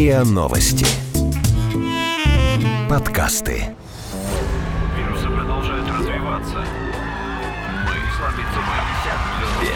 РИА 0.00 0.24
Новости. 0.24 0.86
Подкасты. 2.88 3.76
Вирусы 4.96 5.28
продолжают 5.28 5.86
развиваться. 5.90 6.64
Мы 7.84 7.96
слабится 8.16 8.60
мы. 8.64 8.76
Все. 9.60 9.74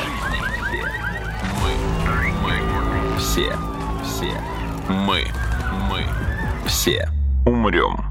Мы. 1.60 1.72
Мы. 2.42 3.18
Все. 3.18 3.52
Все. 4.02 4.32
Мы. 4.88 5.26
Мы. 5.90 6.06
Все. 6.66 7.06
Умрем. 7.44 8.02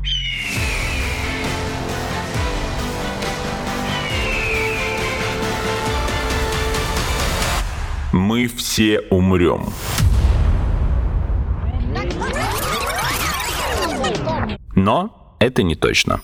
Мы 8.12 8.48
все 8.48 9.00
умрем. 9.10 9.74
Но 14.86 15.38
это 15.40 15.64
не 15.64 15.76
точно. 15.76 16.22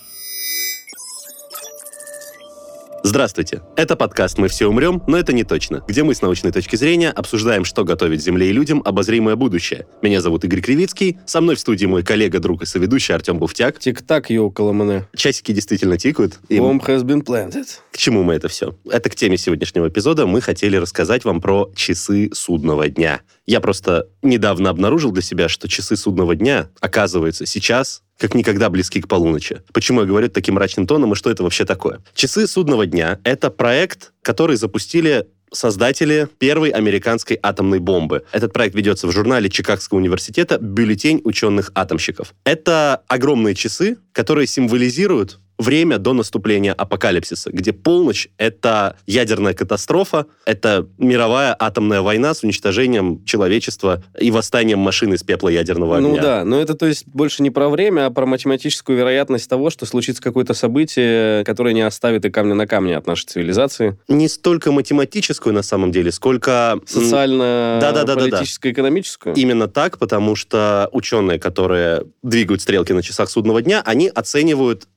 Здравствуйте. 3.04 3.62
Это 3.78 3.96
подкаст 3.96 4.38
«Мы 4.38 4.50
все 4.50 4.68
умрем, 4.68 5.02
но 5.08 5.18
это 5.18 5.32
не 5.32 5.46
точно», 5.46 5.82
где 5.88 6.04
мы 6.04 6.14
с 6.14 6.22
научной 6.22 6.52
точки 6.52 6.76
зрения 6.76 7.10
обсуждаем, 7.10 7.64
что 7.64 7.86
готовит 7.86 8.22
Земле 8.22 8.50
и 8.50 8.52
людям 8.52 8.82
обозримое 8.84 9.38
будущее. 9.38 9.88
Меня 10.02 10.20
зовут 10.20 10.44
Игорь 10.44 10.60
Кривицкий, 10.60 11.20
со 11.26 11.40
мной 11.40 11.56
в 11.56 11.62
студии 11.62 11.86
мой 11.86 12.04
коллега, 12.04 12.40
друг 12.40 12.64
и 12.64 12.66
соведущий 12.66 13.16
Артем 13.16 13.40
Буфтяк. 13.40 13.80
Тик-так, 13.80 14.30
йоу, 14.30 14.52
Коломане. 14.52 15.08
Часики 15.16 15.54
действительно 15.54 15.98
тикают. 15.98 16.40
И 16.50 16.58
Bomb 16.58 16.86
has 16.86 17.04
been 17.04 17.24
planted. 17.24 17.66
к 17.94 17.98
чему 17.98 18.24
мы 18.24 18.34
это 18.34 18.50
все? 18.50 18.76
Это 18.92 19.10
к 19.10 19.16
теме 19.16 19.38
сегодняшнего 19.38 19.88
эпизода. 19.88 20.28
Мы 20.28 20.42
хотели 20.42 20.76
рассказать 20.76 21.24
вам 21.24 21.40
про 21.40 21.72
часы 21.78 22.30
судного 22.34 22.90
дня. 22.90 23.22
Я 23.46 23.62
просто 23.62 24.10
недавно 24.22 24.70
обнаружил 24.70 25.14
для 25.14 25.22
себя, 25.22 25.48
что 25.48 25.70
часы 25.70 25.96
судного 25.96 26.36
дня, 26.36 26.68
оказывается, 26.82 27.46
сейчас 27.46 28.04
как 28.20 28.36
никогда 28.36 28.70
близки 28.70 29.02
к 29.02 29.08
полуночи. 29.08 29.62
Почему 29.74 30.02
я 30.02 30.06
говорю 30.06 30.30
таким 30.30 30.56
мрачным 30.56 30.86
тоном 30.86 31.14
и 31.14 31.16
что 31.16 31.32
это 31.32 31.42
вообще 31.42 31.66
такое? 31.66 32.02
Часы 32.14 32.46
судного 32.46 32.86
дня— 32.86 33.20
это 33.24 33.50
проект, 33.50 34.12
который 34.22 34.58
запустили 34.58 35.26
создатели 35.52 36.28
первой 36.38 36.70
американской 36.70 37.40
атомной 37.42 37.80
бомбы. 37.80 38.24
Этот 38.32 38.54
проект 38.54 38.76
ведется 38.76 39.08
в 39.08 39.12
журнале 39.12 39.50
Чикагского 39.50 39.98
университета 39.98 40.60
«Бюллетень 40.60 41.22
ученых-атомщиков». 41.24 42.36
Это 42.44 43.02
огромные 43.08 43.56
часы, 43.56 43.98
которые 44.12 44.46
символизируют 44.46 45.40
время 45.60 46.00
до 46.00 46.14
наступления 46.14 46.74
апокалипсиса, 46.74 47.52
где 47.52 47.74
полночь— 47.74 48.30
это 48.38 48.96
ядерная 49.06 49.54
катастрофа, 49.54 50.26
это 50.46 50.88
мировая 50.98 51.56
атомная 51.60 52.02
война 52.02 52.34
с 52.34 52.44
уничтожением 52.44 53.24
человечества 53.26 54.02
и 54.20 54.32
восстанием 54.32 54.80
машины 54.80 55.16
из 55.16 55.24
пепла 55.24 55.50
ядерного 55.50 55.98
огня. 55.98 56.10
Ну 56.10 56.18
да, 56.18 56.46
но 56.46 56.60
это 56.60 56.74
то 56.74 56.88
есть 56.88 57.06
больше 57.08 57.44
не 57.44 57.52
про 57.52 57.70
время, 57.70 58.06
а 58.06 58.10
про 58.10 58.26
математическую 58.26 58.98
вероятность 58.98 59.50
того, 59.50 59.70
что 59.70 59.86
случится 59.86 60.24
какое-то 60.24 60.54
событие, 60.54 61.44
которое 61.44 61.74
не 61.74 61.82
оставит 61.82 62.26
и 62.26 62.30
камня 62.30 62.56
на 62.56 62.66
камне 62.66 62.96
от 62.96 63.06
нашей 63.06 63.26
цивилизации. 63.26 63.98
Не 64.08 64.30
столько 64.30 64.72
математическую 64.72 65.54
на 65.54 65.62
самом 65.62 65.92
деле, 65.92 66.12
сколько... 66.12 66.80
Социально, 66.86 67.80
Да-да-да-да-да. 67.82 68.38
политическую, 68.38 68.72
экономическую. 68.72 69.36
Именно 69.36 69.68
так, 69.68 69.98
потому 69.98 70.36
что 70.36 70.88
ученые, 70.94 71.38
которые 71.38 72.04
двигают 72.24 72.62
стрелки 72.62 72.94
на 72.94 73.04
часах 73.04 73.30
судного 73.30 73.62
дня, 73.62 73.82
они 73.86 74.08
оценивают 74.08 74.88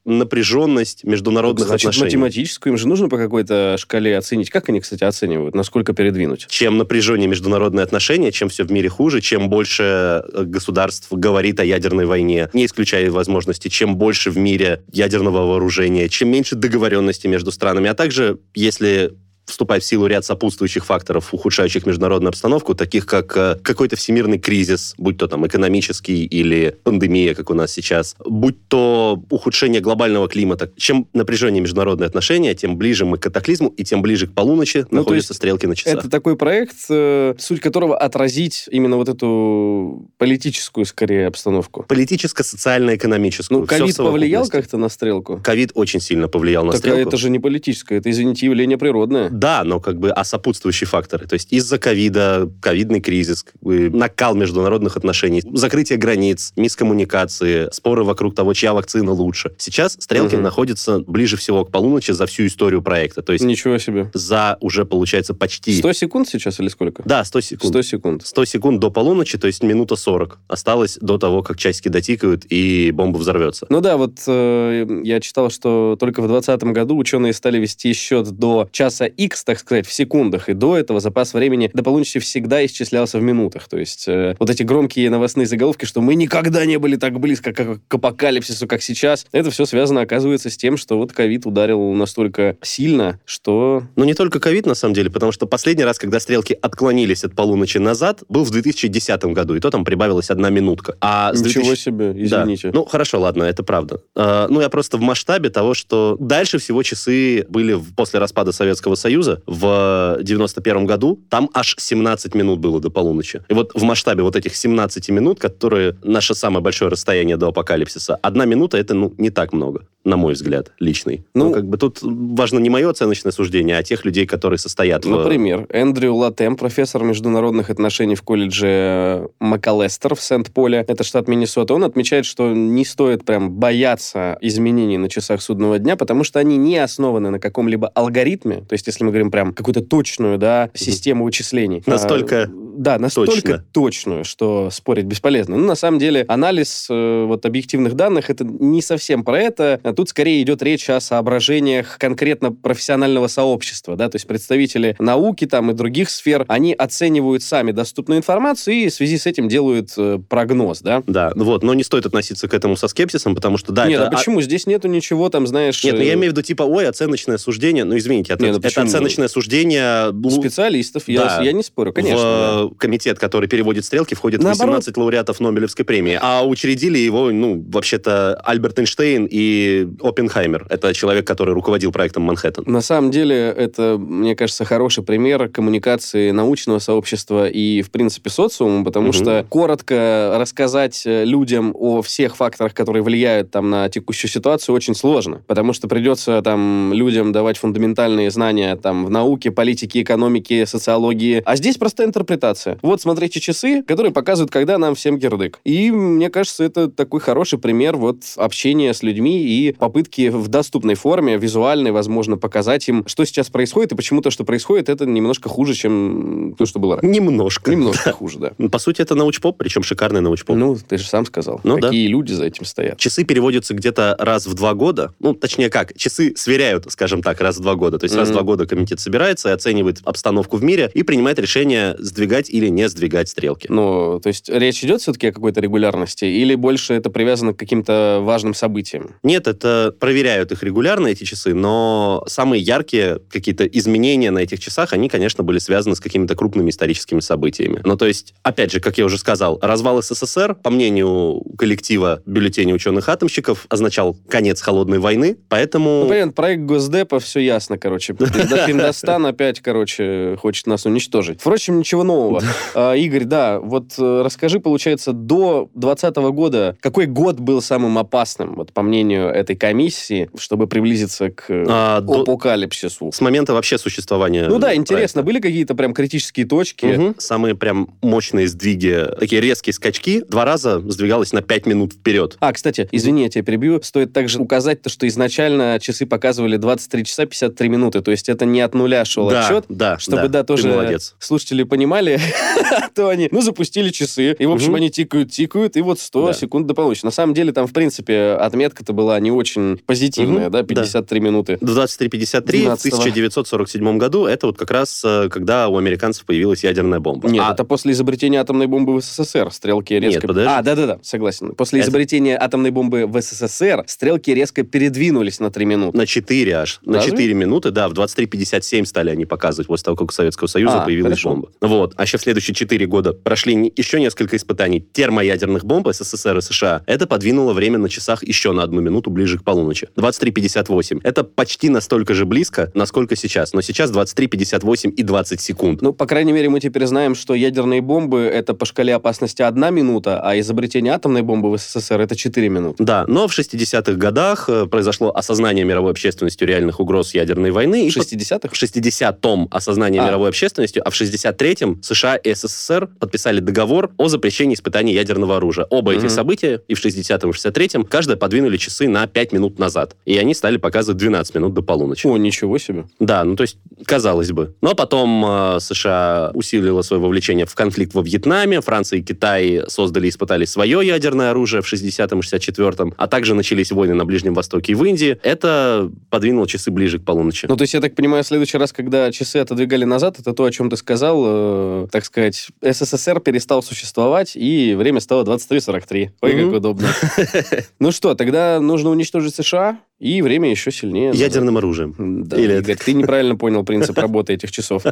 напряженность 0.53 1.05
международных 1.05 1.67
Значит, 1.67 1.87
отношений. 1.89 2.07
математическую 2.07 2.73
им 2.73 2.79
же 2.79 2.89
нужно 2.89 3.09
по 3.09 3.17
какой-то 3.17 3.77
шкале 3.79 4.17
оценить. 4.17 4.51
Как 4.51 4.69
они, 4.69 4.81
кстати, 4.81 5.05
оценивают? 5.05 5.55
Насколько 5.55 5.93
передвинуть? 5.93 6.47
Чем 6.49 6.79
напряженнее 6.79 7.29
международные 7.29 7.85
отношения, 7.85 8.33
чем 8.33 8.49
все 8.49 8.65
в 8.65 8.71
мире 8.71 8.89
хуже, 8.89 9.21
чем 9.21 9.49
больше 9.49 10.23
э, 10.33 10.45
государств 10.45 11.09
говорит 11.11 11.61
о 11.61 11.65
ядерной 11.65 12.07
войне, 12.07 12.51
не 12.53 12.67
исключая 12.67 13.11
возможности, 13.11 13.69
чем 13.69 13.97
больше 13.97 14.31
в 14.31 14.39
мире 14.39 14.83
ядерного 14.93 15.47
вооружения, 15.47 16.09
чем 16.09 16.29
меньше 16.29 16.55
договоренности 16.55 17.27
между 17.27 17.51
странами, 17.51 17.89
а 17.89 17.95
также, 17.95 18.39
если 18.55 19.13
вступает 19.45 19.83
в 19.83 19.87
силу 19.87 20.07
ряд 20.07 20.25
сопутствующих 20.25 20.85
факторов, 20.85 21.33
ухудшающих 21.35 21.87
международную 21.87 22.31
обстановку, 22.31 22.75
таких 22.75 23.07
как 23.07 23.37
э, 23.37 23.57
какой-то 23.63 23.97
всемирный 23.97 24.39
кризис, 24.39 24.95
будь 24.99 25.19
то 25.19 25.27
там 25.27 25.47
экономический 25.47 26.25
или 26.25 26.77
пандемия, 26.83 27.35
как 27.35 27.51
у 27.51 27.55
нас 27.55 27.73
сейчас, 27.73 28.17
будь 28.25 28.69
то 28.69 29.23
ухудшение 29.31 29.81
глобального 29.81 30.29
климата. 30.29 30.71
Чем 30.77 31.09
напряженнее 31.13 31.61
международные 31.61 32.07
отношения, 32.07 32.55
тем 32.55 32.77
ближе 32.77 33.05
мы 33.05 33.19
к 33.19 33.23
катаклизму, 33.23 33.69
и 33.69 33.85
тем 33.85 34.03
ближе 34.03 34.27
к 34.27 34.35
полуночи 34.35 34.87
Ну, 34.91 34.99
находятся 34.99 35.35
стрелки 35.35 35.67
на 35.67 35.75
часах. 35.75 36.01
Это 36.01 36.11
такой 36.11 36.37
проект, 36.37 36.77
э, 36.89 37.35
суть 37.39 37.61
которого 37.61 37.97
отразить 37.97 38.69
именно 38.71 38.97
вот 38.97 39.09
эту 39.09 40.11
политическую, 40.19 40.87
скорее, 40.87 41.27
обстановку. 41.27 41.85
Политическо-социально-экономическую. 41.89 43.61
Ну, 43.61 43.67
ковид 43.67 43.97
повлиял 43.97 44.47
как-то 44.49 44.77
на 44.77 44.89
стрелку? 44.89 45.41
Ковид 45.43 45.73
очень 45.75 46.01
сильно 46.01 46.29
повлиял 46.29 46.65
на 46.65 46.73
Так 46.73 46.81
а 46.81 46.83
стрелку. 46.83 47.09
это 47.09 47.17
же 47.17 47.31
не 47.31 47.39
политическое, 47.39 47.99
это, 47.99 48.11
извините, 48.11 48.47
явление 48.47 48.79
природное. 48.79 49.32
Да, 49.33 49.65
но 49.65 49.81
как 49.81 49.99
бы 49.99 50.11
а 50.11 50.25
сопутствующие 50.25 50.87
факторы. 50.87 51.27
То 51.27 51.35
есть 51.35 51.53
из-за 51.53 51.79
ковида, 51.79 52.51
ковидный 52.61 53.01
кризис, 53.01 53.43
как 53.43 53.55
бы, 53.61 53.91
накал 53.91 54.35
международных 54.35 54.97
отношений, 54.97 55.43
закрытие 55.53 55.99
границ, 55.99 56.53
мискоммуникации, 56.57 57.69
споры 57.73 58.05
вокруг 58.05 58.35
того, 58.35 58.55
чья 58.55 58.75
вакцина 58.75 59.13
лучше. 59.13 59.53
Сейчас 59.59 59.97
стрелки 59.99 60.35
Мгм. 60.35 60.45
находятся 60.45 60.99
ближе 61.01 61.37
всего 61.37 61.65
к 61.65 61.71
полуночи 61.71 62.13
за 62.13 62.27
всю 62.27 62.47
историю 62.47 62.83
проекта. 62.83 63.23
То 63.23 63.33
есть 63.33 63.45
Ничего 63.45 63.79
себе. 63.79 64.11
за 64.15 64.57
уже, 64.61 64.85
получается, 64.85 65.35
почти... 65.35 65.79
100 65.79 65.93
секунд 65.95 66.29
сейчас 66.29 66.61
или 66.61 66.69
сколько? 66.69 67.03
Да, 67.05 67.25
100 67.25 67.41
секунд. 67.41 67.73
100 67.73 67.83
секунд. 67.83 68.27
100 68.27 68.45
секунд 68.45 68.81
до 68.81 68.91
полуночи, 68.91 69.39
то 69.39 69.47
есть 69.47 69.63
минута 69.63 69.97
40. 69.97 70.39
Осталось 70.49 70.99
до 71.01 71.19
того, 71.19 71.43
как 71.43 71.57
часики 71.59 71.89
дотикают 71.89 72.45
и 72.51 72.91
бомба 72.93 73.19
взорвется. 73.19 73.67
Ну 73.71 73.81
да, 73.81 73.97
вот 73.97 74.19
э, 74.27 74.87
я 75.05 75.21
читал, 75.21 75.51
что 75.51 75.97
только 75.99 76.21
в 76.23 76.27
2020 76.29 76.65
году 76.75 76.97
ученые 76.97 77.33
стали 77.33 77.59
вести 77.59 77.93
счет 77.95 78.29
до 78.31 78.69
часа 78.73 79.07
X, 79.23 79.45
так 79.45 79.59
сказать, 79.59 79.87
в 79.87 79.93
секундах, 79.93 80.49
и 80.49 80.53
до 80.55 80.77
этого 80.77 81.01
запас 81.01 81.35
времени 81.35 81.71
до 81.73 81.83
полуночи 81.83 82.19
всегда 82.19 82.65
исчислялся 82.67 83.19
в 83.19 83.23
минутах. 83.23 83.69
То 83.69 83.79
есть 83.79 84.09
э, 84.09 84.35
вот 84.39 84.51
эти 84.51 84.63
громкие 84.65 85.11
новостные 85.11 85.47
заголовки, 85.47 85.85
что 85.85 86.01
мы 86.01 86.15
никогда 86.17 86.65
не 86.65 86.79
были 86.79 86.97
так 86.97 87.19
близко 87.21 87.53
как 87.53 87.87
к 87.87 87.95
апокалипсису, 87.95 88.67
как 88.67 88.83
сейчас, 88.83 89.27
это 89.33 89.51
все 89.51 89.65
связано, 89.65 90.01
оказывается, 90.01 90.51
с 90.51 90.57
тем, 90.57 90.77
что 90.77 90.99
вот 90.99 91.13
ковид 91.13 91.47
ударил 91.47 91.93
настолько 91.93 92.57
сильно, 92.63 93.21
что... 93.25 93.85
Но 93.97 94.05
не 94.05 94.15
только 94.15 94.41
ковид, 94.41 94.67
на 94.67 94.75
самом 94.75 94.95
деле, 94.95 95.11
потому 95.11 95.31
что 95.31 95.47
последний 95.47 95.85
раз, 95.85 95.99
когда 95.99 96.19
стрелки 96.19 96.59
отклонились 96.61 97.25
от 97.25 97.35
полуночи 97.35 97.79
назад, 97.79 98.23
был 98.29 98.45
в 98.45 98.51
2010 98.51 99.25
году, 99.27 99.55
и 99.55 99.61
то 99.61 99.71
там 99.71 99.85
прибавилась 99.85 100.31
одна 100.31 100.51
минутка. 100.51 100.97
А 101.01 101.31
Ничего 101.33 101.65
2000 101.65 101.77
себе, 101.77 102.13
Да. 102.13 102.23
извините. 102.43 102.71
Ну, 102.75 102.85
хорошо, 102.85 103.21
ладно, 103.21 103.45
это 103.45 103.63
правда. 103.63 104.01
А, 104.17 104.49
ну, 104.49 104.61
я 104.61 104.69
просто 104.69 104.97
в 104.97 105.01
масштабе 105.01 105.51
того, 105.51 105.75
что 105.75 106.17
дальше 106.19 106.59
всего 106.59 106.83
часы 106.83 107.47
были 107.49 107.79
после 107.97 108.19
распада 108.19 108.53
Советского 108.53 108.95
Союза 108.97 109.12
в 109.47 110.19
91 110.23 110.87
году. 110.87 111.21
Там 111.29 111.51
аж 111.55 111.75
17 111.79 112.35
минут 112.35 112.59
было 112.59 112.81
до 112.81 112.91
полуночи. 112.91 113.43
И 113.49 113.55
вот 113.55 113.73
в 113.75 113.83
масштабе 113.83 114.23
вот 114.23 114.37
этих 114.37 114.57
17 114.57 115.11
минут, 115.11 115.41
которые 115.41 115.97
наше 116.03 116.35
самое 116.35 116.63
большое 116.63 116.91
расстояние 116.91 117.37
до 117.37 117.49
апокалипсиса, 117.49 118.17
одна 118.17 118.45
минута— 118.45 118.77
это, 118.79 118.95
ну, 118.95 119.15
не 119.19 119.31
так 119.31 119.53
много, 119.53 119.87
на 120.05 120.17
мой 120.17 120.35
взгляд, 120.35 120.73
личный. 120.79 121.25
Ну, 121.35 121.47
Ну, 121.47 121.53
как 121.53 121.67
бы 121.67 121.79
тут 121.79 121.99
важно 122.03 122.59
не 122.59 122.71
мое 122.71 122.91
оценочное 122.91 123.33
суждение, 123.33 123.79
а 123.79 123.83
тех 123.83 124.05
людей, 124.05 124.27
которые 124.27 124.59
состоят 124.59 125.05
в... 125.05 125.11
Например, 125.11 125.67
Эндрю 125.71 126.15
Латем, 126.15 126.57
профессор 126.57 127.05
международных 127.05 127.71
отношений 127.71 128.15
в 128.15 128.23
колледже 128.23 129.29
МакАлестер 129.41 130.15
в 130.15 130.23
Сент-Поле, 130.23 130.85
это 130.87 131.05
штат 131.05 131.29
Миннесота, 131.29 131.75
он 131.75 131.85
отмечает, 131.85 132.27
что 132.27 132.53
не 132.53 132.85
стоит 132.85 133.25
прям 133.25 133.53
бояться 133.53 134.39
изменений 134.41 134.99
на 134.99 135.09
часах 135.09 135.43
судного 135.43 135.79
дня, 135.79 135.97
потому 135.97 136.25
что 136.25 136.39
они 136.39 136.57
не 136.57 136.79
основаны 136.79 137.31
на 137.31 137.39
каком-либо 137.39 137.89
алгоритме, 137.89 138.57
то 138.69 138.73
есть 138.73 138.87
если 138.87 139.05
мы 139.05 139.11
говорим 139.11 139.31
прям 139.31 139.53
какую-то 139.53 139.83
точную, 139.83 140.39
да, 140.39 140.71
систему 140.75 141.25
вычислений. 141.25 141.83
Настолько 141.87 142.45
А, 142.45 142.63
да, 142.75 142.99
настолько 142.99 143.33
точно. 143.33 143.65
точную, 143.73 144.25
что 144.25 144.71
спорить 144.71 145.05
бесполезно. 145.05 145.57
Ну, 145.57 145.67
на 145.67 145.75
самом 145.75 145.99
деле, 145.99 146.25
анализ 146.29 146.87
э, 146.91 147.25
вот 147.27 147.45
объективных 147.45 147.95
данных, 147.95 148.31
это 148.31 148.45
не 148.45 148.83
совсем 148.83 149.25
про 149.25 149.39
это, 149.39 149.81
тут 149.93 150.09
скорее 150.09 150.43
идет 150.43 150.63
речь 150.63 150.91
о 150.91 151.01
соображениях 151.01 151.97
конкретно 151.99 152.53
профессионального 152.53 153.29
сообщества, 153.29 153.97
да, 153.97 154.09
то 154.09 154.17
есть 154.17 154.27
представители 154.27 154.97
науки 154.99 155.47
там 155.47 155.71
и 155.71 155.75
других 155.75 156.11
сфер, 156.11 156.45
они 156.49 156.75
оценивают 156.75 157.43
сами 157.43 157.73
доступную 157.73 158.19
информацию 158.19 158.75
и 158.75 158.89
в 158.89 158.95
связи 158.95 159.19
с 159.19 159.27
этим 159.27 159.49
делают 159.49 159.93
э, 159.97 160.19
прогноз, 160.29 160.81
да. 160.81 161.03
Да, 161.07 161.33
ну 161.35 161.45
вот, 161.45 161.63
но 161.63 161.75
не 161.75 161.85
стоит 161.85 162.07
относиться 162.07 162.49
к 162.49 162.55
этому 162.55 162.77
со 162.77 162.89
скепсисом, 162.89 163.35
потому 163.35 163.57
что, 163.57 163.73
да, 163.73 163.87
Нет, 163.87 164.01
это... 164.01 164.09
а 164.09 164.11
почему? 164.11 164.41
Здесь 164.41 164.67
нету 164.67 164.89
ничего 164.89 165.29
там, 165.29 165.47
знаешь... 165.47 165.83
Нет, 165.85 165.95
ну 165.95 166.03
я 166.03 166.13
э, 166.13 166.15
имею 166.15 166.33
в 166.33 166.37
виду, 166.37 166.43
типа, 166.43 166.63
ой, 166.65 166.89
оценочное 166.89 167.39
суждение. 167.39 167.85
Ну, 167.85 167.97
извините, 167.97 168.33
это, 168.33 168.43
Не, 168.43 168.51
ну 168.51 168.59
это 168.59 168.69
почему? 168.69 168.87
оценочное 168.87 169.29
суждение... 169.29 170.11
ну, 170.13 170.31
специалистов, 170.31 171.05
я, 171.07 171.25
да. 171.25 171.43
я 171.43 171.53
не 171.53 171.63
спорю, 171.63 171.93
конечно. 171.93 172.23
да. 172.23 172.65
В 172.65 172.73
в 172.73 172.77
комитет, 172.77 173.19
который 173.19 173.49
переводит 173.49 173.85
стрелки, 173.85 174.15
входит 174.15 174.41
Наоборот. 174.41 174.77
18 174.77 174.97
лауреатов 174.97 175.41
Нобелевской 175.41 175.85
премии. 175.85 176.19
А 176.21 176.45
учредили 176.45 176.99
его, 176.99 177.31
ну, 177.31 177.63
вообще-то, 177.69 178.35
Альберт 178.45 178.79
Эйнштейн 178.79 179.29
и 179.31 179.82
Оппенхаймер. 180.01 180.67
Это 180.69 180.93
человек, 180.95 181.27
который 181.27 181.55
руководил 181.55 181.93
проектом 181.93 182.25
Манхэттен. 182.25 182.65
На 182.67 182.81
самом 182.81 183.11
деле, 183.11 183.37
это, 183.37 183.97
мне 183.99 184.35
кажется, 184.37 184.65
хороший 184.65 185.03
пример 185.05 185.49
коммуникации 185.49 186.31
научного 186.31 186.79
сообщества 186.79 187.49
и, 187.49 187.83
в 187.83 187.91
принципе, 187.91 188.31
социума, 188.31 188.85
потому 188.85 189.09
Мгм. 189.09 189.13
что 189.15 189.47
коротко 189.49 190.37
рассказать 190.39 191.03
э, 191.07 191.25
людям 191.25 191.73
о 191.75 192.03
всех 192.03 192.37
факторах, 192.37 192.75
которые 192.75 193.03
влияют 193.03 193.51
там 193.51 193.71
на 193.71 193.89
текущую 193.89 194.31
ситуацию, 194.31 194.75
очень 194.75 194.95
сложно, 194.95 195.43
потому 195.47 195.73
что 195.73 195.89
придется 195.89 196.43
там 196.43 196.93
людям 196.93 197.33
давать 197.33 197.59
фундаментальные 197.59 198.31
знания 198.31 198.77
там 198.77 199.07
в 199.07 199.11
науке, 199.11 199.51
политике, 199.51 200.03
экономике, 200.03 200.67
социологии. 200.67 201.43
А 201.45 201.57
здесь 201.57 201.77
простая 201.77 202.07
интерпретация. 202.07 202.79
Вот, 202.83 203.01
смотрите 203.01 203.41
часы, 203.41 203.83
которые 203.83 204.13
показывают, 204.13 204.51
когда 204.51 204.79
нам 204.79 204.95
всем 204.95 205.19
кирдык. 205.19 205.59
И, 205.65 205.91
мне 205.91 206.31
кажется, 206.31 206.65
это 206.65 206.89
такой 206.89 207.21
хороший 207.21 207.59
пример 207.59 207.97
вот 207.97 208.23
общения 208.37 208.93
с 208.95 209.03
людьми 209.03 209.43
и 209.43 209.72
попытки 209.79 210.29
в 210.29 210.49
доступной 210.49 210.95
форме, 210.95 211.37
визуальной, 211.37 211.91
возможно, 211.91 212.37
показать 212.37 212.89
им, 212.89 213.05
что 213.07 213.25
сейчас 213.25 213.51
происходит, 213.51 213.93
и 213.93 213.95
почему 213.95 214.21
то, 214.21 214.31
что 214.31 214.45
происходит, 214.45 214.89
это 214.89 215.07
немножко 215.07 215.49
хуже, 215.49 215.75
чем 215.75 216.55
то, 216.59 216.67
что 216.67 216.79
было 216.79 216.97
раньше. 216.97 217.21
Немножко. 217.21 217.71
Немножко 217.71 218.13
хуже, 218.13 218.39
да. 218.39 218.53
По 218.69 218.79
сути, 218.79 219.03
это 219.03 219.15
научпоп, 219.15 219.57
причем 219.57 219.83
шикарный 219.83 220.21
научпоп. 220.21 220.57
Ну, 220.57 220.77
ты 220.77 220.99
же 220.99 221.05
сам 221.05 221.27
сказал. 221.27 221.61
Ну 221.65 221.79
да. 221.79 221.89
Какие 221.89 222.09
люди 222.09 222.33
за 222.33 222.45
этим 222.45 222.65
стоят. 222.65 222.99
Часы 222.99 223.25
переводятся 223.25 223.75
где-то 223.75 224.17
раз 224.19 224.47
в 224.47 224.55
два 224.55 224.75
года. 224.75 225.15
Ну, 225.21 225.35
точнее 225.35 225.71
как, 225.71 225.97
часы 225.97 226.35
сверяют, 226.37 226.91
скажем 226.91 227.23
так, 227.23 227.41
раз 227.41 227.59
в 227.59 227.61
два 227.61 227.75
года. 227.75 227.99
То 227.99 228.05
есть 228.05 228.17
раз 228.17 228.29
в 228.29 228.33
два 228.33 228.43
года 228.43 228.67
комитет 228.67 229.01
собирается 229.01 229.51
и 229.51 229.53
оценивает 229.53 230.01
обстановку 230.05 230.57
в 230.57 230.65
мире 230.65 230.91
и 230.95 231.03
принимает 231.03 231.39
решение 231.39 231.97
сдвигать 231.99 232.51
или 232.51 232.69
не 232.69 232.89
сдвигать 232.89 233.29
стрелки. 233.29 233.67
Ну, 233.71 234.21
то 234.23 234.29
есть 234.29 234.49
речь 234.49 234.83
идет 234.85 235.01
все-таки 235.01 235.29
о 235.29 235.33
какой-то 235.33 235.61
регулярности, 235.61 236.25
или 236.25 236.55
больше 236.55 236.95
это 236.95 237.11
привязано 237.11 237.55
к 237.55 237.59
каким-то 237.59 238.21
важным 238.23 238.55
событиям? 238.55 239.15
Нет, 239.23 239.47
это 239.47 239.62
проверяют 239.63 240.53
их 240.53 240.63
регулярно, 240.63 241.09
эти 241.09 241.25
часы, 241.25 241.55
но 241.55 242.25
самые 242.27 242.63
яркие 242.63 243.21
какие-то 243.31 243.67
изменения 243.67 244.31
на 244.31 244.41
этих 244.41 244.61
часах, 244.61 244.93
они, 244.93 245.09
конечно, 245.09 245.45
были 245.45 245.59
связаны 245.59 245.97
с 245.97 246.01
какими-то 246.01 246.35
крупными 246.35 246.71
историческими 246.71 247.21
событиями. 247.21 247.81
Ну, 247.85 247.97
то 247.97 248.07
есть, 248.07 248.35
опять 248.43 248.73
же, 248.73 248.81
как 248.81 248.99
я 248.99 249.05
уже 249.05 249.19
сказал, 249.19 249.59
развал 249.63 250.03
СССР, 250.03 250.55
по 250.55 250.71
мнению 250.71 251.43
коллектива 251.57 252.23
бюллетеней 252.27 252.75
ученых-атомщиков, 252.75 253.67
означал 253.69 254.17
конец 254.29 254.61
холодной 254.61 254.99
войны, 254.99 255.37
поэтому... 255.49 256.03
Ну, 256.03 256.09
понятно, 256.09 256.33
проект 256.33 256.63
Госдепа, 256.63 257.21
все 257.21 257.41
ясно, 257.41 257.79
короче. 257.79 258.15
Пиндостан 258.15 259.27
опять, 259.27 259.61
короче, 259.61 260.37
хочет 260.41 260.67
нас 260.67 260.87
уничтожить. 260.87 261.41
Впрочем, 261.41 261.79
ничего 261.79 262.05
нового. 262.05 262.43
А, 262.75 262.95
Игорь, 262.95 263.25
да, 263.25 263.61
вот 263.61 263.93
э, 263.99 264.23
расскажи, 264.25 264.61
получается, 264.61 265.13
до 265.13 265.71
2020 265.75 266.17
года, 266.35 266.77
какой 266.81 267.07
год 267.07 267.39
был 267.39 267.61
самым 267.61 267.99
опасным, 267.99 268.55
вот 268.57 268.73
по 268.73 268.83
мнению 268.83 269.29
этой 269.29 269.52
комиссии, 269.57 270.31
чтобы 270.39 270.67
приблизиться 270.67 271.31
к 271.31 271.45
э, 271.49 271.65
а, 271.69 272.01
до- 272.01 272.23
апокалипсису? 272.23 273.11
С 273.13 273.21
момента 273.21 273.53
вообще 273.55 273.79
существования 273.79 274.49
Ну 274.49 274.59
да, 274.59 274.69
проекта. 274.69 274.81
интересно, 274.81 275.23
были 275.23 275.39
какие-то 275.41 275.75
прям 275.75 275.95
критические 275.95 276.47
точки? 276.47 276.87
Мгм. 276.87 277.15
Самые 277.19 277.55
прям 277.55 277.95
мощные 278.03 278.49
сдвиги, 278.49 279.07
такие 279.19 279.41
резкие 279.41 279.73
скачки, 279.73 280.23
два 280.29 280.45
раза 280.45 280.81
сдвигалось 280.91 281.33
на 281.33 281.43
5 281.43 281.67
минут 281.67 281.93
вперед. 281.95 282.37
А, 282.41 282.53
кстати, 282.53 282.89
извини, 282.93 283.23
я 283.25 283.29
тебя 283.29 283.45
перебью. 283.45 283.81
Стоит 283.83 284.13
также 284.13 284.39
указать 284.39 284.83
то, 284.83 284.91
что 284.91 285.07
изначально 285.09 285.79
часы 285.81 286.07
показывали 286.07 286.57
23 286.57 287.05
часа 287.05 287.27
53 287.27 287.69
минуты. 287.69 288.01
То 288.01 288.11
есть 288.11 288.29
это 288.29 288.45
не 288.45 288.61
от 288.61 288.75
нуля 288.75 289.05
шел 289.05 289.29
да, 289.29 289.47
отчет. 289.47 289.65
да, 289.69 289.99
Чтобы, 289.99 290.23
да, 290.23 290.29
да, 290.29 290.45
тоже 290.45 290.69
молодец. 290.69 291.15
слушатели 291.19 291.63
понимали, 291.65 292.19
то 292.95 293.09
они, 293.09 293.29
ну, 293.31 293.41
запустили 293.43 293.91
часы, 293.91 294.35
и, 294.39 294.47
в 294.47 294.53
общем, 294.53 294.75
они 294.75 294.91
тикают, 294.91 295.31
тикают, 295.31 295.77
и 295.77 295.81
вот 295.81 296.01
100 296.01 296.27
Да. 296.29 296.33
секунд 296.33 296.67
до 296.67 296.75
полуночи. 296.75 297.05
На 297.05 297.11
самом 297.11 297.35
деле, 297.35 297.53
там, 297.53 297.67
в 297.67 297.73
принципе, 297.73 298.33
отметка-то 298.41 298.93
была 298.93 299.19
не 299.21 299.31
очень 299.31 299.42
позитивная, 299.87 300.45
Мгм, 300.45 300.51
да, 300.53 300.63
53 300.63 301.21
минуты. 301.21 301.59
В 301.61 301.65
23.53 301.65 302.41
в 302.41 302.67
12-го. 302.73 302.97
1947 302.99 303.99
году 303.99 304.27
это 304.27 304.47
вот 304.47 304.59
как 304.59 304.71
раз 304.71 305.03
э, 305.05 305.29
когда 305.31 305.69
у 305.69 305.77
американцев 305.77 306.25
появилась 306.25 306.65
ядерная 306.65 307.01
бомба. 307.01 307.29
Нет, 307.29 307.45
А- 307.47 307.53
это 307.53 307.65
после 307.65 307.93
изобретения 307.93 308.41
атомной 308.41 308.67
бомбы 308.67 308.95
в 308.95 309.01
СССР 309.03 309.51
стрелки 309.53 309.95
резко... 309.95 310.27
подожди. 310.27 310.49
А, 310.51 310.63
да-да-да, 310.63 310.99
согласен. 311.03 311.55
После 311.55 311.81
Это- 311.81 311.89
изобретения 311.89 312.37
атомной 312.39 312.71
бомбы 312.71 313.07
в 313.07 313.21
СССР 313.21 313.85
стрелки 313.87 314.31
резко 314.31 314.63
передвинулись 314.63 315.41
на 315.41 315.51
3 315.51 315.65
минуты. 315.65 315.97
На 315.99 316.07
4 316.07 316.53
аж. 316.57 316.81
На 316.85 316.95
Разве? 316.99 317.11
4 317.13 317.35
минуты, 317.35 317.71
да, 317.71 317.89
в 317.89 317.93
23.57 317.93 318.85
стали 318.87 319.11
они 319.11 319.25
показывать 319.25 319.67
после 319.69 319.85
того, 319.85 319.97
как 319.97 320.11
у 320.11 320.13
Советского 320.13 320.47
Союза 320.49 320.83
А, 320.83 320.85
появилась 320.85 321.13
хорошо. 321.13 321.31
бомба. 321.31 321.49
Вот. 321.61 321.95
А 321.97 322.03
еще 322.03 322.19
в 322.19 322.23
следующие 322.23 322.55
4 322.55 322.87
года 322.87 323.13
прошли 323.13 323.55
не- 323.55 323.73
еще 323.77 324.01
несколько 324.01 324.37
испытаний 324.37 324.81
термоядерных 324.93 325.65
бомб 325.65 325.89
СССР 325.89 326.39
и 326.39 326.41
США. 326.41 326.83
Это 326.87 327.07
подвинуло 327.07 327.53
время 327.53 327.79
на 327.79 327.89
часах 327.89 328.23
еще 328.23 328.53
на 328.53 328.63
одну 328.63 328.81
минуту 328.81 329.11
ближе 329.11 329.22
к 329.39 329.45
полуночи. 329.45 329.89
23.58. 329.97 331.01
Это 331.05 331.25
почти 331.25 331.69
настолько 331.69 332.15
же 332.15 332.25
близко, 332.27 332.71
насколько 332.75 333.17
сейчас. 333.17 333.53
Но 333.53 333.61
сейчас 333.63 333.91
23.58 333.93 334.91
и 334.93 335.03
20 335.03 335.41
секунд. 335.41 335.83
Ну, 335.83 335.93
по 335.93 336.07
крайней 336.07 336.33
мере, 336.33 336.49
мы 336.49 336.61
теперь 336.61 336.87
знаем, 336.87 337.15
что 337.15 337.35
ядерные 337.35 337.81
бомбы— 337.81 338.21
это 338.35 338.55
по 338.55 338.65
шкале 338.67 338.95
опасности 338.95 339.43
одна 339.43 339.71
минута, 339.71 340.21
а 340.23 340.39
изобретение 340.39 340.93
атомной 340.93 341.23
бомбы 341.23 341.51
в 341.51 341.59
СССР— 341.59 342.01
это 342.03 342.15
4 342.17 342.49
минуты. 342.49 342.83
Да, 342.85 343.05
но 343.09 343.29
в 343.29 343.39
60-х 343.39 343.93
годах 343.93 344.49
э, 344.49 344.67
произошло 344.67 345.11
осознание 345.15 345.65
мировой 345.65 345.91
общественностью 345.93 346.47
реальных 346.49 346.81
угроз 346.81 347.15
ядерной 347.15 347.51
войны. 347.51 347.89
В 347.91 347.97
и 347.97 347.99
по- 347.99 348.03
60-х? 348.05 348.49
в 348.49 348.53
60-том 348.55 349.49
осознание 349.51 350.03
А. 350.03 350.07
мировой 350.07 350.29
общественностью, 350.29 350.83
а 350.87 350.91
в 350.91 350.95
63-м 350.95 351.83
США 351.83 352.17
и 352.17 352.35
СССР 352.35 352.89
подписали 352.99 353.41
договор 353.41 353.91
о 353.97 354.09
запрещении 354.09 354.55
испытаний 354.55 354.93
ядерного 354.95 355.37
оружия. 355.37 355.67
Оба 355.71 355.93
Мгм. 355.93 356.01
этих 356.01 356.11
события, 356.11 356.61
и 356.69 356.75
в 356.75 356.79
60-м, 356.85 357.31
и 357.31 357.33
в 357.33 357.37
63-м, 357.37 357.85
каждое 357.85 358.17
подвинули 358.17 358.57
часы 358.57 358.89
на 358.89 359.07
5 359.13 359.33
минут 359.33 359.59
назад. 359.59 359.97
И 360.05 360.17
они 360.19 360.35
стали 360.35 360.57
показывать 360.57 360.99
12 360.99 361.35
минут 361.35 361.55
до 361.55 361.63
полуночи. 361.63 362.07
О, 362.07 362.17
ничего 362.17 362.59
себе. 362.59 362.85
Да, 362.99 363.25
ну 363.25 363.37
то 363.37 363.43
есть, 363.43 363.57
казалось 363.87 364.33
бы. 364.33 364.55
Но 364.61 364.75
потом 364.75 365.25
э, 365.27 365.59
США 365.61 366.31
усилила 366.35 366.83
свое 366.83 367.03
вовлечение 367.03 367.47
в 367.47 367.55
конфликт 367.55 367.95
во 367.95 368.03
Вьетнаме, 368.03 368.61
Франция 368.61 368.99
и 369.01 369.03
Китай 369.03 369.63
создали 369.69 370.07
и 370.07 370.11
испытали 370.11 370.45
свое 370.45 370.87
ядерное 370.87 371.31
оружие 371.31 371.63
в 371.63 371.73
60-м 371.73 372.21
и 372.21 372.23
64-м, 372.23 372.95
а 372.97 373.07
также 373.07 373.35
начались 373.35 373.71
войны 373.73 373.95
на 373.95 374.05
Ближнем 374.05 374.35
Востоке 374.35 374.73
и 374.73 374.75
в 374.75 374.85
Индии. 374.85 375.19
Это 375.23 375.91
подвинуло 376.11 376.47
часы 376.47 376.71
ближе 376.71 376.99
к 376.99 377.05
полуночи. 377.05 377.47
Ну, 377.49 377.57
то 377.57 377.63
есть, 377.63 377.75
я 377.75 377.81
так 377.81 377.95
понимаю, 377.95 378.25
в 378.25 378.27
следующий 378.27 378.59
раз, 378.59 378.73
когда 378.73 379.11
часы 379.13 379.37
отодвигали 379.39 379.85
назад, 379.85 380.19
это 380.19 380.33
то, 380.33 380.45
о 380.45 380.51
чем 380.51 380.71
ты 380.71 380.77
сказал, 380.77 381.23
э, 381.27 381.87
так 381.91 382.05
сказать, 382.05 382.49
СССР 382.63 383.21
перестал 383.21 383.63
существовать, 383.63 384.33
и 384.37 384.75
время 384.75 385.01
стало 385.01 385.25
23.43. 385.25 386.11
Ой, 386.21 386.35
Мгм. 386.35 386.47
как 386.51 386.57
удобно. 386.59 386.89
Ну 387.79 387.91
что, 387.93 388.15
тогда 388.15 388.61
нужно 388.61 388.91
уничтожить 388.91 389.02
США, 389.05 389.79
и 390.03 390.21
время 390.21 390.51
еще 390.51 390.73
сильнее. 390.73 391.13
Ядерным 391.15 391.57
оружием. 391.59 392.25
Да, 392.25 392.37
Или 392.37 392.59
Игорь, 392.59 392.77
ты 392.77 392.93
неправильно 392.93 393.37
понял 393.37 393.63
принцип 393.65 393.97
работы 393.99 394.33
этих 394.33 394.51
часов. 394.51 394.83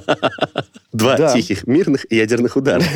Два 0.93 1.17
Да. 1.17 1.33
тихих, 1.35 1.67
мирных 1.67 2.07
и 2.11 2.17
ядерных 2.17 2.57
удара. 2.57 2.83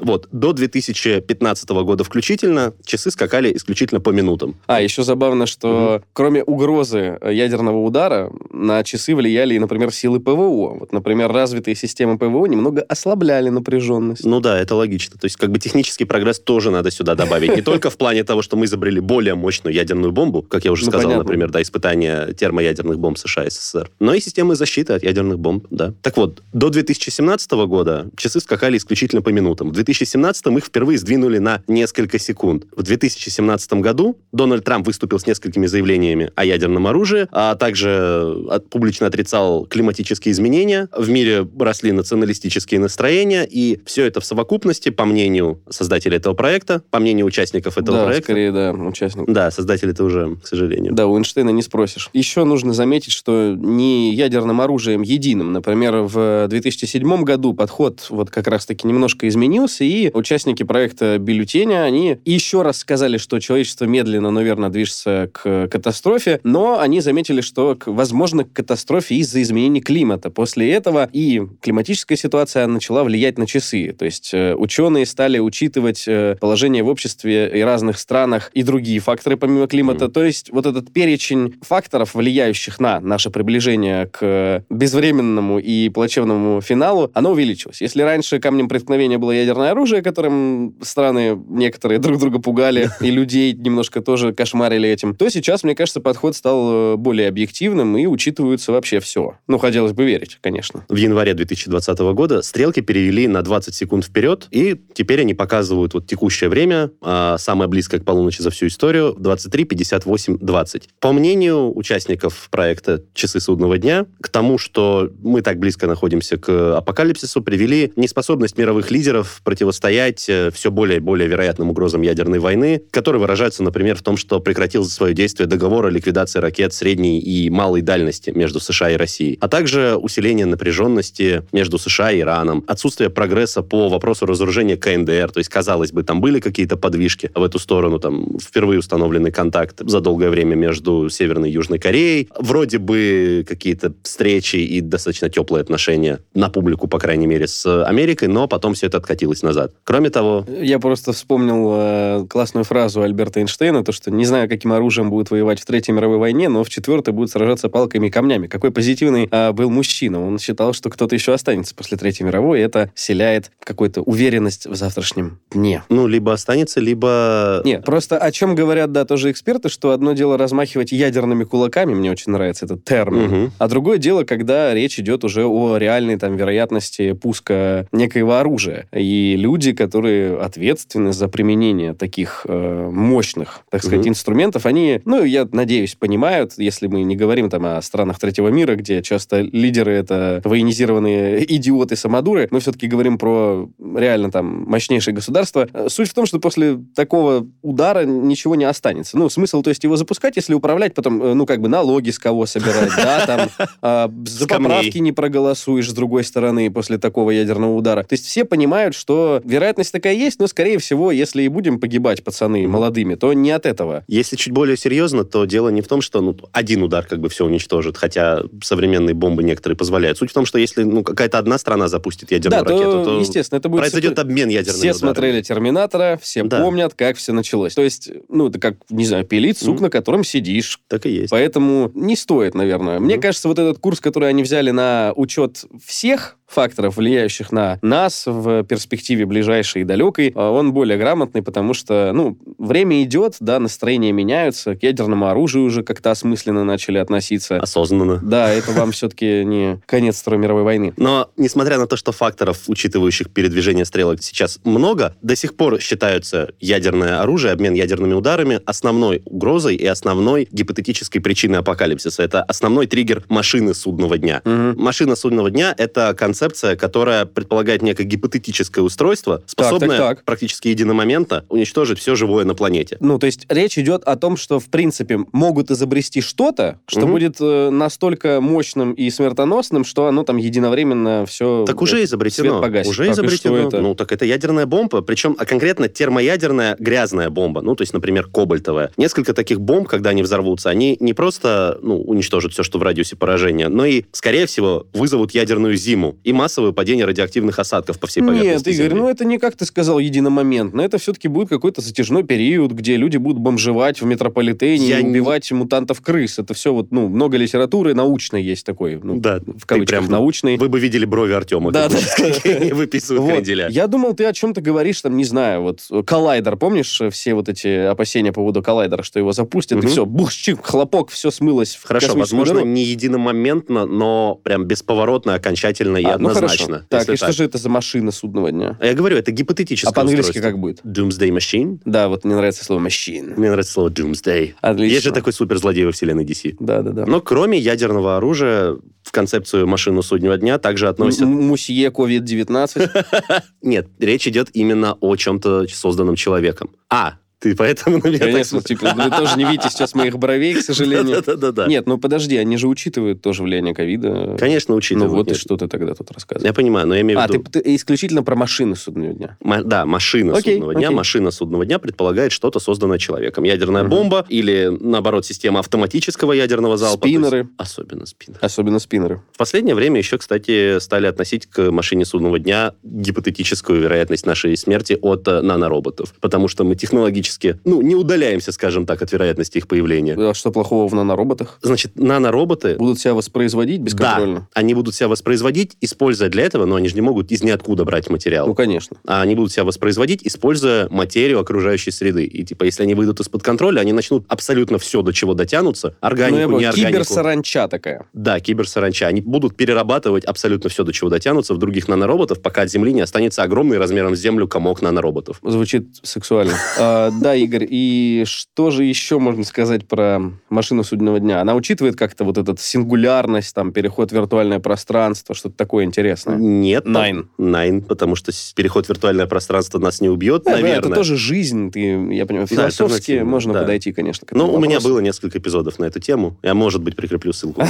Вот. 0.00 0.28
До 0.30 0.52
2015 0.52 1.68
года 1.70 2.04
включительно 2.04 2.74
часы 2.84 3.10
скакали 3.10 3.54
исключительно 3.56 4.00
по 4.00 4.10
минутам. 4.10 4.54
А, 4.66 4.80
еще 4.80 5.02
забавно, 5.02 5.46
что 5.46 6.02
кроме 6.12 6.44
угрозы 6.44 7.18
э, 7.20 7.34
ядерного 7.34 7.78
удара, 7.78 8.30
на 8.50 8.84
часы 8.84 9.14
влияли 9.14 9.54
и, 9.54 9.58
например, 9.58 9.92
силы 9.92 10.20
ПВО. 10.20 10.78
Вот, 10.78 10.92
например, 10.92 11.32
развитые 11.32 11.74
системы 11.74 12.18
ПВО 12.18 12.46
немного 12.46 12.82
ослабляли 12.82 13.48
напряженность. 13.48 14.24
Ну 14.24 14.40
да, 14.40 14.58
это 14.60 14.74
логично. 14.76 15.18
То 15.18 15.24
есть 15.26 15.36
как 15.36 15.50
бы 15.50 15.58
технический 15.58 16.04
прогресс 16.04 16.38
тоже 16.38 16.70
надо 16.70 16.90
сюда 16.92 17.14
добавить. 17.16 17.54
Не 17.56 17.62
только 17.72 17.90
в 17.90 17.96
плане 17.96 18.22
того, 18.22 18.42
что 18.42 18.56
мы 18.56 18.66
изобрели 18.66 19.00
более 19.00 19.34
мощную 19.34 19.74
ядерную 19.74 20.12
бомбу, 20.12 20.42
как 20.42 20.64
я 20.64 20.72
уже 20.72 20.84
Ну, 20.84 20.90
сказал, 20.92 21.15
понятно. 21.16 21.32
например, 21.32 21.50
да, 21.50 21.62
испытания 21.62 22.32
термоядерных 22.32 22.98
бомб 22.98 23.18
США 23.18 23.44
и 23.44 23.50
СССР, 23.50 23.90
но 24.00 24.14
и 24.14 24.20
системы 24.20 24.54
защиты 24.56 24.94
от 24.94 25.02
ядерных 25.02 25.38
бомб, 25.38 25.66
да. 25.70 25.94
Так 26.02 26.16
вот, 26.16 26.42
до 26.52 26.70
2017 26.70 27.50
года 27.66 28.06
часы 28.16 28.40
скакали 28.40 28.76
исключительно 28.76 29.22
по 29.22 29.30
минутам. 29.30 29.70
В 29.70 29.72
2017 29.72 30.46
их 30.58 30.64
впервые 30.64 30.98
сдвинули 30.98 31.38
на 31.38 31.62
несколько 31.68 32.18
секунд. 32.18 32.64
В 32.74 32.82
2017 32.82 33.72
году 33.74 34.18
Дональд 34.32 34.64
Трамп 34.64 34.86
выступил 34.86 35.18
с 35.18 35.26
несколькими 35.26 35.66
заявлениями 35.66 36.30
о 36.34 36.44
ядерном 36.44 36.86
оружии, 36.86 37.28
а 37.32 37.54
также 37.54 38.44
от- 38.48 38.68
публично 38.68 39.06
отрицал 39.06 39.64
климатические 39.66 40.32
изменения. 40.32 40.88
В 40.96 41.08
мире 41.08 41.46
росли 41.58 41.92
националистические 41.92 42.80
настроения, 42.80 43.46
и 43.48 43.80
все 43.86 44.04
это 44.04 44.20
в 44.20 44.24
совокупности, 44.24 44.90
по 44.90 45.04
мнению 45.04 45.60
создателей 45.68 46.16
этого 46.16 46.34
проекта, 46.34 46.82
по 46.90 46.98
мнению 46.98 47.26
участников 47.26 47.78
этого 47.78 47.98
да, 47.98 48.04
проекта, 48.06 48.24
скорее, 48.24 48.52
да, 48.52 48.72
участник. 48.72 49.26
да, 49.26 49.50
создатели 49.50 49.90
это 49.92 50.04
уже, 50.04 50.36
к 50.42 50.46
сожалению. 50.46 50.92
Да, 50.94 51.05
Да, 51.06 51.10
у 51.10 51.16
Эйнштейна 51.16 51.50
не 51.50 51.62
спросишь. 51.62 52.10
Еще 52.12 52.42
нужно 52.42 52.72
заметить, 52.72 53.12
что 53.12 53.54
не 53.56 54.12
ядерным 54.12 54.60
оружием 54.60 55.02
единым. 55.02 55.52
Например, 55.52 55.98
в 55.98 56.48
2007 56.48 57.22
году 57.22 57.54
подход 57.54 58.06
вот 58.10 58.30
как 58.30 58.48
раз-таки 58.48 58.88
немножко 58.88 59.28
изменился, 59.28 59.84
и 59.84 60.10
участники 60.12 60.64
проекта 60.64 61.18
«Бюллетеня», 61.18 61.84
они 61.84 62.18
еще 62.24 62.62
раз 62.62 62.78
сказали, 62.78 63.18
что 63.18 63.38
человечество 63.38 63.84
медленно, 63.84 64.32
но 64.32 64.42
верно 64.42 64.68
движется 64.68 65.30
к 65.32 65.68
катастрофе, 65.68 66.40
но 66.42 66.80
они 66.80 67.00
заметили, 67.00 67.40
что, 67.40 67.78
возможно, 67.86 68.42
к 68.42 68.52
катастрофе 68.52 69.14
из-за 69.16 69.40
изменений 69.42 69.80
климата. 69.80 70.30
После 70.30 70.72
этого 70.72 71.08
и 71.12 71.40
климатическая 71.60 72.18
ситуация 72.18 72.66
начала 72.66 73.04
влиять 73.04 73.38
на 73.38 73.46
часы. 73.46 73.94
То 73.96 74.04
есть 74.04 74.30
э, 74.34 74.56
ученые 74.56 75.06
стали 75.06 75.38
учитывать 75.38 76.04
э, 76.08 76.36
положение 76.40 76.82
в 76.82 76.88
обществе 76.88 77.48
и 77.54 77.60
разных 77.60 77.98
странах 77.98 78.50
и 78.54 78.64
другие 78.64 78.98
факторы 78.98 79.36
помимо 79.36 79.68
климата. 79.68 80.06
Mm. 80.06 80.10
То 80.10 80.24
есть 80.24 80.50
вот 80.50 80.66
этот 80.66 80.85
перечень 80.92 81.54
факторов, 81.62 82.14
влияющих 82.14 82.80
на 82.80 83.00
наше 83.00 83.30
приближение 83.30 84.06
к 84.06 84.64
безвременному 84.70 85.58
и 85.58 85.88
плачевному 85.88 86.60
финалу, 86.60 87.10
оно 87.14 87.32
увеличилось. 87.32 87.80
Если 87.80 88.02
раньше 88.02 88.38
камнем 88.38 88.68
преткновения 88.68 89.18
было 89.18 89.32
ядерное 89.32 89.70
оружие, 89.70 90.02
которым 90.02 90.74
страны 90.82 91.38
некоторые 91.48 91.98
друг 91.98 92.18
друга 92.18 92.38
пугали, 92.38 92.90
и 93.00 93.10
людей 93.10 93.52
немножко 93.52 94.00
тоже 94.00 94.32
кошмарили 94.32 94.88
этим, 94.88 95.14
то 95.14 95.28
сейчас, 95.28 95.64
мне 95.64 95.74
кажется, 95.74 96.00
подход 96.00 96.36
стал 96.36 96.94
э, 96.94 96.96
более 96.96 97.28
объективным 97.28 97.96
и 97.96 98.06
учитываются 98.06 98.72
вообще 98.72 99.00
все. 99.00 99.36
Ну, 99.46 99.58
хотелось 99.58 99.92
бы 99.92 100.04
верить, 100.04 100.38
конечно. 100.40 100.84
В 100.88 100.96
январе 100.96 101.34
2020 101.34 101.98
года 101.98 102.42
стрелки 102.42 102.80
перевели 102.80 103.28
на 103.28 103.42
20 103.42 103.74
секунд 103.74 104.04
вперед, 104.04 104.48
и 104.50 104.80
теперь 104.94 105.20
они 105.20 105.34
показывают 105.34 105.94
вот 105.94 106.06
текущее 106.06 106.50
время, 106.50 106.90
а 107.02 107.38
самое 107.38 107.68
близкое 107.68 108.00
к 108.00 108.04
полуночи 108.04 108.42
за 108.42 108.50
всю 108.50 108.66
историю, 108.66 109.14
23, 109.18 109.64
58, 109.64 110.38
20. 110.76 110.90
По 111.00 111.12
мнению 111.12 111.76
участников 111.76 112.48
проекта 112.50 113.02
«Часы 113.14 113.40
судного 113.40 113.78
дня», 113.78 114.06
к 114.20 114.28
тому, 114.28 114.58
что 114.58 115.10
мы 115.22 115.42
так 115.42 115.58
близко 115.58 115.86
находимся 115.86 116.36
к 116.36 116.76
апокалипсису, 116.76 117.42
привели 117.42 117.92
неспособность 117.96 118.58
мировых 118.58 118.90
лидеров 118.90 119.40
противостоять 119.44 120.28
э, 120.28 120.50
все 120.52 120.70
более 120.70 120.98
и 120.98 121.00
более 121.00 121.28
вероятным 121.28 121.70
угрозам 121.70 122.02
ядерной 122.02 122.38
войны, 122.38 122.82
которые 122.90 123.20
выражаются, 123.20 123.62
например, 123.62 123.96
в 123.96 124.02
том, 124.02 124.16
что 124.16 124.40
прекратил 124.40 124.84
свое 124.84 125.14
действие 125.14 125.46
договор 125.46 125.86
о 125.86 125.90
ликвидации 125.90 126.40
ракет 126.40 126.72
средней 126.72 127.20
и 127.20 127.50
малой 127.50 127.82
дальности 127.82 128.30
между 128.30 128.60
США 128.60 128.90
и 128.90 128.96
Россией, 128.96 129.38
а 129.40 129.48
также 129.48 129.96
усиление 129.96 130.46
напряженности 130.46 131.42
между 131.52 131.78
США 131.78 132.12
и 132.12 132.20
Ираном, 132.20 132.64
отсутствие 132.66 133.10
прогресса 133.10 133.62
по 133.62 133.88
вопросу 133.88 134.26
разоружения 134.26 134.76
КНДР, 134.76 135.30
то 135.30 135.38
есть, 135.38 135.48
казалось 135.48 135.92
бы, 135.92 136.02
там 136.02 136.20
были 136.20 136.40
какие-то 136.40 136.76
подвижки 136.76 137.30
в 137.34 137.42
эту 137.42 137.58
сторону, 137.58 137.98
там 137.98 138.38
впервые 138.38 138.80
установленный 138.80 139.30
контакт 139.30 139.80
за 139.80 140.00
долгое 140.00 140.30
время 140.30 140.54
между 140.66 141.08
Северной 141.08 141.50
и 141.50 141.52
Южной 141.52 141.78
Кореей, 141.78 142.28
вроде 142.36 142.78
бы 142.78 143.44
какие-то 143.48 143.92
встречи 144.02 144.56
и 144.56 144.80
достаточно 144.80 145.30
теплые 145.30 145.62
отношения 145.62 146.18
на 146.34 146.48
публику, 146.50 146.88
по 146.88 146.98
крайней 146.98 147.28
мере, 147.28 147.46
с 147.46 147.84
Америкой, 147.84 148.26
но 148.28 148.48
потом 148.48 148.74
все 148.74 148.86
это 148.86 148.96
откатилось 148.98 149.42
назад. 149.42 149.72
Кроме 149.84 150.10
того... 150.10 150.44
Я 150.60 150.80
просто 150.80 151.12
вспомнил 151.12 151.70
э, 151.72 152.26
классную 152.28 152.64
фразу 152.64 153.02
Альберта 153.02 153.40
Эйнштейна, 153.40 153.84
то, 153.84 153.92
что 153.92 154.10
не 154.10 154.24
знаю, 154.24 154.48
каким 154.48 154.72
оружием 154.72 155.08
будет 155.08 155.30
воевать 155.30 155.60
в 155.60 155.66
Третьей 155.66 155.94
мировой 155.94 156.18
войне, 156.18 156.48
но 156.48 156.64
в 156.64 156.68
четвертой 156.68 157.14
будет 157.14 157.30
сражаться 157.30 157.68
палками 157.68 158.08
и 158.08 158.10
камнями. 158.10 158.48
Какой 158.48 158.72
позитивный 158.72 159.28
э, 159.30 159.52
был 159.52 159.70
мужчина. 159.70 160.26
Он 160.26 160.38
считал, 160.40 160.72
что 160.72 160.90
кто-то 160.90 161.14
еще 161.14 161.32
останется 161.32 161.76
после 161.76 161.96
Третьей 161.96 162.26
мировой, 162.26 162.58
и 162.58 162.62
это 162.62 162.90
вселяет 162.94 163.52
какую-то 163.62 164.02
уверенность 164.02 164.66
в 164.66 164.74
завтрашнем 164.74 165.38
дне. 165.52 165.84
Ну, 165.88 166.08
либо 166.08 166.32
останется, 166.32 166.80
либо... 166.80 167.62
Нет, 167.64 167.84
просто 167.84 168.18
о 168.18 168.32
чем 168.32 168.56
говорят, 168.56 168.90
да, 168.90 169.04
тоже 169.04 169.30
эксперты, 169.30 169.68
что 169.68 169.92
одно 169.92 170.12
дело 170.12 170.36
размахивать 170.56 170.92
ядерными 170.92 171.44
кулаками, 171.44 171.94
мне 171.94 172.10
очень 172.10 172.32
нравится 172.32 172.64
этот 172.64 172.82
термин, 172.84 173.24
угу. 173.24 173.50
а 173.58 173.68
другое 173.68 173.98
дело, 173.98 174.24
когда 174.24 174.72
речь 174.72 174.98
идет 174.98 175.22
уже 175.22 175.44
о 175.44 175.76
реальной 175.76 176.16
там 176.16 176.36
вероятности 176.36 177.12
пуска 177.12 177.86
некоего 177.92 178.36
оружия. 178.36 178.88
И 178.92 179.36
люди, 179.36 179.72
которые 179.72 180.38
ответственны 180.38 181.12
за 181.12 181.28
применение 181.28 181.92
таких 181.92 182.46
э, 182.48 182.90
мощных, 182.90 183.60
так 183.70 183.82
сказать, 183.82 184.00
угу. 184.00 184.08
инструментов, 184.08 184.64
они, 184.64 185.02
ну, 185.04 185.22
я 185.24 185.46
надеюсь, 185.52 185.94
понимают, 185.94 186.54
если 186.56 186.86
мы 186.86 187.02
не 187.02 187.16
говорим 187.16 187.50
там 187.50 187.66
о 187.66 187.82
странах 187.82 188.18
третьего 188.18 188.48
мира, 188.48 188.76
где 188.76 189.02
часто 189.02 189.40
лидеры 189.40 189.92
это 189.92 190.40
военизированные 190.44 191.44
идиоты-самодуры, 191.56 192.48
мы 192.50 192.60
все-таки 192.60 192.86
говорим 192.86 193.18
про 193.18 193.68
реально 193.78 194.30
там 194.30 194.64
мощнейшее 194.66 195.14
государство. 195.14 195.68
Суть 195.88 196.08
в 196.08 196.14
том, 196.14 196.24
что 196.24 196.38
после 196.38 196.78
такого 196.94 197.46
удара 197.60 198.04
ничего 198.06 198.54
не 198.54 198.64
останется. 198.64 199.18
Ну, 199.18 199.28
смысл, 199.28 199.62
то 199.62 199.68
есть, 199.68 199.84
его 199.84 199.96
запускать, 199.96 200.36
если 200.36 200.45
управлять 200.54 200.94
потом, 200.94 201.22
э, 201.22 201.34
ну, 201.34 201.46
как 201.46 201.60
бы 201.60 201.68
налоги 201.68 202.10
с 202.10 202.18
кого 202.18 202.46
собирать, 202.46 202.90
да, 202.96 203.26
там, 203.26 203.50
а, 203.82 204.10
за 204.24 204.46
поправки 204.46 204.98
не 204.98 205.12
проголосуешь 205.12 205.90
с 205.90 205.92
другой 205.92 206.24
стороны 206.24 206.70
после 206.70 206.98
такого 206.98 207.30
ядерного 207.30 207.74
удара. 207.74 208.02
То 208.02 208.14
есть 208.14 208.26
все 208.26 208.44
понимают, 208.44 208.94
что 208.94 209.40
вероятность 209.44 209.92
такая 209.92 210.14
есть, 210.14 210.38
но, 210.38 210.46
скорее 210.46 210.78
всего, 210.78 211.10
если 211.10 211.42
и 211.42 211.48
будем 211.48 211.80
погибать, 211.80 212.24
пацаны, 212.24 212.66
молодыми, 212.66 213.14
то 213.14 213.32
не 213.32 213.50
от 213.50 213.66
этого. 213.66 214.04
Если 214.08 214.36
чуть 214.36 214.52
более 214.52 214.76
серьезно, 214.76 215.24
то 215.24 215.44
дело 215.44 215.68
не 215.68 215.82
в 215.82 215.88
том, 215.88 216.00
что 216.00 216.20
ну, 216.20 216.36
один 216.52 216.82
удар 216.82 217.04
как 217.06 217.20
бы 217.20 217.28
все 217.28 217.44
уничтожит, 217.44 217.96
хотя 217.96 218.42
современные 218.62 219.14
бомбы 219.14 219.42
некоторые 219.42 219.76
позволяют. 219.76 220.18
Суть 220.18 220.30
в 220.30 220.34
том, 220.34 220.46
что 220.46 220.58
если 220.58 220.82
ну, 220.82 221.02
какая-то 221.02 221.38
одна 221.38 221.58
страна 221.58 221.88
запустит 221.88 222.30
ядерную 222.30 222.64
да, 222.64 222.70
ракету, 222.70 222.92
то, 222.92 223.04
то 223.04 223.20
естественно, 223.20 223.58
это 223.58 223.68
будет 223.68 223.80
произойдет 223.82 224.18
обмен 224.18 224.48
ядерными 224.48 224.78
Все 224.78 224.90
ударами. 224.90 224.98
смотрели 224.98 225.42
«Терминатора», 225.42 226.18
все 226.22 226.42
да. 226.42 226.60
помнят, 226.60 226.94
как 226.94 227.16
все 227.16 227.32
началось. 227.32 227.74
То 227.74 227.82
есть, 227.82 228.10
ну, 228.28 228.48
это 228.48 228.58
как, 228.58 228.76
не 228.90 229.06
знаю, 229.06 229.24
пилить 229.24 229.58
сук, 229.58 229.80
на 229.80 229.90
котором 229.90 230.24
сидишь. 230.36 230.80
Так 230.88 231.06
и 231.06 231.10
есть. 231.10 231.30
Поэтому 231.30 231.90
не 231.94 232.16
стоит, 232.16 232.54
наверное. 232.54 232.98
Мне 233.00 233.18
кажется, 233.18 233.48
вот 233.48 233.58
этот 233.58 233.78
курс, 233.78 234.00
который 234.00 234.28
они 234.28 234.42
взяли 234.42 234.70
на 234.70 235.12
учет 235.16 235.64
всех 235.84 236.35
факторов, 236.46 236.96
влияющих 236.96 237.52
на 237.52 237.78
нас 237.82 238.24
в 238.26 238.64
перспективе 238.64 239.26
ближайшей 239.26 239.82
и 239.82 239.84
далекой, 239.84 240.32
а 240.34 240.50
он 240.50 240.72
более 240.72 240.98
грамотный, 240.98 241.42
потому 241.42 241.74
что, 241.74 242.12
ну, 242.14 242.38
время 242.58 243.02
идет, 243.02 243.36
да, 243.40 243.58
настроения 243.58 244.12
меняются, 244.12 244.76
к 244.76 244.82
ядерному 244.82 245.26
оружию 245.26 245.64
уже 245.64 245.82
как-то 245.82 246.10
осмысленно 246.12 246.64
начали 246.64 246.98
относиться. 246.98 247.58
Осознанно. 247.58 248.20
Да, 248.22 248.52
это 248.52 248.72
вам 248.72 248.92
все-таки 248.92 249.44
не 249.44 249.80
конец 249.86 250.20
Второй 250.20 250.40
мировой 250.40 250.62
войны. 250.62 250.94
Но, 250.96 251.30
несмотря 251.36 251.78
на 251.78 251.86
то, 251.86 251.96
что 251.96 252.12
факторов, 252.12 252.64
учитывающих 252.68 253.30
передвижение 253.30 253.84
стрелок, 253.84 254.22
сейчас 254.22 254.60
много, 254.64 255.16
до 255.22 255.36
сих 255.36 255.56
пор 255.56 255.80
считаются 255.80 256.52
ядерное 256.60 257.20
оружие, 257.20 257.52
обмен 257.52 257.74
ядерными 257.74 258.14
ударами 258.14 258.60
основной 258.66 259.22
угрозой 259.24 259.74
и 259.76 259.86
основной 259.86 260.48
гипотетической 260.50 261.20
причиной 261.20 261.58
апокалипсиса. 261.58 262.22
Это 262.22 262.42
основной 262.42 262.86
триггер 262.86 263.24
машины 263.28 263.74
судного 263.74 264.16
дня. 264.16 264.42
Угу. 264.44 264.80
Машина 264.80 265.16
судного 265.16 265.50
дня— 265.50 265.74
это 265.76 266.14
концепт 266.14 266.35
концепция, 266.36 266.76
которая 266.76 267.24
предполагает 267.24 267.80
некое 267.80 268.04
гипотетическое 268.04 268.84
устройство, 268.84 269.42
способное 269.46 269.88
так, 269.88 269.98
так, 269.98 270.16
так. 270.18 270.24
практически 270.26 270.68
единомоментно 270.68 271.46
уничтожить 271.48 271.98
все 271.98 272.14
живое 272.14 272.44
на 272.44 272.54
планете. 272.54 272.98
Ну, 273.00 273.18
то 273.18 273.24
есть 273.24 273.46
речь 273.48 273.78
идет 273.78 274.02
о 274.04 274.16
том, 274.16 274.36
что, 274.36 274.60
в 274.60 274.66
принципе, 274.66 275.18
могут 275.32 275.70
изобрести 275.70 276.20
что-то, 276.20 276.78
что 276.86 277.02
угу. 277.02 277.12
будет 277.12 277.36
э, 277.40 277.70
настолько 277.70 278.42
мощным 278.42 278.92
и 278.92 279.08
смертоносным, 279.08 279.86
что 279.86 280.08
оно 280.08 280.24
там 280.24 280.36
единовременно 280.36 281.24
все... 281.26 281.64
Так 281.66 281.80
уже 281.80 282.04
изобретено. 282.04 282.58
Уже 282.84 283.06
так, 283.06 283.14
изобретено. 283.14 283.68
Это? 283.68 283.80
Ну, 283.80 283.94
так 283.94 284.12
это 284.12 284.26
ядерная 284.26 284.66
бомба, 284.66 285.00
причем 285.00 285.36
а 285.38 285.46
конкретно 285.46 285.88
термоядерная 285.88 286.76
грязная 286.78 287.30
бомба, 287.30 287.62
ну, 287.62 287.74
то 287.74 287.82
есть, 287.82 287.94
например, 287.94 288.26
кобальтовая. 288.26 288.92
Несколько 288.98 289.32
таких 289.32 289.58
бомб, 289.58 289.88
когда 289.88 290.10
они 290.10 290.22
взорвутся, 290.22 290.68
они 290.68 290.98
не 291.00 291.14
просто 291.14 291.78
ну, 291.80 291.98
уничтожат 292.02 292.52
все, 292.52 292.62
что 292.62 292.78
в 292.78 292.82
радиусе 292.82 293.16
поражения, 293.16 293.68
но 293.68 293.86
и, 293.86 294.04
скорее 294.12 294.44
всего, 294.44 294.86
вызовут 294.92 295.32
ядерную 295.32 295.76
зиму 295.76 296.18
и 296.26 296.32
массовое 296.32 296.72
падение 296.72 297.06
радиоактивных 297.06 297.56
осадков 297.56 298.00
по 298.00 298.08
всей 298.08 298.20
поверхности 298.20 298.70
Нет, 298.70 298.78
Игорь, 298.78 298.88
Земли. 298.88 299.00
ну 299.00 299.08
это 299.08 299.24
не, 299.24 299.38
как 299.38 299.54
ты 299.54 299.64
сказал, 299.64 300.00
единомоментно. 300.00 300.80
Это 300.80 300.98
все-таки 300.98 301.28
будет 301.28 301.48
какой-то 301.48 301.80
затяжной 301.80 302.24
период, 302.24 302.72
где 302.72 302.96
люди 302.96 303.16
будут 303.16 303.40
бомжевать 303.40 304.00
в 304.02 304.06
метрополитене 304.06 304.88
Я 304.88 304.98
и 304.98 305.04
убивать 305.04 305.48
не... 305.52 305.56
мутантов-крыс. 305.56 306.40
Это 306.40 306.52
все 306.52 306.74
вот, 306.74 306.90
ну, 306.90 307.06
много 307.06 307.36
литературы 307.36 307.94
научной 307.94 308.42
есть 308.42 308.66
такой, 308.66 308.98
ну, 309.00 309.20
да, 309.20 309.38
в 309.38 309.66
кавычках 309.66 310.00
прям, 310.00 310.10
научной. 310.10 310.56
Вы 310.56 310.68
бы 310.68 310.80
видели 310.80 311.04
брови 311.04 311.32
Артема. 311.32 311.70
Да, 311.70 311.88
да. 311.88 311.96
Выписывают 312.74 313.22
вот. 313.22 313.32
кренделя. 313.32 313.68
Я 313.68 313.86
думал, 313.86 314.14
ты 314.14 314.24
о 314.24 314.32
чем-то 314.32 314.60
говоришь, 314.60 315.00
там, 315.02 315.16
не 315.16 315.24
знаю, 315.24 315.62
вот 315.62 315.82
коллайдер, 316.04 316.56
помнишь 316.56 317.02
все 317.12 317.34
вот 317.34 317.48
эти 317.48 317.68
опасения 317.68 318.32
по 318.32 318.40
поводу 318.40 318.64
коллайдера, 318.64 319.04
что 319.04 319.20
его 319.20 319.30
запустят, 319.30 319.78
угу. 319.78 319.86
и 319.86 319.90
все, 319.90 320.04
бух, 320.04 320.30
хлопок, 320.64 321.10
все 321.10 321.30
смылось 321.30 321.76
в 321.76 321.86
Хорошо, 321.86 322.16
возможно, 322.16 322.64
не 322.64 322.82
единомоментно, 322.82 323.86
но 323.86 324.40
прям 324.42 324.64
бесповоротно, 324.64 325.34
окончательно 325.34 325.98
и 325.98 326.15
однозначно. 326.16 326.78
Ну, 326.78 326.84
так, 326.88 327.02
и 327.04 327.06
так. 327.06 327.16
что 327.16 327.32
же 327.32 327.44
это 327.44 327.58
за 327.58 327.68
машина 327.68 328.10
судного 328.10 328.50
дня? 328.50 328.76
А 328.80 328.86
я 328.86 328.94
говорю, 328.94 329.16
это 329.16 329.30
гипотетическое 329.30 329.90
А 329.90 329.94
по-английски 329.94 330.40
как 330.40 330.58
будет? 330.58 330.80
Doomsday 330.84 331.30
Machine. 331.30 331.80
Да, 331.84 332.08
вот 332.08 332.24
мне 332.24 332.34
нравится 332.34 332.64
слово 332.64 332.86
machine. 332.86 333.34
Мне 333.36 333.50
нравится 333.50 333.72
слово 333.72 333.90
Doomsday. 333.90 334.54
Отлично. 334.60 334.92
Есть 334.92 335.04
же 335.04 335.12
такой 335.12 335.32
суперзлодей 335.32 335.84
во 335.84 335.92
вселенной 335.92 336.24
DC. 336.24 336.56
Да, 336.60 336.82
да, 336.82 336.90
да. 336.90 337.06
Но 337.06 337.20
кроме 337.20 337.58
ядерного 337.58 338.16
оружия, 338.16 338.76
в 339.02 339.12
концепцию 339.12 339.66
машину 339.66 340.02
суднего 340.02 340.36
дня 340.36 340.58
также 340.58 340.88
относят... 340.88 341.22
Мусье 341.22 341.88
COVID-19? 341.90 343.04
Нет, 343.62 343.88
речь 343.98 344.26
идет 344.26 344.48
именно 344.52 344.94
о 345.00 345.16
чем-то 345.16 345.66
созданном 345.68 346.16
человеком. 346.16 346.70
А, 346.90 347.14
Ты 347.38 347.54
поэтому 347.54 347.98
на 347.98 348.06
меня 348.08 348.18
так 348.18 348.28
Конечно, 348.28 348.60
смотришь. 348.60 348.78
типа, 348.78 348.94
вы 348.96 349.10
тоже 349.10 349.36
не 349.36 349.44
видите 349.44 349.68
сейчас 349.68 349.94
моих 349.94 350.18
бровей, 350.18 350.54
к 350.54 350.62
сожалению. 350.62 351.22
Да-да-да. 351.26 351.66
Нет, 351.66 351.86
ну 351.86 351.98
подожди, 351.98 352.34
они 352.38 352.56
же 352.56 352.66
учитывают 352.66 353.20
тоже 353.20 353.42
влияние 353.42 353.74
ковида. 353.74 354.36
Конечно, 354.38 354.72
Ну 354.72 354.78
учитывают. 354.78 355.12
вот 355.12 355.26
и 355.28 355.30
Нет. 355.32 355.38
что 355.40 355.56
ты 355.58 355.68
тогда 355.68 355.94
тут 355.94 356.10
рассказываешь. 356.12 356.48
Я 356.48 356.54
понимаю, 356.54 356.86
но 356.86 356.94
я 356.94 357.02
имею 357.02 357.18
в 357.20 357.22
А, 357.22 357.28
ты, 357.28 357.36
виду... 357.36 357.50
ты 357.50 357.62
исключительно 357.76 358.22
про 358.22 358.36
машины 358.36 358.74
судного 358.74 359.12
дня. 359.12 359.36
Ма- 359.42 359.62
да, 359.62 359.84
машина 359.84 360.34
Окей, 360.34 360.54
судного 360.54 360.74
дня. 360.74 360.86
окей. 360.88 360.96
Машина 360.96 361.30
судного 361.30 361.66
дня 361.66 361.78
предполагает 361.78 362.32
что-то, 362.32 362.58
созданное 362.58 362.96
человеком. 362.98 363.44
Ядерная 363.44 363.82
Мгм. 363.82 363.90
бомба 363.90 364.24
или, 364.30 364.74
наоборот, 364.80 365.26
система 365.26 365.60
автоматического 365.60 366.32
ядерного 366.32 366.78
залпа. 366.78 367.02
То 367.02 367.08
есть- 367.08 367.18
Спиннеры. 367.20 367.48
Особенно 367.58 368.06
спиннеры. 368.06 368.38
Особенно 368.40 368.78
спиннеры. 368.78 369.20
В 369.34 369.36
последнее 369.36 369.74
время 369.74 369.98
еще, 369.98 370.16
кстати, 370.16 370.78
стали 370.78 371.06
относить 371.06 371.44
к 371.46 371.70
машине 371.70 372.06
судного 372.06 372.38
дня 372.38 372.72
гипотетическую 372.82 373.78
вероятность 373.80 374.24
нашей 374.24 374.56
смерти 374.56 374.98
от 375.02 375.28
э, 375.28 375.42
нанороботов. 375.42 376.14
Потому 376.20 376.48
что 376.48 376.64
мы 376.64 376.76
технологически, 376.76 377.25
ну, 377.64 377.82
не 377.82 377.94
удаляемся, 377.94 378.52
скажем 378.52 378.86
так, 378.86 379.02
от 379.02 379.12
вероятности 379.12 379.58
их 379.58 379.68
появления. 379.68 380.16
А 380.18 380.34
что 380.34 380.50
плохого 380.50 380.88
в 380.88 380.94
нанороботах? 380.94 381.58
Значит, 381.62 381.92
нанороботы, 381.96 382.76
Будут 382.76 382.98
себя 382.98 383.14
воспроизводить 383.14 383.80
бесконтрольно? 383.80 384.40
да, 384.40 384.46
они 384.54 384.74
будут 384.74 384.94
себя 384.94 385.08
воспроизводить, 385.08 385.76
используя 385.80 386.28
для 386.28 386.44
этого, 386.44 386.64
но 386.66 386.76
они 386.76 386.88
же 386.88 386.94
не 386.94 387.00
могут 387.00 387.30
из 387.30 387.42
ниоткуда 387.42 387.84
брать 387.84 388.08
материал. 388.10 388.46
Ну, 388.46 388.54
конечно. 388.54 388.96
а 389.06 389.22
они 389.22 389.34
будут 389.34 389.52
себя 389.52 389.64
воспроизводить, 389.64 390.20
используя 390.26 390.88
материю 390.90 391.40
окружающей 391.40 391.90
среды. 391.90 392.24
И 392.24 392.44
типа, 392.44 392.64
если 392.64 392.82
они 392.82 392.94
выйдут 392.94 393.20
из-под 393.20 393.42
контроля, 393.42 393.80
они 393.80 393.92
начнут 393.92 394.24
абсолютно 394.28 394.78
все, 394.78 395.02
до 395.02 395.12
чего 395.12 395.34
дотянутся, 395.34 395.88
Ну, 395.88 395.94
органику, 396.06 396.44
понял, 396.52 396.58
неорганику. 396.60 396.90
киберсаранча 396.92 397.68
такая. 397.68 398.06
Да, 398.12 398.40
киберсаранча. 398.40 399.06
Они 399.06 399.20
будут 399.20 399.56
перерабатывать 399.56 400.24
абсолютно 400.24 400.70
все, 400.70 400.84
до 400.84 400.92
чего 400.92 401.10
дотянутся 401.10 401.54
в 401.54 401.58
других 401.58 401.88
нанороботов, 401.88 402.40
пока 402.40 402.62
от 402.62 402.70
Земли 402.70 402.92
не 402.92 403.00
останется 403.00 403.42
огромный 403.42 403.78
размером 403.78 404.16
с 404.16 404.20
Землю 404.20 404.48
комок 404.48 404.82
нанороботов. 404.82 405.38
Звучит 405.42 405.86
сексуально. 406.02 406.54
А, 407.16 407.20
да, 407.22 407.34
Игорь, 407.34 407.66
и 407.68 408.24
что 408.26 408.70
же 408.70 408.84
еще 408.84 409.18
можно 409.18 409.44
сказать 409.44 409.86
про 409.86 410.20
машину 410.48 410.84
судного 410.84 411.20
дня? 411.20 411.40
Она 411.40 411.54
учитывает 411.54 411.96
как-то 411.96 412.24
вот 412.24 412.38
этот 412.38 412.60
сингулярность, 412.60 413.54
там, 413.54 413.72
переход 413.72 414.10
в 414.10 414.14
виртуальное 414.14 414.58
пространство, 414.60 415.34
что-то 415.34 415.56
такое 415.56 415.84
интересное? 415.84 416.36
Нет. 416.36 416.86
Найн. 416.86 417.28
Найн, 417.38 417.82
потому 417.82 418.16
что 418.16 418.32
переход 418.54 418.86
в 418.86 418.88
виртуальное 418.88 419.26
пространство 419.26 419.78
нас 419.78 420.00
не 420.00 420.08
убьет, 420.08 420.42
Да, 420.44 420.52
наверное. 420.52 420.78
Это 420.78 420.90
тоже 420.90 421.16
жизнь, 421.16 421.70
ты, 421.70 421.80
я 421.80 422.26
понимаю, 422.26 422.46
Да, 422.48 422.54
философски 422.56 422.82
альтернативно, 422.82 423.30
можно 423.30 423.52
да. 423.52 423.60
подойти, 423.60 423.92
конечно, 423.92 424.26
к 424.26 424.32
Ну, 424.32 424.44
этому 424.44 424.58
у 424.58 424.60
меня 424.60 424.80
было 424.80 425.00
несколько 425.00 425.38
эпизодов 425.38 425.78
на 425.78 425.84
эту 425.86 426.00
тему. 426.00 426.36
Я, 426.42 426.54
может 426.54 426.82
быть, 426.82 426.96
прикреплю 426.96 427.32
ссылку. 427.32 427.62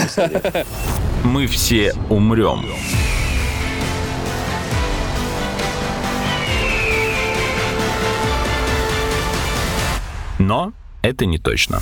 Мы 1.25 1.47
все 1.47 1.95
умрем. 2.09 2.65
Но 10.47 10.73
это 11.03 11.27
не 11.27 11.39
точно. 11.39 11.81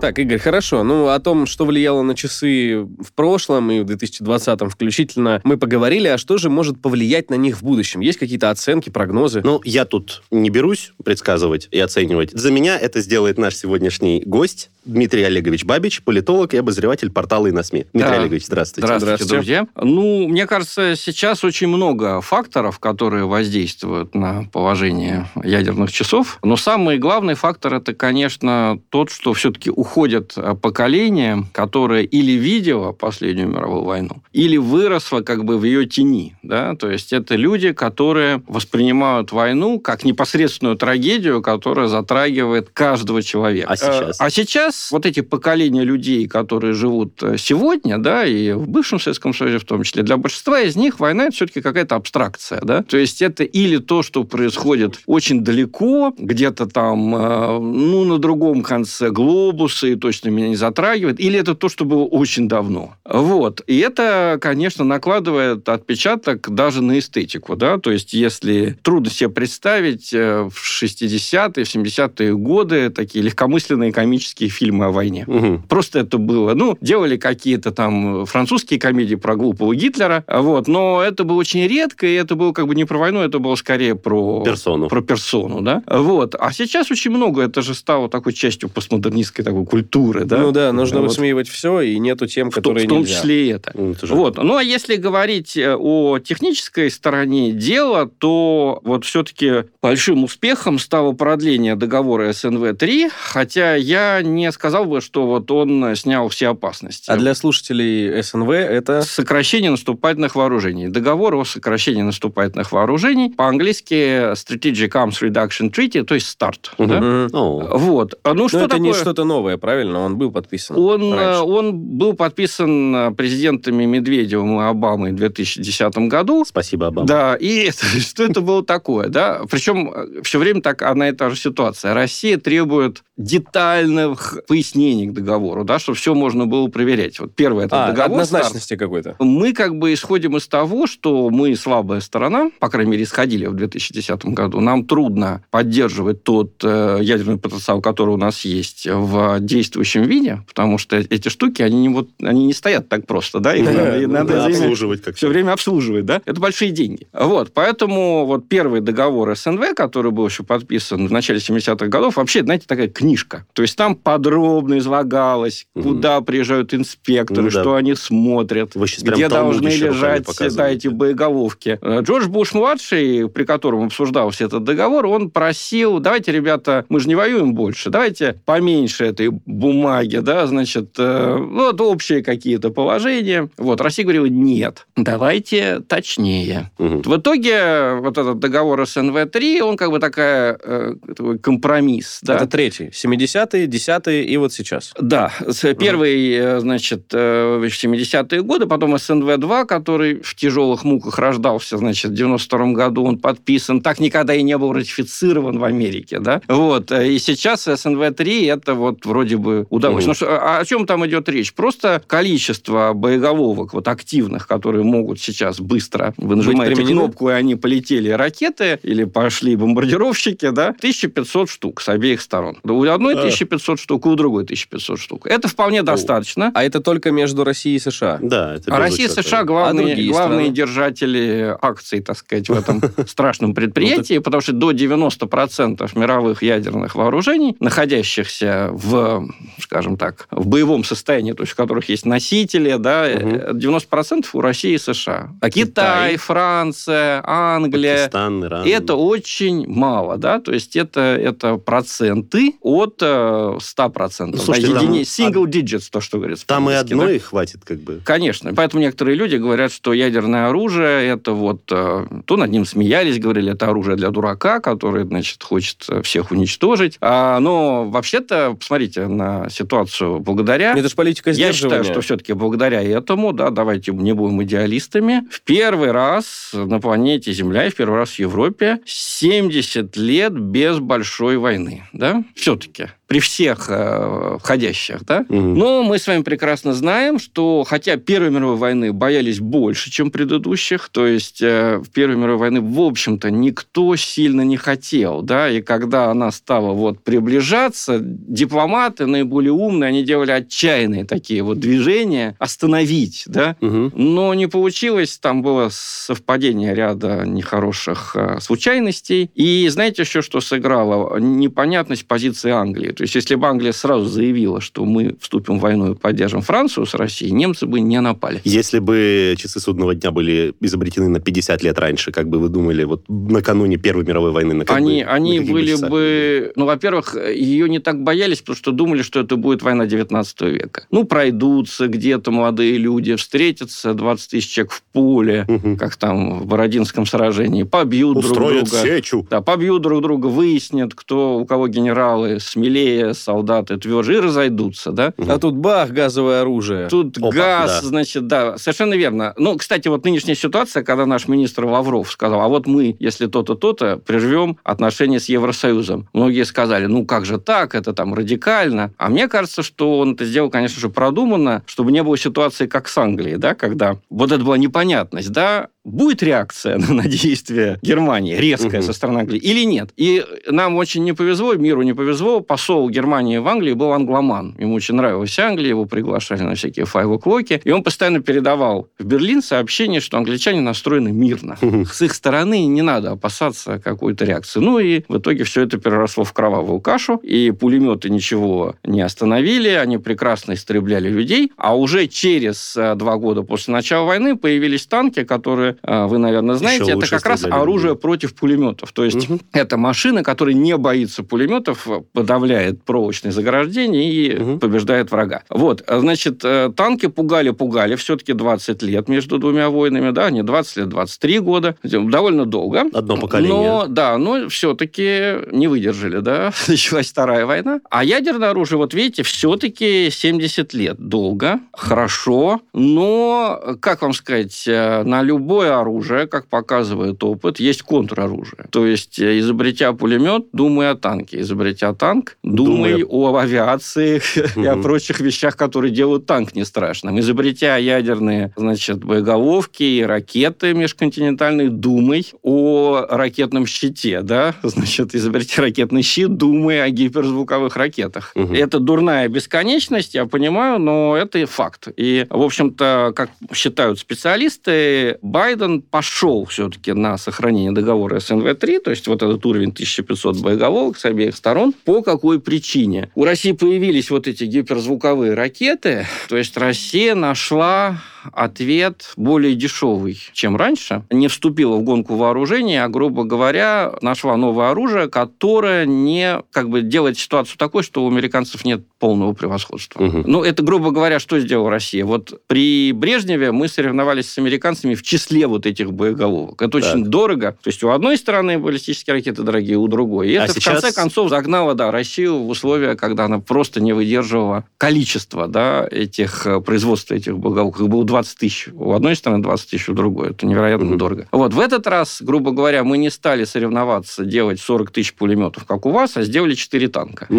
Так, 0.00 0.18
Игорь, 0.18 0.38
хорошо. 0.38 0.82
Ну, 0.82 1.08
о 1.08 1.18
том, 1.18 1.46
что 1.46 1.64
влияло 1.64 2.02
на 2.02 2.14
часы 2.14 2.82
в 2.82 3.12
прошлом 3.14 3.70
и 3.70 3.80
в 3.80 3.84
2020 3.84 4.60
включительно, 4.70 5.40
мы 5.44 5.56
поговорили. 5.56 6.08
А 6.08 6.18
что 6.18 6.36
же 6.36 6.50
может 6.50 6.82
повлиять 6.82 7.30
на 7.30 7.36
них 7.36 7.56
в 7.56 7.62
будущем? 7.62 8.00
Есть 8.00 8.18
какие-то 8.18 8.50
оценки, 8.50 8.90
прогнозы? 8.90 9.40
Ну, 9.42 9.62
я 9.64 9.86
тут 9.86 10.22
не 10.30 10.50
берусь 10.50 10.92
предсказывать 11.02 11.68
и 11.70 11.78
оценивать. 11.78 12.32
За 12.32 12.50
меня 12.50 12.78
это 12.78 13.00
сделает 13.00 13.38
наш 13.38 13.56
сегодняшний 13.56 14.22
гость 14.26 14.68
Дмитрий 14.84 15.22
Олегович 15.22 15.64
Бабич, 15.64 16.02
политолог 16.02 16.52
и 16.52 16.58
обозреватель 16.58 17.10
портала 17.10 17.48
«Иносми». 17.48 17.86
Дмитрий 17.94 18.10
Да. 18.10 18.18
Олегович, 18.20 18.44
здравствуйте. 18.44 18.86
Здравствуйте, 18.86 19.24
Здравствуйте. 19.24 19.34
друзья. 19.34 19.66
Ну, 19.82 20.28
мне 20.28 20.46
кажется, 20.46 20.94
сейчас 20.96 21.42
очень 21.44 21.68
много 21.68 22.20
факторов, 22.20 22.78
которые 22.78 23.24
воздействуют 23.24 24.14
на 24.14 24.44
положение 24.52 25.26
ядерных 25.42 25.90
часов. 25.90 26.38
Но 26.42 26.56
самый 26.58 26.98
главный 26.98 27.32
фактор 27.32 27.72
это, 27.72 27.94
конечно, 27.94 28.78
тот, 28.90 29.10
что 29.10 29.32
все-таки 29.32 29.70
уходят 29.94 30.32
э, 30.36 30.54
поколения, 30.60 31.44
которое 31.52 32.02
или 32.02 32.32
видело 32.32 32.90
последнюю 32.90 33.48
мировую 33.48 33.84
войну, 33.84 34.22
или 34.32 34.56
выросло 34.56 35.20
как 35.20 35.44
бы 35.44 35.56
в 35.56 35.64
ее 35.64 35.86
тени. 35.86 36.34
Да? 36.42 36.74
То 36.74 36.90
есть 36.90 37.12
это 37.12 37.36
люди, 37.36 37.72
которые 37.72 38.42
воспринимают 38.48 39.30
войну 39.30 39.78
как 39.78 40.04
непосредственную 40.04 40.76
трагедию, 40.76 41.42
которая 41.42 41.86
затрагивает 41.86 42.70
каждого 42.72 43.22
человека. 43.22 43.70
А 43.70 43.76
сейчас? 43.76 44.20
Э, 44.20 44.24
А 44.24 44.30
сейчас 44.30 44.90
вот 44.90 45.06
эти 45.06 45.20
поколения 45.20 45.84
людей, 45.84 46.26
которые 46.26 46.72
живут 46.72 47.22
э, 47.22 47.36
сегодня, 47.38 47.98
да, 47.98 48.26
и 48.26 48.52
в 48.52 48.68
бывшем 48.68 48.98
Советском 48.98 49.32
Союзе 49.32 49.58
в 49.58 49.64
том 49.64 49.84
числе, 49.84 50.02
для 50.02 50.16
большинства 50.16 50.60
из 50.60 50.74
них 50.74 50.98
война 50.98 51.26
это 51.26 51.36
все-таки 51.36 51.60
какая-то 51.60 51.94
абстракция, 51.94 52.60
да. 52.62 52.82
То 52.82 52.96
есть 52.96 53.22
это 53.22 53.44
или 53.44 53.76
то, 53.76 54.02
что 54.02 54.24
происходит 54.24 54.98
очень 55.06 55.44
далеко, 55.44 56.12
где-то 56.18 56.66
там, 56.66 57.10
ну, 57.10 58.04
на 58.04 58.18
другом 58.18 58.62
конце 58.62 59.10
глобуса, 59.10 59.73
и 59.82 59.96
точно 59.96 60.28
меня 60.28 60.48
не 60.48 60.56
затрагивает, 60.56 61.20
или 61.20 61.38
это 61.38 61.54
то, 61.54 61.68
что 61.68 61.84
было 61.84 62.04
очень 62.04 62.48
давно. 62.48 62.94
Вот. 63.04 63.62
И 63.66 63.78
это, 63.78 64.38
конечно, 64.40 64.84
накладывает 64.84 65.68
отпечаток 65.68 66.54
даже 66.54 66.82
на 66.82 66.98
эстетику, 66.98 67.56
да, 67.56 67.78
то 67.78 67.90
есть 67.90 68.12
если 68.12 68.78
трудно 68.82 69.10
себе 69.10 69.28
представить 69.30 70.12
э, 70.12 70.48
в 70.50 70.82
60-е, 70.82 71.64
в 71.64 71.74
70-е 71.74 72.36
годы 72.36 72.90
такие 72.90 73.24
легкомысленные 73.24 73.92
комические 73.92 74.48
фильмы 74.48 74.86
о 74.86 74.90
войне. 74.90 75.24
Мгм. 75.26 75.62
Просто 75.68 76.00
это 76.00 76.18
было. 76.18 76.54
Ну, 76.54 76.76
делали 76.80 77.16
какие-то 77.16 77.72
там 77.72 78.26
французские 78.26 78.78
комедии 78.78 79.14
про 79.14 79.36
глупого 79.36 79.74
Гитлера, 79.74 80.24
вот, 80.28 80.68
но 80.68 81.02
это 81.02 81.24
было 81.24 81.36
очень 81.36 81.66
редко, 81.66 82.06
и 82.06 82.14
это 82.14 82.34
было 82.34 82.52
как 82.52 82.66
бы 82.66 82.74
не 82.74 82.84
про 82.84 82.98
войну, 82.98 83.20
это 83.20 83.38
было 83.38 83.54
скорее 83.56 83.94
про... 83.94 84.42
Персону. 84.44 84.88
Про 84.88 85.00
персону, 85.02 85.60
да? 85.60 85.82
Вот. 85.86 86.34
А 86.38 86.52
сейчас 86.52 86.90
очень 86.90 87.10
много, 87.10 87.42
это 87.42 87.62
же 87.62 87.74
стало 87.74 88.08
такой 88.08 88.32
частью 88.32 88.68
постмодернистской 88.68 89.44
такой 89.44 89.63
культуры, 89.66 90.24
да? 90.24 90.38
Ну 90.38 90.52
да, 90.52 90.72
нужно 90.72 91.00
Вот. 91.00 91.08
высмеивать 91.08 91.48
все, 91.48 91.80
и 91.80 91.98
нету 91.98 92.26
тем, 92.26 92.50
В 92.50 92.54
которые 92.54 92.86
в 92.86 92.88
том 92.88 92.98
нельзя. 93.00 93.14
числе 93.14 93.46
и 93.46 93.48
это. 93.50 93.72
Ну, 93.74 93.92
это 93.92 94.06
же- 94.06 94.14
Вот. 94.14 94.36
Ну, 94.36 94.56
а 94.56 94.62
если 94.62 94.96
говорить 94.96 95.56
э, 95.56 95.74
о 95.76 96.18
технической 96.18 96.90
стороне 96.90 97.52
дела, 97.52 98.08
то 98.18 98.80
вот 98.84 99.04
все-таки 99.04 99.64
большим 99.82 100.24
успехом 100.24 100.78
стало 100.78 101.12
продление 101.12 101.76
договора 101.76 102.30
СНВ-3, 102.30 103.10
хотя 103.14 103.74
я 103.74 104.20
не 104.22 104.50
сказал 104.52 104.84
бы, 104.84 105.00
что 105.00 105.26
вот 105.26 105.50
он 105.50 105.94
снял 105.96 106.28
все 106.28 106.48
опасности. 106.48 107.10
А 107.10 107.16
для 107.16 107.34
слушателей 107.34 108.22
СНВ 108.22 108.50
это... 108.50 109.02
Сокращение 109.02 109.70
наступательных 109.70 110.34
вооружений. 110.36 110.88
Договор 110.88 111.34
о 111.36 111.44
сокращении 111.44 112.02
наступательных 112.02 112.72
вооружений. 112.72 113.30
По-английски 113.30 114.32
Strategic 114.34 114.90
Arms 114.90 115.20
Reduction 115.22 115.70
Treaty, 115.72 116.04
то 116.04 116.14
есть 116.14 116.28
старт. 116.28 116.72
Мгм. 116.78 117.28
да? 117.30 117.38
О, 117.38 117.78
Вот. 117.78 118.14
Ну, 118.24 118.34
Ну, 118.34 118.48
что 118.48 118.60
это 118.60 118.78
не 118.78 118.90
такое? 118.90 119.00
что-то 119.00 119.24
новое, 119.24 119.53
правильно? 119.58 120.00
Он 120.00 120.16
был 120.16 120.30
подписан 120.32 120.76
Он, 120.78 121.02
э, 121.12 121.16
раньше. 121.16 121.42
он 121.42 121.74
был 121.78 122.14
подписан 122.14 122.94
э, 122.96 123.10
президентами 123.12 123.84
Медведевым 123.84 124.60
и 124.60 124.64
Обамой 124.64 125.12
в 125.12 125.16
2010 125.16 125.96
году. 126.08 126.44
спасибо, 126.44 126.88
Обама. 126.88 127.06
Да, 127.06 127.34
и 127.34 127.64
это- 127.68 127.86
что 128.00 128.24
это 128.24 128.40
было 128.40 128.64
такое, 128.64 129.08
да? 129.08 129.42
Причем 129.50 130.22
все 130.22 130.38
время 130.38 130.60
так 130.60 130.82
одна 130.82 131.08
и 131.08 131.12
та 131.12 131.30
же 131.30 131.36
ситуация. 131.36 131.94
Россия 131.94 132.38
требует 132.38 133.02
детальных 133.16 134.40
пояснений 134.48 135.06
к 135.06 135.12
договору, 135.12 135.64
да, 135.64 135.78
чтобы 135.78 135.96
все 135.96 136.14
можно 136.14 136.46
было 136.46 136.68
проверять. 136.68 137.20
Вот 137.20 137.34
первое 137.34 137.66
это 137.66 137.84
А, 137.84 137.88
договор 137.88 138.12
однозначности 138.12 138.76
какой-то. 138.76 139.16
Мы 139.20 139.52
как 139.52 139.76
бы 139.76 139.92
исходим 139.92 140.36
из 140.36 140.48
того, 140.48 140.86
что 140.86 141.30
мы 141.30 141.54
слабая 141.54 142.00
сторона, 142.00 142.50
по 142.58 142.68
крайней 142.68 142.92
мере, 142.92 143.04
исходили 143.04 143.46
в 143.46 143.54
2010 143.54 144.24
году. 144.26 144.60
Нам 144.60 144.84
трудно 144.84 145.44
поддерживать 145.50 146.24
тот 146.24 146.62
э, 146.64 146.98
ядерный 147.02 147.38
потенциал, 147.38 147.80
который 147.80 148.10
у 148.10 148.16
нас 148.16 148.44
есть 148.44 148.86
в 148.90 149.38
действующем 149.40 150.02
виде, 150.02 150.42
потому 150.48 150.78
что 150.78 150.96
эти 150.96 151.28
штуки, 151.28 151.62
они 151.62 151.76
не, 151.76 151.88
вот, 151.90 152.08
они 152.20 152.46
не 152.46 152.52
стоят 152.52 152.88
так 152.88 153.06
просто, 153.06 153.38
да, 153.38 153.54
их 153.54 153.64
надо, 153.64 154.00
и 154.00 154.06
надо 154.06 154.32
Да, 154.32 154.42
за 154.42 154.48
ними 154.48 154.62
обслуживать 154.62 155.02
как 155.02 155.16
все 155.16 155.28
время 155.28 155.52
обслуживать, 155.52 156.04
да? 156.04 156.20
Это 156.24 156.40
большие 156.40 156.72
деньги. 156.72 157.06
Вот, 157.12 157.52
поэтому 157.52 158.26
вот 158.26 158.48
первый 158.48 158.80
договор 158.80 159.36
СНВ, 159.36 159.74
который 159.76 160.10
был 160.10 160.26
еще 160.26 160.42
подписан 160.42 161.06
в 161.06 161.12
начале 161.12 161.38
70-х 161.38 161.86
годов, 161.86 162.16
вообще, 162.16 162.42
знаете, 162.42 162.64
такая 162.66 162.88
книжка. 163.04 163.44
То 163.52 163.60
есть 163.62 163.76
там 163.76 163.96
подробно 163.96 164.78
излагалось, 164.78 165.66
Мгм. 165.74 165.82
куда 165.84 166.20
приезжают 166.22 166.72
инспекторы, 166.72 167.42
Ну 167.42 167.50
да. 167.50 167.60
что 167.60 167.74
они 167.74 167.94
смотрят, 167.94 168.74
где 168.74 169.28
должны 169.28 169.68
лежать 169.68 170.24
да, 170.56 170.70
эти 170.70 170.88
боеголовки. 170.88 171.78
Э, 171.82 172.00
Джордж 172.00 172.28
Буш-младший, 172.28 173.28
при 173.28 173.44
котором 173.44 173.84
обсуждался 173.84 174.44
этот 174.44 174.64
договор, 174.64 175.04
он 175.06 175.30
просил, 175.30 175.98
давайте, 175.98 176.32
ребята, 176.32 176.86
мы 176.88 176.98
же 177.00 177.08
не 177.08 177.14
воюем 177.14 177.54
больше, 177.54 177.90
давайте 177.90 178.40
поменьше 178.46 179.04
этой 179.04 179.28
бумаги, 179.28 180.16
да, 180.16 180.46
значит, 180.46 180.94
э, 180.98 181.36
вот 181.38 181.80
общие 181.82 182.22
какие-то 182.22 182.70
положения. 182.70 183.50
Вот, 183.58 183.80
Россия 183.82 184.04
говорила, 184.04 184.26
нет, 184.26 184.86
давайте 184.96 185.80
точнее. 185.86 186.70
Мгм. 186.78 187.02
В 187.02 187.16
итоге 187.18 187.96
вот 188.00 188.16
этот 188.16 188.38
договор 188.38 188.80
СНВ-3, 188.80 189.60
он 189.60 189.76
как 189.76 189.90
бы 189.90 189.98
такая, 189.98 190.58
э, 190.62 190.94
такой 191.14 191.38
компромисс, 191.38 192.20
да. 192.22 192.36
Это 192.36 192.46
третий. 192.46 192.90
70-е, 192.94 193.66
10-е 193.66 194.24
и 194.24 194.36
вот 194.36 194.52
сейчас. 194.52 194.92
Да, 194.98 195.32
первый, 195.78 196.30
э, 196.32 196.60
значит, 196.60 197.04
э, 197.12 197.58
в 197.58 197.64
70-е 197.64 198.42
годы, 198.42 198.66
потом 198.66 198.94
СНВ-2, 198.94 199.66
который 199.66 200.20
в 200.22 200.34
тяжелых 200.34 200.84
муках 200.84 201.18
рождался, 201.18 201.76
значит, 201.78 202.12
в 202.12 202.14
92 202.14 202.72
году 202.72 203.04
он 203.04 203.18
подписан, 203.18 203.80
так 203.80 204.00
никогда 204.00 204.34
и 204.34 204.42
не 204.42 204.56
был 204.58 204.72
ратифицирован 204.72 205.58
в 205.58 205.64
Америке, 205.64 206.20
да, 206.20 206.40
вот, 206.48 206.92
э, 206.92 207.08
и 207.12 207.18
сейчас 207.18 207.66
СНВ-3 207.66 208.52
это 208.52 208.74
вот 208.74 209.04
вроде 209.06 209.36
бы 209.36 209.66
удовольствие. 209.70 210.04
Мгм. 210.04 210.08
Ну, 210.08 210.14
что- 210.14 210.38
а 210.40 210.58
о 210.58 210.64
чем 210.64 210.86
там 210.86 211.04
идет 211.06 211.28
речь? 211.28 211.52
Просто 211.54 212.02
количество 212.06 212.92
боеголовок 212.94 213.74
вот 213.74 213.88
активных, 213.88 214.46
которые 214.46 214.84
могут 214.84 215.20
сейчас 215.20 215.60
быстро, 215.60 216.14
вы 216.16 216.36
нажимаете 216.36 216.74
кнопку, 216.84 217.30
и 217.30 217.32
они 217.32 217.56
полетели 217.56 218.10
ракеты 218.10 218.78
или 218.82 219.04
пошли 219.04 219.56
бомбардировщики, 219.56 220.50
да, 220.50 220.68
1500 220.78 221.48
штук 221.50 221.80
с 221.80 221.88
обеих 221.88 222.20
сторон. 222.20 222.58
Да, 222.64 222.72
У 222.88 222.94
одной 222.94 223.14
А. 223.14 223.18
1500 223.18 223.80
штук, 223.80 224.06
у 224.06 224.14
другой 224.14 224.44
1500 224.44 224.98
штук. 224.98 225.26
Это 225.26 225.48
вполне 225.48 225.82
достаточно. 225.82 226.50
А 226.54 226.64
это 226.64 226.80
только 226.80 227.10
между 227.10 227.44
Россией 227.44 227.76
и 227.76 227.78
США. 227.78 228.18
Да, 228.20 228.54
это 228.54 228.74
А 228.74 228.78
Россия 228.78 229.06
и. 229.06 229.10
США 229.10 229.44
главные, 229.44 229.86
другие 229.86 230.10
главные 230.10 230.50
держатели 230.50 231.56
акций, 231.60 232.00
так 232.00 232.16
сказать, 232.16 232.48
в 232.48 232.52
этом 232.52 232.82
страшном 233.06 233.54
предприятии, 233.54 234.18
потому 234.18 234.40
что 234.40 234.52
до 234.52 234.72
90% 234.72 235.98
мировых 235.98 236.42
ядерных 236.42 236.94
вооружений, 236.94 237.56
находящихся 237.60 238.68
в, 238.72 239.28
скажем 239.58 239.96
так, 239.96 240.26
в 240.30 240.46
боевом 240.46 240.84
состоянии, 240.84 241.32
то 241.32 241.42
есть 241.42 241.52
в 241.52 241.56
которых 241.56 241.88
есть 241.88 242.06
носители, 242.06 242.76
да, 242.78 243.08
э, 243.08 243.52
90% 243.52 244.26
у 244.32 244.40
России 244.40 244.74
и 244.74 244.78
США. 244.78 245.30
А 245.40 245.50
Китай, 245.50 245.64
Китай? 245.64 246.16
Франция, 246.16 247.22
Англия. 247.24 247.96
Пакистан, 247.96 248.44
Иран. 248.44 248.66
И 248.66 248.70
это 248.70 248.94
очень 248.94 249.66
мало, 249.68 250.16
да, 250.16 250.40
то 250.40 250.52
есть 250.52 250.76
это, 250.76 251.00
это 251.00 251.56
проценты 251.56 252.54
от 252.60 252.73
э, 253.00 253.58
100%. 253.58 254.26
Ну, 254.26 254.36
слушайте, 254.38 254.72
да, 254.72 254.80
там 254.80 254.92
едини- 254.92 255.02
single 255.02 255.46
digits, 255.46 255.88
то, 255.90 256.00
что 256.00 256.18
говорится. 256.18 256.46
Там 256.46 256.68
и 256.70 256.72
по-английски, 256.72 256.94
да. 256.94 257.02
одной 257.02 257.18
хватит, 257.18 257.60
как 257.64 257.78
бы. 257.78 258.00
Конечно. 258.04 258.54
Поэтому 258.54 258.82
некоторые 258.82 259.16
люди 259.16 259.36
говорят, 259.36 259.72
что 259.72 259.92
ядерное 259.92 260.48
оружие 260.48 261.08
это 261.08 261.32
вот... 261.32 261.62
э, 261.70 262.06
То 262.26 262.36
над 262.36 262.50
ним 262.50 262.64
смеялись, 262.64 263.18
говорили, 263.18 263.52
это 263.52 263.68
оружие 263.68 263.96
для 263.96 264.10
дурака, 264.10 264.60
который, 264.60 265.04
значит, 265.04 265.42
хочет 265.42 265.84
э, 265.88 266.02
всех 266.02 266.30
уничтожить. 266.30 266.96
А, 267.00 267.38
но 267.40 267.88
вообще-то, 267.88 268.56
посмотрите 268.58 269.06
на 269.06 269.48
ситуацию 269.50 270.20
благодаря... 270.20 270.72
Это 270.76 270.88
же 270.88 270.94
политика 270.94 271.30
Я 271.30 271.52
считаю, 271.52 271.84
что 271.84 272.00
все-таки 272.00 272.32
благодаря 272.32 272.82
этому, 272.82 273.32
да, 273.32 273.50
давайте 273.50 273.92
не 273.92 274.12
будем 274.12 274.42
идеалистами, 274.42 275.26
в 275.30 275.40
первый 275.42 275.92
раз 275.92 276.50
на 276.52 276.80
планете 276.80 277.32
Земля 277.32 277.66
и 277.66 277.70
в 277.70 277.74
первый 277.74 277.98
раз 277.98 278.10
в 278.10 278.18
Европе 278.18 278.80
70 278.84 279.96
лет 279.96 280.32
без 280.32 280.78
большой 280.78 281.36
войны, 281.36 281.84
да, 281.92 282.24
virke. 282.64 282.88
При 283.14 283.20
всех 283.20 283.66
э, 283.68 284.38
входящих, 284.40 285.04
да. 285.06 285.24
Мгм. 285.28 285.54
Но 285.54 285.84
мы 285.84 286.00
с 286.00 286.08
вами 286.08 286.24
прекрасно 286.24 286.74
знаем, 286.74 287.20
что 287.20 287.62
хотя 287.62 287.96
Первой 287.96 288.30
мировой 288.30 288.56
войны 288.56 288.92
боялись 288.92 289.38
больше, 289.38 289.88
чем 289.88 290.10
предыдущих, 290.10 290.88
то 290.88 291.06
есть 291.06 291.40
э, 291.40 291.78
в 291.78 291.90
Первой 291.90 292.16
мировой 292.16 292.38
войны, 292.38 292.60
в 292.60 292.80
общем-то, 292.80 293.30
никто 293.30 293.94
сильно 293.94 294.40
не 294.40 294.56
хотел, 294.56 295.22
да, 295.22 295.48
и 295.48 295.62
когда 295.62 296.10
она 296.10 296.32
стала 296.32 296.72
вот 296.72 297.04
приближаться, 297.04 298.00
дипломаты 298.00 299.06
наиболее 299.06 299.52
умные, 299.52 299.90
они 299.90 300.02
делали 300.02 300.32
отчаянные 300.32 301.04
такие 301.04 301.44
вот 301.44 301.60
движения 301.60 302.34
остановить, 302.40 303.22
да, 303.26 303.54
Мгм. 303.60 303.92
но 303.94 304.34
не 304.34 304.48
получилось, 304.48 305.18
там 305.18 305.42
было 305.42 305.68
совпадение 305.70 306.74
ряда 306.74 307.22
нехороших 307.24 308.16
э, 308.16 308.40
случайностей. 308.40 309.30
И 309.36 309.68
знаете 309.68 310.02
еще, 310.02 310.20
что 310.20 310.40
сыграло? 310.40 311.16
Непонятность 311.20 312.08
позиции 312.08 312.50
Англии. 312.50 312.90
То 312.90 313.03
есть, 313.04 313.14
если 313.14 313.34
бы 313.34 313.46
Англия 313.46 313.72
сразу 313.72 314.06
заявила, 314.06 314.60
что 314.60 314.84
мы 314.84 315.16
вступим 315.20 315.58
в 315.58 315.62
войну 315.62 315.92
и 315.92 315.94
поддержим 315.94 316.40
Францию 316.42 316.86
с 316.86 316.94
Россией, 316.94 317.32
немцы 317.32 317.66
бы 317.66 317.80
не 317.80 318.00
напали. 318.00 318.40
Если 318.44 318.78
бы 318.78 319.34
часы 319.38 319.60
судного 319.60 319.94
дня 319.94 320.10
были 320.10 320.54
изобретены 320.60 321.08
на 321.08 321.20
50 321.20 321.62
лет 321.62 321.78
раньше, 321.78 322.12
как 322.12 322.28
бы 322.28 322.38
вы 322.38 322.48
думали, 322.48 322.84
вот 322.84 323.04
накануне 323.08 323.76
Первой 323.76 324.04
мировой 324.04 324.30
войны, 324.32 324.54
на 324.54 324.64
Они, 324.68 325.02
бы, 325.04 325.10
они 325.10 325.40
на 325.40 325.52
были 325.52 325.70
часах 325.72 325.90
бы... 325.90 326.52
Ну, 326.56 326.64
во-первых, 326.66 327.14
ее 327.16 327.68
не 327.68 327.78
так 327.78 328.02
боялись, 328.02 328.40
потому 328.40 328.56
что 328.56 328.72
думали, 328.72 329.02
что 329.02 329.20
это 329.20 329.36
будет 329.36 329.62
война 329.62 329.86
19 329.86 330.40
века. 330.42 330.86
Ну, 330.90 331.04
пройдутся 331.04 331.88
где-то 331.88 332.30
молодые 332.30 332.78
люди, 332.78 333.14
встретятся 333.16 333.94
20 333.94 334.30
тысяч 334.30 334.48
человек 334.50 334.72
в 334.72 334.82
поле, 334.92 335.44
Мгм. 335.48 335.76
как 335.76 335.96
там 335.96 336.38
в 336.40 336.46
Бородинском 336.46 337.06
сражении, 337.06 337.62
побьют 337.64 338.14
друг 338.18 338.30
Устроят 338.32 338.64
друга. 338.64 338.82
сечу. 338.82 339.26
Да, 339.30 339.40
побьют 339.40 339.82
друг 339.82 340.02
друга, 340.02 340.26
выяснят, 340.26 340.94
кто 340.94 341.38
у 341.38 341.44
кого 341.46 341.68
генералы 341.68 342.38
смелее, 342.40 342.83
солдаты 343.12 343.76
тверже, 343.76 344.16
и 344.16 344.20
разойдутся, 344.20 344.92
да. 344.92 345.12
А 345.18 345.38
тут 345.38 345.54
бах, 345.54 345.90
газовое 345.90 346.42
оружие. 346.42 346.88
Тут 346.88 347.18
Опа, 347.18 347.30
газ, 347.30 347.80
да. 347.82 347.88
значит, 347.88 348.26
да, 348.26 348.58
совершенно 348.58 348.94
верно. 348.94 349.34
Ну, 349.36 349.56
кстати, 349.56 349.88
вот 349.88 350.04
нынешняя 350.04 350.36
ситуация, 350.36 350.82
когда 350.82 351.06
наш 351.06 351.28
министр 351.28 351.64
Лавров 351.64 352.10
сказал, 352.10 352.40
а 352.40 352.48
вот 352.48 352.66
мы, 352.66 352.96
если 352.98 353.26
то-то, 353.26 353.54
то-то, 353.54 353.98
прервем 353.98 354.58
отношения 354.64 355.20
с 355.20 355.28
Евросоюзом. 355.28 356.08
Многие 356.12 356.44
сказали, 356.44 356.86
ну 356.86 357.04
как 357.04 357.24
же 357.24 357.38
так, 357.38 357.74
это 357.74 357.92
там 357.92 358.14
радикально. 358.14 358.92
А 358.98 359.08
мне 359.08 359.28
кажется, 359.28 359.62
что 359.62 359.98
он 359.98 360.14
это 360.14 360.24
сделал, 360.24 360.50
конечно 360.50 360.80
же, 360.80 360.88
продуманно, 360.88 361.62
чтобы 361.66 361.92
не 361.92 362.02
было 362.02 362.16
ситуации, 362.16 362.66
как 362.66 362.88
с 362.88 362.98
Англией, 362.98 363.36
да, 363.36 363.54
когда 363.54 363.98
вот 364.10 364.32
это 364.32 364.42
была 364.44 364.58
непонятность, 364.58 365.32
да, 365.32 365.68
будет 365.84 366.22
реакция 366.22 366.78
на, 366.78 366.92
на 366.94 367.08
действия 367.08 367.78
Германии, 367.82 368.36
резкая 368.36 368.80
Мгм. 368.80 368.82
со 368.82 368.92
стороны 368.92 369.18
Англии, 369.20 369.38
или 369.38 369.64
нет. 369.64 369.90
И 369.96 370.24
нам 370.48 370.76
очень 370.76 371.04
не 371.04 371.12
повезло, 371.12 371.54
миру 371.54 371.82
не 371.82 371.92
повезло. 371.92 372.40
Посол 372.40 372.88
Германии 372.90 373.38
в 373.38 373.46
Англии 373.46 373.74
был 373.74 373.92
англоман. 373.92 374.56
Ему 374.58 374.74
очень 374.74 374.94
нравилась 374.94 375.38
Англия, 375.38 375.68
его 375.68 375.84
приглашали 375.84 376.42
на 376.42 376.54
всякие 376.54 376.86
файв-клоки. 376.86 377.60
И 377.64 377.70
он 377.70 377.82
постоянно 377.82 378.20
передавал 378.20 378.88
в 378.98 379.04
Берлин 379.04 379.42
сообщение, 379.42 380.00
что 380.00 380.16
англичане 380.18 380.60
настроены 380.60 381.12
мирно. 381.12 381.56
Мгм. 381.60 381.84
С 381.86 382.02
их 382.02 382.14
стороны 382.14 382.64
не 382.66 382.82
надо 382.82 383.12
опасаться 383.12 383.78
какой-то 383.78 384.24
реакции. 384.24 384.60
Ну 384.60 384.78
и 384.78 385.02
в 385.08 385.18
итоге 385.18 385.44
все 385.44 385.62
это 385.62 385.78
переросло 385.78 386.24
в 386.24 386.32
кровавую 386.32 386.80
кашу, 386.80 387.16
и 387.16 387.50
пулеметы 387.50 388.10
ничего 388.10 388.74
не 388.84 389.02
остановили, 389.02 389.68
они 389.68 389.98
прекрасно 389.98 390.54
истребляли 390.54 391.08
людей, 391.08 391.52
а 391.56 391.76
уже 391.76 392.06
через 392.06 392.76
э, 392.76 392.94
два 392.94 393.16
года 393.16 393.42
после 393.42 393.72
начала 393.74 394.06
войны 394.06 394.36
появились 394.36 394.86
танки, 394.86 395.24
которые, 395.24 395.73
э, 395.82 396.06
вы, 396.06 396.18
наверное, 396.18 396.56
знаете, 396.56 396.84
это 396.84 396.96
лучше 396.96 397.10
как 397.16 397.26
раз 397.26 397.44
оружие 397.44 397.96
против 397.96 398.34
пулеметов. 398.34 398.92
То 398.92 399.04
есть 399.04 399.28
Мгм. 399.28 399.40
это 399.52 399.76
машина, 399.76 400.22
которая 400.22 400.54
не 400.54 400.76
боится 400.76 401.22
пулеметов, 401.22 401.86
подавляет 402.12 402.82
проволочные 402.84 403.32
заграждения 403.32 404.10
и 404.10 404.38
Мгм. 404.38 404.60
побеждает 404.60 405.10
врага. 405.10 405.42
Вот, 405.50 405.82
а, 405.86 406.00
значит, 406.00 406.40
э, 406.44 406.70
танки 406.76 407.06
пугали-пугали 407.06 407.96
все-таки 407.96 408.32
20 408.32 408.82
лет 408.82 409.08
между 409.08 409.38
двумя 409.38 409.70
войнами, 409.70 410.10
да, 410.10 410.30
не 410.30 410.42
20 410.42 410.76
лет, 410.78 410.88
23 410.88 411.38
года, 411.40 411.76
довольно 411.82 412.46
долго. 412.46 412.84
Одно 412.92 413.16
поколение. 413.16 413.54
Но, 413.70 413.86
да, 413.88 414.18
но 414.18 414.48
все-таки 414.48 415.36
не 415.52 415.68
выдержали, 415.68 416.20
да, 416.20 416.52
началась 416.68 417.10
Вторая 417.10 417.46
война. 417.46 417.80
А 417.90 418.04
ядерное 418.04 418.50
оружие, 418.50 418.78
вот 418.78 418.94
видите, 418.94 419.22
все-таки 419.22 420.10
70 420.10 420.74
лет. 420.74 420.96
Долго, 420.98 421.60
хорошо, 421.72 422.60
но, 422.72 423.76
как 423.80 424.02
вам 424.02 424.12
сказать, 424.12 424.64
э, 424.66 425.02
на 425.04 425.22
любое 425.64 425.80
оружие, 425.80 426.26
как 426.26 426.46
показывает 426.46 427.22
опыт, 427.22 427.60
есть 427.60 427.82
контроружие. 427.82 428.66
То 428.70 428.86
есть, 428.86 429.18
э, 429.18 429.38
изобретя 429.38 429.92
пулемет, 429.92 430.46
думай 430.52 430.90
о 430.90 430.94
танке. 430.94 431.40
Изобретя 431.40 431.94
танк, 431.94 432.36
думай 432.42 432.74
Думай 432.74 433.04
о 433.04 433.36
авиации 433.36 434.20
и 434.56 434.66
о 434.66 434.76
прочих 434.76 435.20
вещах, 435.20 435.56
которые 435.56 435.90
делают 435.90 436.26
танк 436.26 436.54
не 436.54 436.64
страшным. 436.64 437.18
Изобретя 437.20 437.76
ядерные, 437.76 438.52
значит, 438.56 439.04
боеголовки 439.04 439.82
и 439.82 440.02
ракеты 440.02 440.74
межконтинентальные, 440.74 441.70
думай 441.70 442.26
о 442.42 443.06
ракетном 443.08 443.66
щите, 443.66 444.22
да? 444.22 444.54
Значит, 444.62 445.14
изобретя 445.14 445.62
ракетный 445.62 446.02
щит, 446.02 446.36
думай 446.36 446.82
о 446.82 446.90
гиперзвуковых 446.90 447.76
ракетах. 447.76 448.32
Мгм. 448.34 448.54
Это 448.54 448.78
дурная 448.80 449.28
бесконечность, 449.28 450.14
я 450.14 450.26
понимаю, 450.26 450.78
но 450.78 451.16
это 451.16 451.46
факт. 451.46 451.88
И, 451.96 452.26
в 452.28 452.42
общем-то, 452.42 453.12
как 453.14 453.30
считают 453.52 453.98
специалисты, 453.98 455.18
Байден 455.22 455.53
пошел 455.90 456.44
все-таки 456.44 456.92
на 456.92 457.18
сохранение 457.18 457.72
договора 457.72 458.18
СНВ-3, 458.18 458.80
то 458.80 458.90
есть 458.90 459.06
вот 459.06 459.22
этот 459.22 459.44
уровень 459.46 459.70
1500 459.70 460.40
боеголовок 460.40 460.98
с 460.98 461.04
обеих 461.04 461.36
сторон. 461.36 461.72
По 461.84 462.02
какой 462.02 462.40
причине? 462.40 463.10
У 463.14 463.24
России 463.24 463.52
появились 463.52 464.10
вот 464.10 464.26
эти 464.28 464.44
гиперзвуковые 464.44 465.34
ракеты, 465.34 466.06
то 466.28 466.36
есть 466.36 466.56
Россия 466.56 467.14
нашла 467.14 467.98
ответ 468.32 469.12
более 469.16 469.54
дешевый, 469.54 470.18
чем 470.32 470.56
раньше. 470.56 471.02
Не 471.10 471.28
вступила 471.28 471.76
в 471.76 471.82
гонку 471.82 472.16
вооружений, 472.16 472.76
а, 472.76 472.88
грубо 472.88 473.24
говоря, 473.24 473.92
нашла 474.02 474.36
новое 474.36 474.70
оружие, 474.70 475.08
которое 475.08 475.86
не 475.86 476.42
как 476.50 476.68
бы 476.68 476.82
делает 476.82 477.18
ситуацию 477.18 477.56
такой, 477.58 477.82
что 477.82 478.04
у 478.04 478.08
американцев 478.08 478.64
нет 478.64 478.82
полного 478.98 479.32
превосходства. 479.32 480.02
Мгм. 480.02 480.24
Ну, 480.26 480.42
это, 480.42 480.62
грубо 480.62 480.90
говоря, 480.90 481.18
что 481.18 481.38
сделала 481.38 481.70
Россия? 481.70 482.04
Вот 482.04 482.40
при 482.46 482.92
Брежневе 482.92 483.52
мы 483.52 483.68
соревновались 483.68 484.30
с 484.30 484.38
американцами 484.38 484.94
в 484.94 485.02
числе 485.02 485.46
вот 485.46 485.66
этих 485.66 485.92
боеголовок. 485.92 486.62
Это 486.62 486.78
очень 486.78 487.02
Так. 487.02 487.08
дорого. 487.08 487.56
То 487.62 487.68
есть 487.68 487.82
у 487.82 487.90
одной 487.90 488.16
стороны 488.16 488.58
баллистические 488.58 489.14
ракеты 489.14 489.42
дорогие, 489.42 489.76
у 489.76 489.88
другой. 489.88 490.28
И 490.30 490.36
А 490.36 490.44
это, 490.44 490.54
сейчас- 490.54 490.78
в 490.78 490.80
конце 490.82 490.94
концов, 490.94 491.28
загнало 491.28 491.74
да, 491.74 491.90
Россию 491.90 492.38
в 492.38 492.48
условия, 492.48 492.94
когда 492.94 493.24
она 493.26 493.38
просто 493.40 493.80
не 493.80 493.92
выдерживала 493.92 494.64
количество 494.78 495.46
да, 495.48 495.86
этих, 495.90 496.46
э, 496.46 496.60
производства 496.60 497.14
этих 497.14 497.36
боеголовок. 497.38 497.80
Их 497.80 497.88
было 497.88 498.04
20 498.14 498.38
тысяч. 498.38 498.68
У 498.72 498.92
одной 498.92 499.16
стороны 499.16 499.42
20 499.42 499.70
тысяч, 499.70 499.88
у 499.88 499.92
другой. 499.92 500.30
Это 500.30 500.46
невероятно 500.46 500.86
Мгм. 500.86 500.98
дорого. 500.98 501.26
Вот 501.32 501.52
в 501.52 501.58
этот 501.58 501.84
раз, 501.88 502.22
грубо 502.22 502.52
говоря, 502.52 502.84
мы 502.84 502.96
не 502.96 503.10
стали 503.10 503.44
соревноваться, 503.44 504.24
делать 504.24 504.60
40 504.60 504.92
тысяч 504.92 505.14
пулеметов, 505.14 505.64
как 505.64 505.84
у 505.84 505.90
вас, 505.90 506.16
а 506.16 506.22
сделали 506.22 506.54
4 506.54 506.88
танка. 506.88 507.26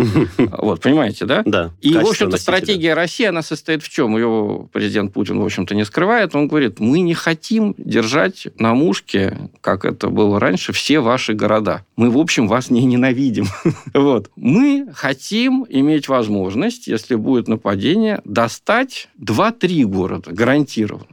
Вот, 0.66 0.82
понимаете, 0.82 1.26
да? 1.26 1.44
Да. 1.46 1.72
И, 1.82 1.94
в 1.94 2.06
общем-то, 2.08 2.38
стратегия 2.38 2.94
России, 2.94 3.26
она 3.26 3.42
состоит 3.42 3.84
в 3.84 3.90
чем? 3.90 4.16
Ее 4.18 4.68
президент 4.74 5.14
Путин, 5.14 5.40
в 5.40 5.46
общем-то, 5.46 5.76
не 5.76 5.86
скрывает. 5.86 6.36
Он 6.36 6.48
говорит, 6.48 6.80
мы 6.80 7.00
не 7.00 7.14
хотим 7.14 7.74
держать 7.78 8.48
на 8.60 8.74
мушке, 8.74 9.50
как 9.62 9.86
это 9.86 10.10
было 10.10 10.40
раньше, 10.40 10.74
все 10.74 11.00
ваши 11.00 11.34
города. 11.34 11.86
Мы, 11.96 12.10
в 12.10 12.18
общем, 12.18 12.48
вас 12.48 12.70
не 12.70 12.84
ненавидим. 12.84 13.46
Вот. 13.94 14.30
Мы 14.36 14.88
хотим 14.94 15.66
иметь 15.70 16.10
возможность, 16.10 16.88
если 16.88 17.16
будет 17.16 17.48
нападение, 17.48 18.22
достать 18.26 19.08
2-3 19.22 19.84
города, 19.86 20.32
гарантированно. 20.32 20.65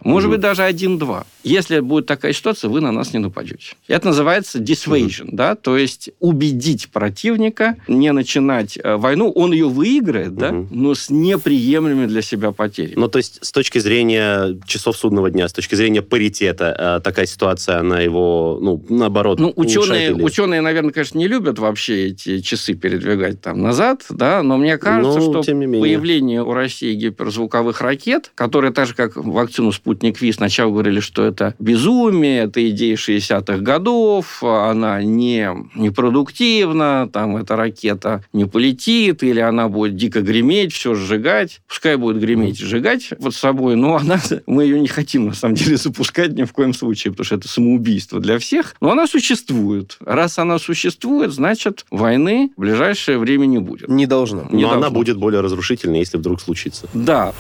Может 0.05 0.29
Мгм. 0.29 0.33
быть, 0.37 0.41
даже 0.41 0.63
1-2. 0.63 1.25
Если 1.45 1.81
будет 1.81 2.07
такая 2.07 2.33
ситуация, 2.33 2.69
вы 2.71 2.81
на 2.81 2.93
нас 2.93 3.13
не 3.13 3.19
нападете. 3.19 3.75
Это 3.89 4.07
называется 4.09 4.59
dissuasion, 4.59 5.29
да, 5.33 5.55
то 5.55 5.77
есть 5.77 6.11
убедить 6.21 6.89
противника 6.91 7.77
не 7.89 8.13
начинать 8.13 8.79
э, 8.83 8.97
войну. 8.97 9.31
Он 9.31 9.53
ее 9.53 9.69
выиграет, 9.69 10.35
да, 10.35 10.53
Мгм. 10.53 10.69
но 10.71 10.95
с 10.95 11.11
неприемлемыми 11.11 12.07
для 12.07 12.23
себя 12.23 12.53
потерями. 12.53 12.95
Ну, 12.97 13.09
то 13.09 13.19
есть, 13.19 13.39
с 13.43 13.51
точки 13.53 13.79
зрения 13.79 14.59
часов 14.67 14.97
судного 14.97 15.31
дня, 15.31 15.49
с 15.49 15.53
точки 15.53 15.75
зрения 15.75 16.03
паритета, 16.03 16.97
э, 16.99 17.01
такая 17.03 17.27
ситуация, 17.27 17.79
она 17.79 18.01
его, 18.01 18.59
ну, 18.61 18.85
наоборот, 18.89 19.39
Ну, 19.41 19.53
ученые, 19.57 20.11
или- 20.13 20.23
ученые, 20.23 20.61
наверное, 20.61 20.93
конечно, 20.93 21.19
не 21.19 21.29
любят 21.29 21.59
вообще 21.59 22.09
эти 22.09 22.41
часы 22.41 22.75
передвигать 22.75 23.41
там 23.41 23.61
назад, 23.63 24.05
да, 24.11 24.43
но 24.43 24.57
мне 24.57 24.79
кажется, 24.79 25.19
Ну, 25.21 25.43
что 25.43 25.53
появление 25.53 26.43
у 26.43 26.53
России 26.53 26.95
гиперзвуковых 26.95 27.81
ракет, 27.81 28.31
которые 28.35 28.73
так 28.73 28.87
же, 28.87 28.95
как 28.95 29.17
вакцину 29.43 29.73
«Спутник 29.73 30.21
Ви», 30.21 30.33
сначала 30.33 30.71
говорили, 30.71 31.01
что 31.01 31.25
это 31.25 31.55
безумие, 31.59 32.45
это 32.45 32.69
идея 32.71 32.97
60-х 32.97 33.59
годов, 33.59 34.43
она 34.43 35.03
не, 35.03 35.51
непродуктивна, 35.75 37.09
там 37.13 37.37
эта 37.37 37.57
ракета 37.57 38.25
не 38.33 38.45
полетит, 38.45 39.23
или 39.23 39.41
она 39.41 39.69
будет 39.69 39.97
дико 39.97 40.21
греметь, 40.23 40.73
все 40.73 40.95
сжигать. 40.95 41.61
Пускай 41.69 41.97
будет 41.97 42.21
греметь 42.21 42.61
и 42.61 42.65
сжигать 42.65 43.11
под 43.21 43.35
собой, 43.35 43.77
но 43.77 43.97
она, 43.97 44.21
мы 44.47 44.65
ее 44.65 44.81
не 44.81 44.89
хотим, 44.89 45.27
на 45.27 45.35
самом 45.35 45.55
деле, 45.55 45.77
запускать 45.83 46.33
ни 46.33 46.45
в 46.45 46.53
коем 46.53 46.75
случае, 46.75 47.13
потому 47.13 47.25
что 47.25 47.35
это 47.37 47.49
самоубийство 47.49 48.21
для 48.21 48.39
всех. 48.39 48.75
Но 48.81 48.91
она 48.93 49.07
существует. 49.07 49.97
Раз 50.01 50.39
она 50.39 50.59
существует, 50.59 51.33
значит, 51.33 51.85
войны 51.91 52.53
в 52.57 52.61
ближайшее 52.61 53.19
время 53.19 53.47
не 53.47 53.59
будет. 53.59 53.89
Не 53.89 54.07
должно. 54.07 54.47
Не 54.51 54.63
Но 54.63 54.71
она 54.71 54.83
должно. 54.83 54.99
будет 54.99 55.17
более 55.19 55.41
разрушительной, 55.41 55.99
если 56.01 56.19
вдруг 56.19 56.41
случится. 56.41 56.89
Да, 56.95 57.33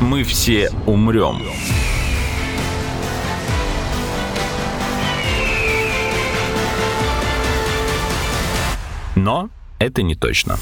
Мы 0.00 0.22
все 0.22 0.70
умрем. 0.86 1.27
Но 9.14 9.50
это 9.78 10.02
не 10.02 10.14
точно. 10.14 10.56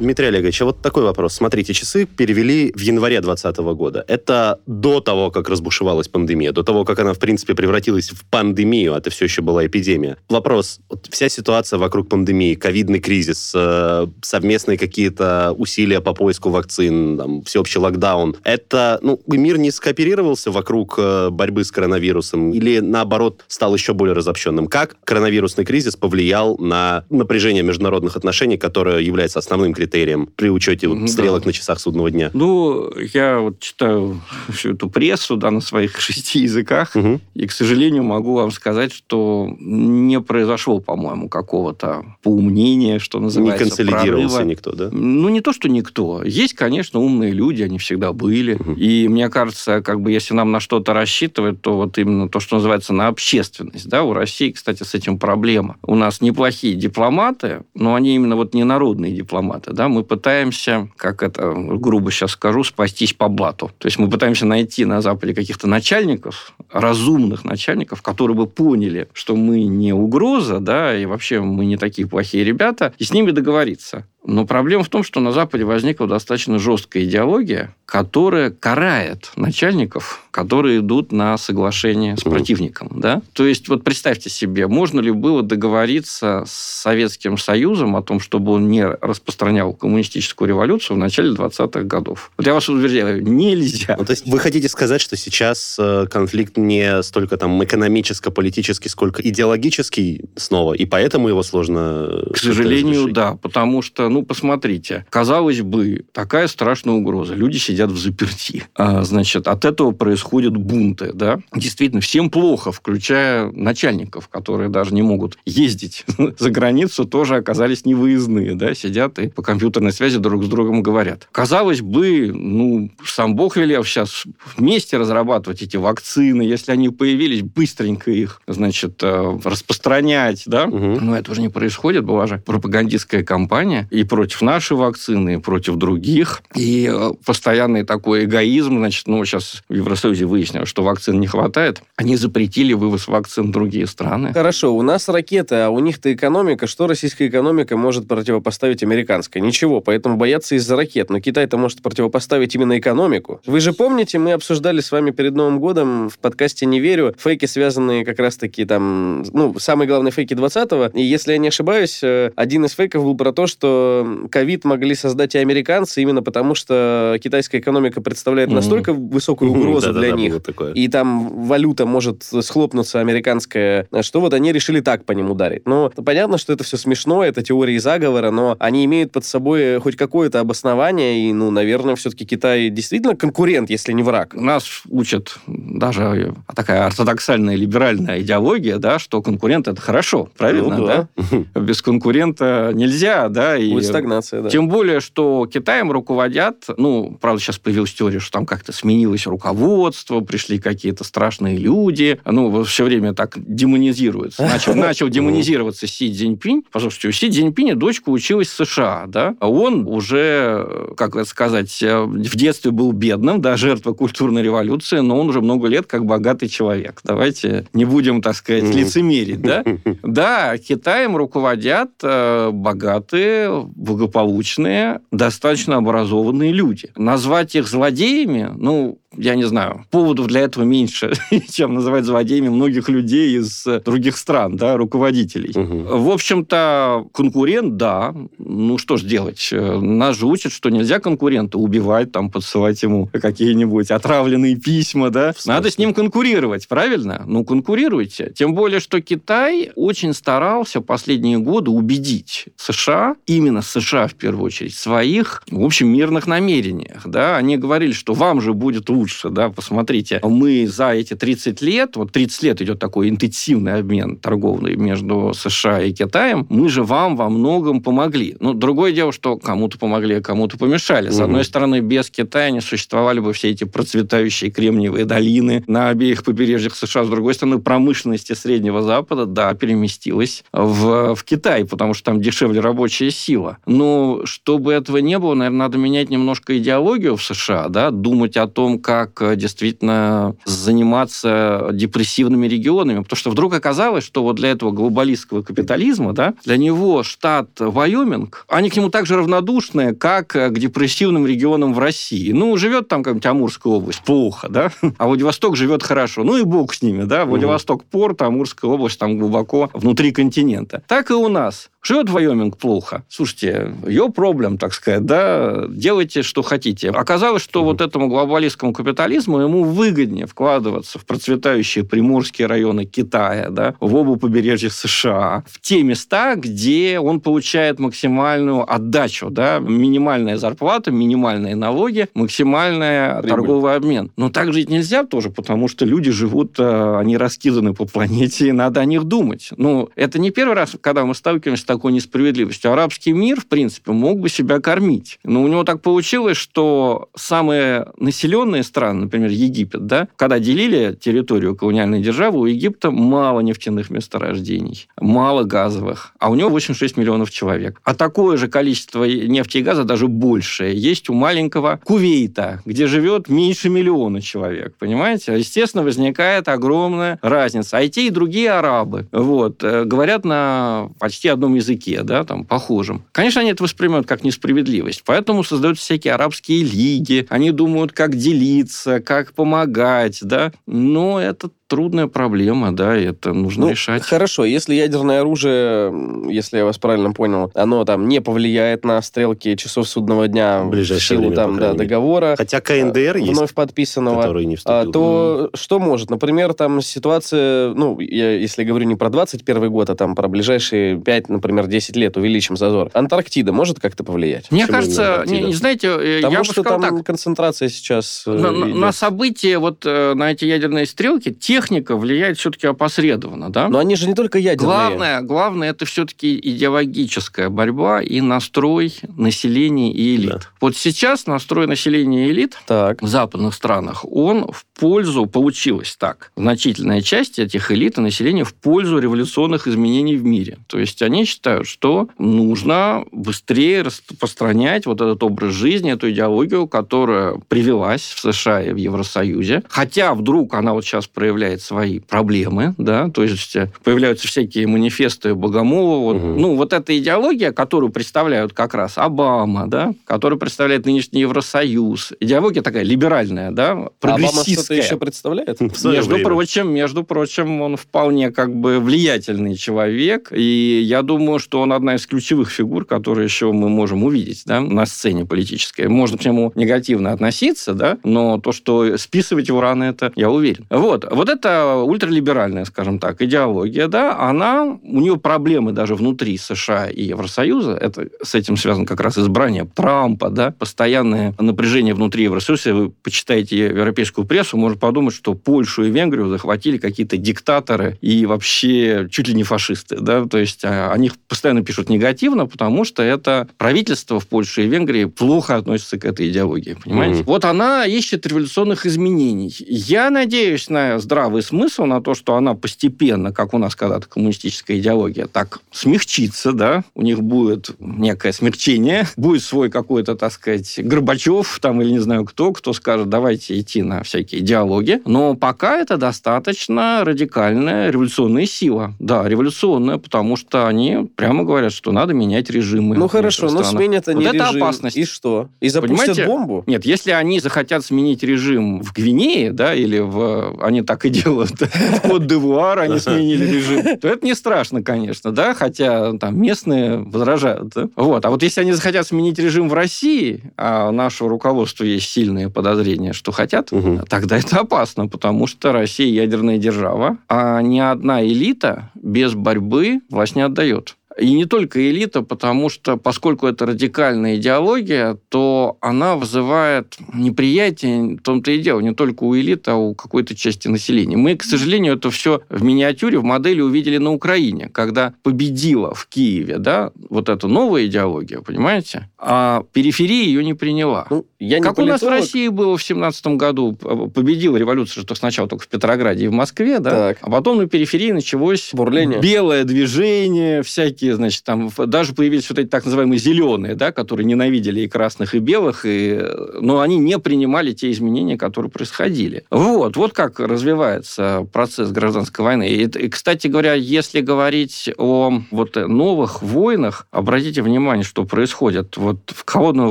Дмитрий 0.00 0.28
Олегович, 0.28 0.62
а 0.62 0.64
вот 0.64 0.80
такой 0.80 1.02
вопрос. 1.02 1.34
Смотрите, 1.34 1.74
часы 1.74 2.06
перевели 2.06 2.72
в 2.74 2.80
январе 2.80 3.20
2020 3.20 3.58
года. 3.76 4.02
Это 4.08 4.58
до 4.66 5.00
того, 5.00 5.30
как 5.30 5.50
разбушевалась 5.50 6.08
пандемия, 6.08 6.52
до 6.52 6.62
того, 6.62 6.86
как 6.86 6.98
она, 7.00 7.12
в 7.12 7.18
принципе, 7.18 7.54
превратилась 7.54 8.08
в 8.08 8.24
пандемию, 8.24 8.94
а 8.94 8.98
это 8.98 9.10
все 9.10 9.26
еще 9.26 9.42
была 9.42 9.66
эпидемия. 9.66 10.16
Вопрос. 10.30 10.80
Вот 10.88 11.06
вся 11.10 11.28
ситуация 11.28 11.78
вокруг 11.78 12.08
пандемии, 12.08 12.54
ковидный 12.54 12.98
кризис, 12.98 13.52
э, 13.54 14.06
совместные 14.22 14.78
какие-то 14.78 15.54
усилия 15.58 16.00
по 16.00 16.14
поиску 16.14 16.48
вакцин, 16.48 17.18
там, 17.18 17.42
всеобщий 17.42 17.78
локдаун. 17.78 18.36
Это, 18.42 19.00
ну, 19.02 19.20
мир 19.26 19.58
не 19.58 19.70
скооперировался 19.70 20.50
вокруг 20.50 20.94
э, 20.96 21.28
борьбы 21.28 21.62
с 21.62 21.70
коронавирусом 21.70 22.52
или, 22.52 22.78
наоборот, 22.78 23.44
стал 23.48 23.74
еще 23.74 23.92
более 23.92 24.14
разобщенным? 24.14 24.66
Как 24.66 24.96
коронавирусный 25.04 25.66
кризис 25.66 25.94
повлиял 25.96 26.56
на 26.56 27.04
напряжение 27.10 27.62
международных 27.62 28.16
отношений, 28.16 28.56
которое 28.56 29.00
является 29.00 29.40
основным 29.40 29.74
критерием 29.74 29.89
при 29.90 30.48
учете 30.48 30.88
вот 30.88 30.94
Ну 30.98 31.06
да. 31.06 31.12
стрелок 31.12 31.44
на 31.46 31.52
часах 31.52 31.80
судного 31.80 32.10
дня? 32.10 32.30
Ну, 32.32 32.90
я 33.12 33.38
вот 33.40 33.60
читаю 33.60 34.20
всю 34.52 34.74
эту 34.74 34.88
прессу 34.88 35.36
да, 35.36 35.50
на 35.50 35.60
своих 35.60 36.00
шести 36.00 36.40
языках, 36.40 36.94
Мгм. 36.94 37.20
и, 37.34 37.46
к 37.46 37.52
сожалению, 37.52 38.02
могу 38.04 38.34
вам 38.34 38.50
сказать, 38.50 38.92
что 38.92 39.48
не 39.60 40.20
произошло, 40.20 40.80
по-моему, 40.80 41.28
какого-то 41.28 42.04
поумнения, 42.22 42.98
что 42.98 43.18
Не 43.18 43.24
называется, 43.24 43.64
консолидировался 43.64 44.36
прорыва. 44.36 44.50
никто, 44.50 44.72
да? 44.72 44.88
Ну, 44.92 45.28
не 45.28 45.40
то, 45.40 45.52
что 45.52 45.68
никто. 45.68 46.22
Есть, 46.24 46.54
конечно, 46.54 47.00
умные 47.00 47.32
люди, 47.32 47.62
они 47.62 47.78
всегда 47.78 48.12
были. 48.12 48.54
Мгм. 48.54 48.74
И 48.74 49.08
мне 49.08 49.28
кажется, 49.28 49.82
как 49.82 50.00
бы 50.00 50.12
если 50.12 50.34
нам 50.34 50.52
на 50.52 50.60
что-то 50.60 50.94
рассчитывать, 50.94 51.60
то 51.60 51.76
вот 51.76 51.98
именно 51.98 52.28
то, 52.28 52.40
что 52.40 52.56
называется 52.56 52.92
на 52.92 53.08
общественность. 53.08 53.88
Да? 53.88 54.02
У 54.04 54.12
России, 54.12 54.50
кстати, 54.50 54.82
с 54.82 54.94
этим 54.94 55.18
проблема. 55.18 55.76
У 55.82 55.94
нас 55.94 56.20
неплохие 56.20 56.74
дипломаты, 56.74 57.62
но 57.74 57.94
они 57.94 58.14
именно 58.14 58.36
вот 58.36 58.54
не 58.54 58.64
народные 58.64 59.12
дипломаты. 59.12 59.72
Да? 59.80 59.88
Мы 59.88 60.04
пытаемся, 60.04 60.90
как 60.98 61.22
это 61.22 61.54
грубо 61.54 62.10
сейчас 62.10 62.32
скажу, 62.32 62.64
спастись 62.64 63.14
по 63.14 63.28
блату. 63.28 63.70
То 63.78 63.86
есть 63.86 63.98
мы 63.98 64.10
пытаемся 64.10 64.44
найти 64.44 64.84
на 64.84 65.00
Западе 65.00 65.32
каких-то 65.32 65.66
начальников, 65.66 66.52
разумных 66.70 67.46
начальников, 67.46 68.02
которые 68.02 68.36
бы 68.36 68.46
поняли, 68.46 69.08
что 69.14 69.36
мы 69.36 69.62
не 69.62 69.94
угроза, 69.94 70.60
да, 70.60 70.94
и 70.94 71.06
вообще 71.06 71.40
мы 71.40 71.64
не 71.64 71.78
такие 71.78 72.06
плохие 72.06 72.44
ребята, 72.44 72.92
и 72.98 73.04
с 73.04 73.14
ними 73.14 73.30
договориться. 73.30 74.06
Но 74.24 74.44
проблема 74.44 74.84
в 74.84 74.88
том, 74.88 75.02
что 75.02 75.20
на 75.20 75.32
Западе 75.32 75.64
возникла 75.64 76.06
достаточно 76.06 76.58
жесткая 76.58 77.04
идеология, 77.04 77.74
которая 77.86 78.50
карает 78.50 79.32
начальников, 79.36 80.24
которые 80.30 80.80
идут 80.80 81.10
на 81.10 81.36
соглашение 81.38 82.16
с 82.16 82.20
противником. 82.22 83.00
Да? 83.00 83.22
То 83.32 83.46
есть, 83.46 83.68
вот 83.68 83.82
представьте 83.82 84.30
себе, 84.30 84.66
можно 84.68 85.00
ли 85.00 85.10
было 85.10 85.42
договориться 85.42 86.44
с 86.46 86.52
Советским 86.82 87.38
Союзом 87.38 87.96
о 87.96 88.02
том, 88.02 88.20
чтобы 88.20 88.52
он 88.52 88.68
не 88.68 88.86
распространял 88.86 89.72
коммунистическую 89.72 90.48
революцию 90.48 90.96
в 90.96 91.00
начале 91.00 91.34
20-х 91.34 91.82
годов? 91.84 92.30
Вот 92.36 92.46
я 92.46 92.54
вас 92.54 92.68
утверждаю, 92.68 93.22
нельзя. 93.24 93.96
Ну, 93.98 94.04
то 94.04 94.12
есть 94.12 94.26
вы 94.26 94.38
хотите 94.38 94.68
сказать, 94.68 95.00
что 95.00 95.16
сейчас 95.16 95.76
э, 95.78 96.06
конфликт 96.10 96.58
не 96.58 97.02
столько 97.02 97.36
там 97.38 97.62
экономическо-политический, 97.64 98.88
сколько 98.88 99.22
идеологический 99.22 100.26
снова, 100.36 100.74
и 100.74 100.84
поэтому 100.84 101.28
его 101.28 101.42
сложно... 101.42 102.08
э, 102.28 102.32
К 102.34 102.36
сожалению, 102.36 103.10
да, 103.12 103.34
потому 103.34 103.82
что, 103.82 104.09
ну, 104.10 104.22
посмотрите, 104.22 105.06
казалось 105.10 105.60
бы, 105.62 106.04
такая 106.12 106.46
страшная 106.48 106.94
угроза. 106.94 107.34
Люди 107.34 107.58
сидят 107.58 107.90
в 107.90 107.98
заперти. 107.98 108.64
А, 108.74 109.02
значит, 109.04 109.48
от 109.48 109.64
этого 109.64 109.92
происходят 109.92 110.56
бунты, 110.56 111.12
да. 111.14 111.40
Действительно, 111.54 112.00
всем 112.00 112.30
плохо, 112.30 112.72
включая 112.72 113.50
начальников, 113.52 114.28
которые 114.28 114.68
даже 114.68 114.94
не 114.94 115.02
могут 115.02 115.38
ездить 115.46 116.04
за 116.38 116.50
границу, 116.50 117.04
тоже 117.04 117.36
оказались 117.36 117.84
невыездные, 117.84 118.54
да, 118.54 118.74
сидят 118.74 119.18
и 119.18 119.28
по 119.28 119.42
компьютерной 119.42 119.92
связи 119.92 120.18
друг 120.18 120.44
с 120.44 120.48
другом 120.48 120.82
говорят. 120.82 121.28
Казалось 121.32 121.80
бы, 121.80 122.32
ну, 122.34 122.90
сам 123.04 123.34
Бог 123.36 123.56
велел 123.56 123.84
сейчас 123.84 124.24
вместе 124.56 124.96
разрабатывать 124.98 125.62
эти 125.62 125.76
вакцины, 125.76 126.42
если 126.42 126.72
они 126.72 126.88
появились, 126.90 127.42
быстренько 127.42 128.10
их, 128.10 128.40
значит, 128.46 129.02
э, 129.02 129.38
распространять, 129.44 130.42
да, 130.46 130.66
Мгм. 130.66 130.98
но 131.06 131.16
это 131.16 131.30
уже 131.32 131.40
не 131.40 131.48
происходит. 131.48 132.04
Была 132.04 132.26
же 132.26 132.42
пропагандистская 132.44 133.22
кампания 133.22 133.88
и 133.90 133.99
против 134.04 134.42
нашей 134.42 134.76
вакцины, 134.76 135.34
и 135.34 135.36
против 135.38 135.76
других. 135.76 136.42
И 136.54 136.90
э, 136.92 137.12
постоянный 137.24 137.84
такой 137.84 138.24
эгоизм. 138.24 138.78
Значит, 138.78 139.06
ну, 139.06 139.24
сейчас 139.24 139.62
в 139.68 139.74
Евросоюзе 139.74 140.26
выяснилось, 140.26 140.68
что 140.68 140.82
вакцин 140.82 141.20
не 141.20 141.26
хватает. 141.26 141.82
Они 141.96 142.16
запретили 142.16 142.72
вывоз 142.72 143.08
вакцин 143.08 143.48
в 143.48 143.50
другие 143.50 143.86
страны. 143.86 144.32
Хорошо, 144.32 144.74
у 144.74 144.82
нас 144.82 145.08
ракеты, 145.08 145.56
а 145.56 145.70
у 145.70 145.78
них-то 145.78 146.12
экономика. 146.12 146.66
Что 146.66 146.86
российская 146.86 147.28
экономика 147.28 147.76
может 147.76 148.08
противопоставить 148.08 148.82
американской? 148.82 149.40
Ничего, 149.40 149.80
поэтому 149.80 150.16
боятся 150.16 150.54
из-за 150.56 150.76
ракет. 150.76 151.10
Но 151.10 151.20
Китай-то 151.20 151.56
может 151.56 151.82
противопоставить 151.82 152.54
именно 152.54 152.78
экономику. 152.78 153.40
Вы 153.46 153.60
же 153.60 153.72
помните, 153.72 154.18
мы 154.18 154.32
обсуждали 154.32 154.80
с 154.80 154.92
вами 154.92 155.10
перед 155.10 155.34
Новым 155.34 155.60
годом 155.60 156.08
в 156.08 156.18
подкасте 156.18 156.66
«Не 156.66 156.80
верю» 156.80 157.14
фейки, 157.18 157.46
связанные 157.46 158.04
как 158.04 158.18
раз-таки 158.18 158.64
там... 158.64 159.24
Ну, 159.32 159.58
самые 159.58 159.88
главные 159.88 160.12
фейки 160.12 160.34
20-го. 160.34 160.98
И 160.98 161.02
если 161.02 161.32
я 161.32 161.38
не 161.38 161.48
ошибаюсь, 161.48 162.00
э, 162.02 162.30
один 162.36 162.64
из 162.64 162.72
фейков 162.72 163.04
был 163.04 163.16
про 163.16 163.32
то, 163.32 163.46
что 163.46 163.89
что 163.90 164.28
ковид 164.30 164.64
могли 164.64 164.94
создать 164.94 165.34
и 165.34 165.38
американцы 165.38 166.02
именно 166.02 166.22
потому, 166.22 166.54
что 166.54 167.18
китайская 167.22 167.58
экономика 167.58 168.00
представляет 168.00 168.50
настолько 168.50 168.92
высокую 168.92 169.52
угрозу 169.52 169.92
для 169.92 170.12
них, 170.12 170.40
и 170.74 170.88
там 170.88 171.44
валюта 171.46 171.86
может 171.86 172.22
схлопнуться 172.22 173.00
американская, 173.00 173.86
что 174.02 174.20
вот 174.20 174.34
они 174.34 174.52
решили 174.52 174.80
так 174.80 175.04
по 175.04 175.12
ним 175.12 175.30
ударить. 175.30 175.66
Но 175.66 175.90
понятно, 175.90 176.38
что 176.38 176.52
это 176.52 176.64
все 176.64 176.76
смешно, 176.76 177.24
это 177.24 177.42
теории 177.42 177.78
заговора, 177.78 178.30
но 178.30 178.56
они 178.58 178.84
имеют 178.84 179.12
под 179.12 179.24
собой 179.24 179.78
хоть 179.80 179.96
какое-то 179.96 180.40
обоснование, 180.40 181.28
и, 181.28 181.32
ну, 181.32 181.50
наверное, 181.50 181.96
все-таки 181.96 182.24
Китай 182.24 182.70
действительно 182.70 183.16
конкурент, 183.16 183.70
если 183.70 183.92
не 183.92 184.02
враг. 184.02 184.34
Нас 184.34 184.82
учат 184.88 185.38
даже 185.46 186.34
такая 186.54 186.86
ортодоксальная 186.86 187.56
либеральная 187.56 188.20
идеология, 188.20 188.78
да, 188.78 188.98
что 188.98 189.22
конкурент 189.22 189.68
это 189.68 189.80
хорошо, 189.80 190.28
правильно, 190.36 190.76
ну, 190.76 190.86
да? 190.86 191.08
да? 191.54 191.60
Без 191.60 191.82
конкурента 191.82 192.72
нельзя, 192.74 193.28
да. 193.28 193.56
И 193.56 193.79
Будет 193.80 193.90
стагнация, 193.90 194.42
да. 194.42 194.50
Тем 194.50 194.68
более, 194.68 195.00
что 195.00 195.46
Китаем 195.52 195.90
руководят, 195.90 196.66
ну, 196.76 197.16
правда, 197.20 197.40
сейчас 197.42 197.58
появилась 197.58 197.92
теория, 197.92 198.20
что 198.20 198.32
там 198.32 198.46
как-то 198.46 198.72
сменилось 198.72 199.26
руководство, 199.26 200.20
пришли 200.20 200.58
какие-то 200.58 201.04
страшные 201.04 201.56
люди, 201.56 202.20
ну, 202.24 202.64
все 202.64 202.84
время 202.84 203.14
так 203.14 203.34
демонизируется. 203.36 204.42
Начал, 204.42 204.74
начал 204.76 205.08
демонизироваться 205.08 205.86
Си 205.86 206.12
Цзиньпинь. 206.12 206.64
Пожалуйста, 206.70 207.08
у 207.08 207.12
Си 207.12 207.30
Цзиньпиня 207.30 207.74
дочка 207.74 208.10
училась 208.10 208.48
в 208.48 208.64
США, 208.64 209.04
да. 209.06 209.34
А 209.40 209.50
он 209.50 209.86
уже, 209.86 210.92
как 210.96 211.16
это 211.16 211.24
сказать, 211.24 211.82
в 211.82 212.36
детстве 212.36 212.70
был 212.70 212.92
бедным, 212.92 213.40
да, 213.40 213.56
жертва 213.56 213.92
культурной 213.92 214.42
революции, 214.42 214.98
но 214.98 215.18
он 215.18 215.28
уже 215.28 215.40
много 215.40 215.68
лет 215.68 215.86
как 215.86 216.04
богатый 216.04 216.48
человек. 216.48 217.00
Давайте 217.04 217.66
не 217.72 217.84
будем, 217.84 218.22
так 218.22 218.36
сказать, 218.36 218.74
лицемерить, 218.74 219.42
да? 219.42 219.64
Да, 220.02 220.58
Китаем 220.58 221.16
руководят 221.16 221.90
э, 222.02 222.50
богатые, 222.52 223.69
благополучные, 223.74 225.00
достаточно 225.10 225.76
образованные 225.76 226.52
люди. 226.52 226.90
Назвать 226.96 227.54
их 227.54 227.68
злодеями, 227.68 228.50
ну, 228.56 229.00
я 229.16 229.34
не 229.34 229.44
знаю, 229.44 229.86
поводов 229.90 230.28
для 230.28 230.40
этого 230.40 230.64
меньше, 230.64 231.12
чем 231.50 231.74
называть 231.74 232.04
злодеями 232.04 232.48
многих 232.48 232.88
людей 232.88 233.36
из 233.36 233.66
других 233.84 234.16
стран, 234.16 234.56
да, 234.56 234.76
руководителей. 234.76 235.52
Угу. 235.54 235.98
В 235.98 236.10
общем-то, 236.10 237.06
конкурент, 237.12 237.76
да. 237.76 238.14
Ну, 238.38 238.78
что 238.78 238.96
ж 238.96 239.02
делать? 239.02 239.48
Э, 239.52 239.78
нас 239.78 240.16
же 240.16 240.26
учат, 240.26 240.52
что 240.52 240.70
нельзя 240.70 241.00
конкурента 241.00 241.58
убивать, 241.58 242.12
там, 242.12 242.30
подсылать 242.30 242.82
ему 242.82 243.08
какие-нибудь 243.12 243.90
отравленные 243.90 244.56
письма, 244.56 245.10
да. 245.10 245.32
Надо 245.44 245.70
с 245.70 245.78
ним 245.78 245.92
конкурировать, 245.92 246.68
правильно? 246.68 247.24
Ну, 247.26 247.44
конкурируйте. 247.44 248.32
Тем 248.34 248.54
более, 248.54 248.78
что 248.78 249.00
Китай 249.00 249.72
очень 249.74 250.14
старался 250.14 250.80
последние 250.80 251.38
годы 251.38 251.70
убедить 251.70 252.46
США, 252.56 253.16
именно 253.26 253.62
США 253.62 254.06
в 254.06 254.14
первую 254.14 254.44
очередь, 254.44 254.74
своих, 254.74 255.42
в 255.50 255.64
общем, 255.64 255.88
мирных 255.88 256.28
намерениях, 256.28 257.02
да. 257.06 257.36
Они 257.36 257.56
говорили, 257.56 257.92
что 257.92 258.14
вам 258.14 258.40
же 258.40 258.54
будет 258.54 258.88
лучше 258.88 258.99
лучше, 259.00 259.30
да, 259.30 259.48
посмотрите, 259.48 260.20
мы 260.22 260.66
за 260.66 260.90
эти 260.90 261.14
30 261.14 261.62
лет, 261.62 261.96
вот 261.96 262.12
30 262.12 262.42
лет 262.42 262.62
идет 262.62 262.78
такой 262.78 263.08
интенсивный 263.08 263.74
обмен 263.74 264.16
торговый 264.16 264.76
между 264.76 265.32
США 265.34 265.82
и 265.82 265.92
Китаем, 265.92 266.46
мы 266.50 266.68
же 266.68 266.82
вам 266.82 267.16
во 267.16 267.28
многом 267.30 267.80
помогли. 267.80 268.36
Ну, 268.40 268.52
другое 268.52 268.92
дело, 268.92 269.12
что 269.12 269.36
кому-то 269.36 269.78
помогли, 269.78 270.16
а 270.16 270.20
кому-то 270.20 270.58
помешали. 270.58 271.10
С 271.10 271.16
угу. 271.16 271.24
одной 271.24 271.44
стороны, 271.44 271.80
без 271.80 272.10
Китая 272.10 272.50
не 272.50 272.60
существовали 272.60 273.20
бы 273.20 273.32
все 273.32 273.50
эти 273.50 273.64
процветающие 273.64 274.50
кремниевые 274.50 275.04
долины 275.06 275.64
на 275.66 275.88
обеих 275.88 276.24
побережьях 276.24 276.76
США. 276.76 277.04
С 277.04 277.08
другой 277.08 277.34
стороны, 277.34 277.58
промышленность 277.58 278.36
Среднего 278.36 278.82
Запада, 278.82 279.26
да, 279.26 279.54
переместилась 279.54 280.44
в, 280.52 281.14
в 281.14 281.24
Китай, 281.24 281.64
потому 281.64 281.94
что 281.94 282.04
там 282.04 282.20
дешевле 282.20 282.60
рабочая 282.60 283.10
сила. 283.10 283.58
Но 283.66 284.20
чтобы 284.24 284.72
этого 284.72 284.98
не 284.98 285.18
было, 285.18 285.34
наверное, 285.34 285.58
надо 285.58 285.78
менять 285.78 286.10
немножко 286.10 286.56
идеологию 286.58 287.16
в 287.16 287.22
США, 287.22 287.68
да, 287.68 287.90
думать 287.90 288.36
о 288.36 288.46
том, 288.46 288.78
как 288.78 288.89
э, 289.20 289.36
действительно 289.36 290.34
заниматься 290.44 291.68
депрессивными 291.72 292.46
регионами. 292.46 293.02
Потому 293.02 293.16
что 293.16 293.30
вдруг 293.30 293.54
оказалось, 293.54 294.04
что 294.04 294.22
вот 294.22 294.36
для 294.36 294.50
этого 294.50 294.70
глобалистского 294.70 295.42
капитализма, 295.42 296.12
да, 296.12 296.34
для 296.44 296.56
него 296.56 297.02
штат 297.02 297.48
Вайоминг, 297.58 298.44
они 298.48 298.70
к 298.70 298.76
нему 298.76 298.90
так 298.90 299.06
же 299.06 299.16
равнодушны, 299.16 299.94
как 299.94 300.28
к 300.28 300.52
депрессивным 300.52 301.26
регионам 301.26 301.74
в 301.74 301.78
России. 301.78 302.32
Ну, 302.32 302.56
живет 302.56 302.88
там 302.88 303.02
как-нибудь 303.02 303.26
Амурская 303.26 303.72
область, 303.72 304.02
плохо, 304.02 304.48
да, 304.48 304.70
а 304.98 305.06
Владивосток 305.06 305.56
живет 305.56 305.82
хорошо. 305.82 306.24
Ну 306.24 306.36
и 306.36 306.42
бог 306.42 306.74
с 306.74 306.82
ними, 306.82 307.04
да, 307.04 307.24
Владивосток 307.24 307.84
порт, 307.84 308.22
Амурская 308.22 308.70
область 308.70 308.98
там 308.98 309.18
глубоко 309.18 309.70
внутри 309.72 310.12
континента. 310.12 310.82
Так 310.86 311.10
и 311.10 311.14
у 311.14 311.28
нас. 311.28 311.70
Живет 311.82 312.10
Вайоминг 312.10 312.58
плохо. 312.58 313.04
Слушайте, 313.08 313.74
ее 313.86 314.10
проблем, 314.10 314.58
так 314.58 314.74
сказать, 314.74 315.06
да, 315.06 315.64
делайте, 315.68 316.22
что 316.22 316.42
хотите. 316.42 316.90
Оказалось, 316.90 317.42
что 317.42 317.60
mm-hmm. 317.60 317.64
вот 317.64 317.80
этому 317.80 318.08
глобалистскому 318.08 318.74
капитализму 318.74 319.40
ему 319.40 319.64
выгоднее 319.64 320.26
вкладываться 320.26 320.98
в 320.98 321.06
процветающие 321.06 321.82
приморские 321.84 322.48
районы 322.48 322.84
Китая, 322.84 323.48
да, 323.48 323.74
в 323.80 323.94
оба 323.94 324.16
побережья 324.16 324.68
США, 324.68 325.42
в 325.46 325.58
те 325.60 325.82
места, 325.82 326.34
где 326.36 327.00
он 327.00 327.20
получает 327.20 327.78
максимальную 327.78 328.70
отдачу, 328.70 329.30
да, 329.30 329.58
минимальная 329.58 330.36
зарплата, 330.36 330.90
минимальные 330.90 331.56
налоги, 331.56 332.08
максимальный 332.12 333.22
торговый 333.22 333.74
обмен. 333.74 334.12
Но 334.18 334.28
так 334.28 334.52
жить 334.52 334.68
нельзя 334.68 335.04
тоже, 335.04 335.30
потому 335.30 335.66
что 335.66 335.86
люди 335.86 336.10
живут, 336.10 336.56
э, 336.58 336.98
они 336.98 337.16
раскиданы 337.16 337.72
по 337.72 337.86
планете, 337.86 338.48
и 338.48 338.52
надо 338.52 338.80
о 338.80 338.84
них 338.84 339.04
думать. 339.04 339.48
Ну, 339.56 339.88
это 339.96 340.18
не 340.18 340.30
первый 340.30 340.54
раз, 340.54 340.76
когда 340.78 341.06
мы 341.06 341.14
сталкиваемся 341.14 341.69
такой 341.70 341.92
несправедливостью. 341.92 342.72
Арабский 342.72 343.12
мир, 343.12 343.40
в 343.40 343.46
принципе, 343.46 343.92
мог 343.92 344.18
бы 344.18 344.28
себя 344.28 344.58
кормить. 344.58 345.20
Но 345.22 345.40
у 345.40 345.46
него 345.46 345.62
так 345.62 345.82
получилось, 345.82 346.36
что 346.36 347.08
самые 347.14 347.86
населенные 347.96 348.64
страны, 348.64 349.02
например, 349.02 349.30
Египет, 349.30 349.86
да, 349.86 350.08
когда 350.16 350.40
делили 350.40 350.98
территорию 351.00 351.54
колониальной 351.54 352.02
державы, 352.02 352.40
у 352.40 352.46
Египта 352.46 352.90
мало 352.90 353.38
нефтяных 353.38 353.88
месторождений, 353.88 354.88
мало 355.00 355.44
газовых, 355.44 356.12
а 356.18 356.28
у 356.30 356.34
него 356.34 356.50
86 356.50 356.96
миллионов 356.96 357.30
человек. 357.30 357.80
А 357.84 357.94
такое 357.94 358.36
же 358.36 358.48
количество 358.48 359.04
нефти 359.04 359.58
и 359.58 359.62
газа, 359.62 359.84
даже 359.84 360.08
большее, 360.08 360.76
есть 360.76 361.08
у 361.08 361.14
маленького 361.14 361.78
Кувейта, 361.84 362.62
где 362.64 362.88
живет 362.88 363.28
меньше 363.28 363.68
миллиона 363.68 364.20
человек, 364.20 364.74
понимаете? 364.76 365.38
Естественно, 365.38 365.84
возникает 365.84 366.48
огромная 366.48 367.20
разница. 367.22 367.78
А 367.78 367.82
и 367.82 367.88
те, 367.88 368.08
и 368.08 368.10
другие 368.10 368.50
арабы, 368.50 369.06
вот, 369.12 369.62
э, 369.62 369.84
говорят 369.84 370.24
на 370.24 370.88
почти 370.98 371.28
одном 371.28 371.54
языке, 371.54 371.59
да, 372.02 372.24
там, 372.24 372.44
похожем. 372.44 373.04
Конечно, 373.12 373.40
они 373.40 373.50
это 373.50 373.62
воспринимают 373.62 374.06
как 374.06 374.24
несправедливость, 374.24 375.02
поэтому 375.04 375.44
создаются 375.44 375.84
всякие 375.84 376.14
арабские 376.14 376.64
лиги, 376.64 377.26
они 377.30 377.50
думают, 377.50 377.92
как 377.92 378.16
делиться, 378.16 379.00
как 379.00 379.32
помогать, 379.32 380.18
да, 380.22 380.52
но 380.66 381.20
это 381.20 381.50
трудная 381.70 382.08
проблема, 382.08 382.74
да, 382.74 382.98
и 382.98 383.04
это 383.04 383.32
нужно 383.32 383.66
ну, 383.66 383.70
решать. 383.70 384.02
Хорошо, 384.02 384.44
если 384.44 384.74
ядерное 384.74 385.20
оружие, 385.20 385.94
если 386.28 386.58
я 386.58 386.64
вас 386.64 386.78
правильно 386.78 387.12
понял, 387.12 387.52
оно 387.54 387.84
там 387.84 388.08
не 388.08 388.20
повлияет 388.20 388.84
на 388.84 389.00
стрелки 389.02 389.54
часов 389.54 389.88
судного 389.88 390.26
дня 390.26 390.64
в, 390.64 390.72
в 390.72 390.84
силу 391.00 391.20
время, 391.20 391.36
там, 391.36 391.58
да, 391.60 391.74
договора. 391.74 392.34
Хотя 392.36 392.60
КНДР 392.60 393.18
вновь 393.18 393.40
есть, 393.40 393.54
подписанного, 393.54 394.20
который 394.20 394.46
не 394.46 394.56
вступил. 394.56 394.90
то 394.90 395.50
mm. 395.52 395.56
что 395.56 395.78
может? 395.78 396.10
Например, 396.10 396.54
там 396.54 396.82
ситуация, 396.82 397.72
ну, 397.74 398.00
я, 398.00 398.32
если 398.32 398.64
говорю 398.64 398.86
не 398.86 398.96
про 398.96 399.08
21 399.08 399.70
год, 399.70 399.90
а 399.90 399.94
там 399.94 400.16
про 400.16 400.26
ближайшие 400.26 401.00
5, 401.00 401.28
например, 401.28 401.68
10 401.68 401.94
лет 401.94 402.16
увеличим 402.16 402.56
зазор. 402.56 402.90
Антарктида 402.94 403.52
может 403.52 403.78
как-то 403.78 404.02
повлиять? 404.02 404.50
Мне 404.50 404.66
Почему 404.66 404.76
кажется, 404.76 405.22
не, 405.26 405.42
не 405.42 405.54
знаете, 405.54 405.86
э, 405.86 406.16
Потому 406.16 406.36
я 406.36 406.44
что 406.44 406.54
бы 406.54 406.62
сказал 406.62 406.80
там 406.80 406.96
так. 406.96 407.06
концентрация 407.06 407.68
сейчас 407.68 408.24
э, 408.26 408.32
на, 408.32 408.50
на 408.50 408.90
события, 408.90 409.58
вот 409.58 409.86
э, 409.86 410.14
на 410.14 410.32
эти 410.32 410.46
ядерные 410.46 410.86
стрелки, 410.86 411.32
те 411.32 411.59
техника 411.60 411.96
влияет 411.96 412.38
все-таки 412.38 412.66
опосредованно, 412.66 413.50
да? 413.50 413.68
Но 413.68 413.78
они 413.78 413.96
же 413.96 414.06
не 414.06 414.14
только 414.14 414.38
ядерные. 414.38 414.66
Главное, 414.66 415.20
главное 415.20 415.70
это 415.70 415.84
все-таки 415.84 416.38
идеологическая 416.38 417.50
борьба 417.50 418.00
и 418.00 418.20
настрой 418.20 418.94
населения 419.16 419.92
и 419.92 420.16
элит. 420.16 420.30
Да. 420.30 420.40
Вот 420.60 420.76
сейчас 420.76 421.26
настрой 421.26 421.66
населения 421.66 422.28
и 422.28 422.30
элит 422.30 422.56
так. 422.66 423.02
в 423.02 423.06
западных 423.06 423.54
странах, 423.54 424.04
он 424.04 424.50
в 424.52 424.64
пользу, 424.78 425.26
получилось 425.26 425.96
так, 425.98 426.32
значительная 426.36 427.02
часть 427.02 427.38
этих 427.38 427.70
элит 427.70 427.98
и 427.98 428.00
населения 428.00 428.44
в 428.44 428.54
пользу 428.54 428.98
революционных 428.98 429.68
изменений 429.68 430.16
в 430.16 430.24
мире. 430.24 430.58
То 430.66 430.78
есть 430.78 431.02
они 431.02 431.26
считают, 431.26 431.66
что 431.66 432.08
нужно 432.18 433.04
быстрее 433.12 433.82
распространять 433.82 434.86
вот 434.86 435.00
этот 435.00 435.22
образ 435.22 435.52
жизни, 435.52 435.92
эту 435.92 436.10
идеологию, 436.10 436.66
которая 436.66 437.34
привелась 437.48 438.02
в 438.02 438.20
США 438.20 438.62
и 438.62 438.72
в 438.72 438.76
Евросоюзе. 438.76 439.62
Хотя 439.68 440.14
вдруг 440.14 440.54
она 440.54 440.72
вот 440.72 440.84
сейчас 440.84 441.06
проявляет 441.06 441.49
предъявляет 441.50 441.62
свои 441.62 441.98
проблемы, 442.00 442.74
да, 442.78 443.08
то 443.08 443.22
есть 443.22 443.56
э, 443.56 443.70
появляются 443.84 444.28
всякие 444.28 444.66
манифесты 444.66 445.34
Богомолова. 445.34 446.14
Мгм. 446.14 446.40
Ну, 446.40 446.54
вот 446.56 446.72
эта 446.72 446.96
идеология, 446.98 447.52
которую 447.52 447.90
представляют 447.90 448.52
как 448.52 448.74
раз 448.74 448.94
Обама, 448.96 449.66
да, 449.66 449.92
которую 450.04 450.38
представляет 450.38 450.86
нынешний 450.86 451.22
Евросоюз. 451.22 452.12
Идеология 452.20 452.62
такая 452.62 452.84
либеральная, 452.84 453.50
да, 453.50 453.72
А 453.72 453.74
Обама 453.74 454.28
что-то 454.28 454.44
прогрессистская. 454.44 454.78
еще 454.78 454.96
представляет? 454.96 455.60
Между 455.60 456.18
прочим, 456.18 456.72
между 456.72 457.04
прочим, 457.04 457.60
он 457.60 457.76
вполне 457.76 458.30
как 458.30 458.54
бы 458.54 458.78
влиятельный 458.78 459.56
человек, 459.56 460.32
и 460.32 460.80
я 460.84 461.02
думаю, 461.02 461.38
что 461.38 461.60
он 461.60 461.72
одна 461.72 461.96
из 461.96 462.06
ключевых 462.06 462.50
фигур, 462.50 462.84
которые 462.84 463.24
еще 463.24 463.52
мы 463.52 463.68
можем 463.68 464.04
увидеть 464.04 464.42
да, 464.46 464.60
на 464.60 464.86
сцене 464.86 465.24
политической. 465.24 465.88
Можно 465.88 466.18
к 466.18 466.24
нему 466.24 466.52
негативно 466.54 467.12
относиться, 467.12 467.74
да, 467.74 467.98
но 468.04 468.38
то, 468.38 468.52
что 468.52 468.96
списывать 468.98 469.48
его 469.48 469.60
рано, 469.60 469.84
это 469.84 470.12
я 470.16 470.30
уверен. 470.30 470.66
Вот, 470.70 471.06
вот 471.10 471.28
это 471.28 471.39
ультралиберальная, 471.46 472.64
скажем 472.64 472.98
так, 472.98 473.20
идеология, 473.22 473.88
да, 473.88 474.18
она, 474.18 474.78
у 474.82 475.00
нее 475.00 475.16
проблемы 475.16 475.72
даже 475.72 475.94
внутри 475.94 476.36
США 476.38 476.86
и 476.86 477.02
Евросоюза, 477.02 477.72
это 477.72 478.08
с 478.22 478.34
этим 478.34 478.56
связано 478.56 478.86
как 478.86 479.00
раз 479.00 479.18
избрание 479.18 479.64
Трампа, 479.74 480.30
да, 480.30 480.50
постоянное 480.50 481.34
напряжение 481.38 481.94
внутри 481.94 482.24
Евросоюза. 482.24 482.74
Вы 482.74 482.90
почитаете 482.90 483.56
европейскую 483.56 484.26
прессу, 484.26 484.56
можно 484.56 484.78
подумать, 484.78 485.14
что 485.14 485.34
Польшу 485.34 485.84
и 485.84 485.90
Венгрию 485.90 486.28
захватили 486.28 486.78
какие-то 486.78 487.16
диктаторы 487.16 487.98
и 488.00 488.26
вообще 488.26 489.08
чуть 489.10 489.28
ли 489.28 489.34
не 489.34 489.44
фашисты, 489.44 489.98
да, 490.00 490.24
то 490.26 490.38
есть 490.38 490.64
а, 490.64 490.92
о 490.92 490.98
них 490.98 491.18
постоянно 491.28 491.62
пишут 491.62 491.88
негативно, 491.88 492.46
потому 492.46 492.84
что 492.84 493.02
это 493.02 493.48
правительство 493.56 494.20
в 494.20 494.26
Польше 494.26 494.64
и 494.64 494.68
Венгрии 494.68 495.04
плохо 495.04 495.56
относится 495.56 495.98
к 495.98 496.04
этой 496.04 496.28
идеологии, 496.28 496.76
понимаете? 496.82 497.16
Мгм. 497.16 497.24
Вот 497.24 497.44
она 497.44 497.86
ищет 497.86 498.26
революционных 498.26 498.86
изменений. 498.86 499.54
Я 499.68 500.10
надеюсь 500.10 500.68
на 500.68 500.98
здравый 500.98 501.29
смысл, 501.42 501.84
на 501.84 502.00
то, 502.00 502.14
что 502.14 502.34
она 502.34 502.54
постепенно, 502.54 503.32
как 503.32 503.54
у 503.54 503.58
нас 503.58 503.74
когда-то 503.74 504.08
коммунистическая 504.08 504.78
идеология, 504.78 505.26
так 505.26 505.60
смягчится, 505.70 506.52
да, 506.52 506.84
у 506.94 507.02
них 507.02 507.22
будет 507.22 507.70
некое 507.78 508.32
смягчение, 508.32 509.06
будет 509.16 509.42
свой 509.42 509.70
какой-то, 509.70 510.14
так 510.16 510.32
сказать, 510.32 510.78
Горбачев 510.82 511.58
там 511.60 511.80
или 511.82 511.90
не 511.90 511.98
знаю 511.98 512.24
кто, 512.24 512.52
кто 512.52 512.72
скажет, 512.72 513.08
давайте 513.08 513.58
идти 513.58 513.82
на 513.82 514.02
всякие 514.02 514.40
диалоги. 514.40 515.00
Но 515.04 515.34
пока 515.34 515.78
это 515.78 515.96
достаточно 515.96 517.02
радикальная 517.04 517.90
революционная 517.90 518.46
сила. 518.46 518.94
Да, 518.98 519.28
революционная, 519.28 519.98
потому 519.98 520.36
что 520.36 520.66
они 520.66 521.08
прямо 521.16 521.44
говорят, 521.44 521.72
что 521.72 521.92
надо 521.92 522.14
менять 522.14 522.50
режимы. 522.50 522.96
Ну 522.96 523.08
хорошо, 523.08 523.50
но 523.50 523.62
сменят 523.62 524.08
они 524.08 524.24
Вот 524.24 524.34
это 524.34 524.44
режим. 524.46 524.62
опасность. 524.62 524.96
И 524.96 525.04
что? 525.04 525.48
И 525.60 525.68
запустят 525.68 525.98
Понимаете? 525.98 526.26
бомбу? 526.26 526.64
Нет, 526.66 526.84
если 526.84 527.10
они 527.10 527.40
захотят 527.40 527.84
сменить 527.84 528.22
режим 528.22 528.82
в 528.82 528.92
Гвинее, 528.92 529.52
да, 529.52 529.74
или 529.74 529.98
в... 529.98 530.58
Они 530.62 530.82
так 530.82 531.04
и 531.04 531.09
делают. 531.10 531.52
В 531.60 532.00
Кот-д'Ивуар 532.08 532.78
они 532.80 532.98
сменили 532.98 533.44
режим. 533.46 533.98
То 533.98 534.08
это 534.08 534.24
не 534.24 534.34
страшно, 534.34 534.82
конечно, 534.82 535.32
да, 535.32 535.54
хотя 535.54 536.16
там 536.18 536.40
местные 536.40 536.98
возражают. 536.98 537.72
да. 537.74 537.88
Вот. 537.96 538.24
А 538.24 538.30
вот 538.30 538.42
если 538.42 538.60
они 538.62 538.72
захотят 538.72 539.06
сменить 539.06 539.38
режим 539.38 539.68
в 539.68 539.74
России, 539.74 540.42
а 540.56 540.88
у 540.88 540.92
нашего 540.92 541.28
руководства 541.28 541.84
есть 541.84 542.08
сильные 542.10 542.48
подозрения, 542.50 543.12
что 543.12 543.32
хотят, 543.32 543.72
Мгм. 543.72 544.04
тогда 544.08 544.38
это 544.38 544.60
опасно, 544.60 545.06
потому 545.08 545.46
что 545.46 545.72
Россия 545.72 546.08
ядерная 546.10 546.58
держава, 546.58 547.18
а 547.28 547.60
ни 547.62 547.78
одна 547.78 548.24
элита 548.24 548.90
без 548.94 549.34
борьбы 549.34 550.00
власть 550.10 550.36
не 550.36 550.42
отдает. 550.42 550.96
И 551.20 551.32
не 551.34 551.44
только 551.44 551.90
элита, 551.90 552.22
потому 552.22 552.70
что, 552.70 552.96
поскольку 552.96 553.46
это 553.46 553.66
радикальная 553.66 554.36
идеология, 554.36 555.18
то 555.28 555.76
она 555.80 556.16
вызывает 556.16 556.96
неприятие, 557.12 558.16
в 558.16 558.22
том-то 558.22 558.50
и 558.50 558.58
дело, 558.58 558.80
не 558.80 558.94
только 558.94 559.24
у 559.24 559.36
элиты, 559.36 559.70
а 559.72 559.74
у 559.76 559.94
какой-то 559.94 560.34
части 560.34 560.68
населения. 560.68 561.16
Мы, 561.16 561.36
к 561.36 561.42
сожалению, 561.44 561.94
это 561.96 562.10
все 562.10 562.40
в 562.48 562.62
миниатюре, 562.62 563.18
в 563.18 563.24
модели 563.24 563.60
увидели 563.60 563.98
на 563.98 564.12
Украине, 564.12 564.68
когда 564.72 565.12
победила 565.22 565.94
в 565.94 566.06
Киеве, 566.06 566.58
да, 566.58 566.90
вот 567.08 567.28
эта 567.28 567.46
новая 567.48 567.86
идеология, 567.86 568.40
понимаете, 568.40 569.08
а 569.18 569.64
периферия 569.72 570.24
ее 570.24 570.44
не 570.44 570.54
приняла. 570.54 571.06
Ну, 571.10 571.26
я 571.38 571.58
не 571.58 571.62
Как 571.64 571.78
у 571.78 571.82
нас 571.84 572.00
в 572.00 572.04
политолог. 572.04 572.20
России 572.24 572.48
было 572.48 572.76
в 572.76 572.82
семнадцатом 572.82 573.36
году, 573.38 573.72
п- 573.72 574.08
победила 574.08 574.56
революция, 574.56 575.02
что 575.02 575.14
сначала 575.14 575.48
только 575.48 575.64
в 575.64 575.68
Петрограде 575.68 576.24
и 576.24 576.28
в 576.28 576.32
Москве, 576.32 576.78
да, 576.78 576.90
Так. 576.90 577.18
а 577.20 577.30
потом 577.30 577.58
на 577.58 577.66
периферии 577.66 578.12
началось 578.12 578.70
Бурление. 578.72 579.20
белое 579.20 579.64
движение, 579.64 580.62
всякие, 580.62 581.09
значит, 581.14 581.44
там 581.44 581.70
даже 581.86 582.14
появились 582.14 582.48
вот 582.50 582.58
эти 582.58 582.68
так 582.68 582.84
называемые 582.84 583.18
зеленые, 583.18 583.74
да, 583.74 583.92
которые 583.92 584.26
ненавидели 584.26 584.80
и 584.80 584.88
красных, 584.88 585.34
и 585.34 585.38
белых, 585.38 585.84
и, 585.84 586.20
но 586.60 586.80
они 586.80 586.96
не 586.98 587.18
принимали 587.18 587.72
те 587.72 587.90
изменения, 587.90 588.36
которые 588.36 588.70
происходили. 588.70 589.44
Вот, 589.50 589.96
вот 589.96 590.12
как 590.12 590.40
развивается 590.40 591.46
процесс 591.52 591.90
гражданской 591.90 592.44
войны. 592.44 592.68
И, 592.68 592.84
и, 592.84 593.08
кстати 593.08 593.46
говоря, 593.46 593.74
если 593.74 594.20
говорить 594.20 594.90
о 594.96 595.42
вот 595.50 595.76
новых 595.76 596.42
войнах, 596.42 597.06
обратите 597.10 597.62
внимание, 597.62 598.04
что 598.04 598.24
происходит. 598.24 598.96
Вот 598.96 599.18
в 599.30 599.44
холодную 599.44 599.90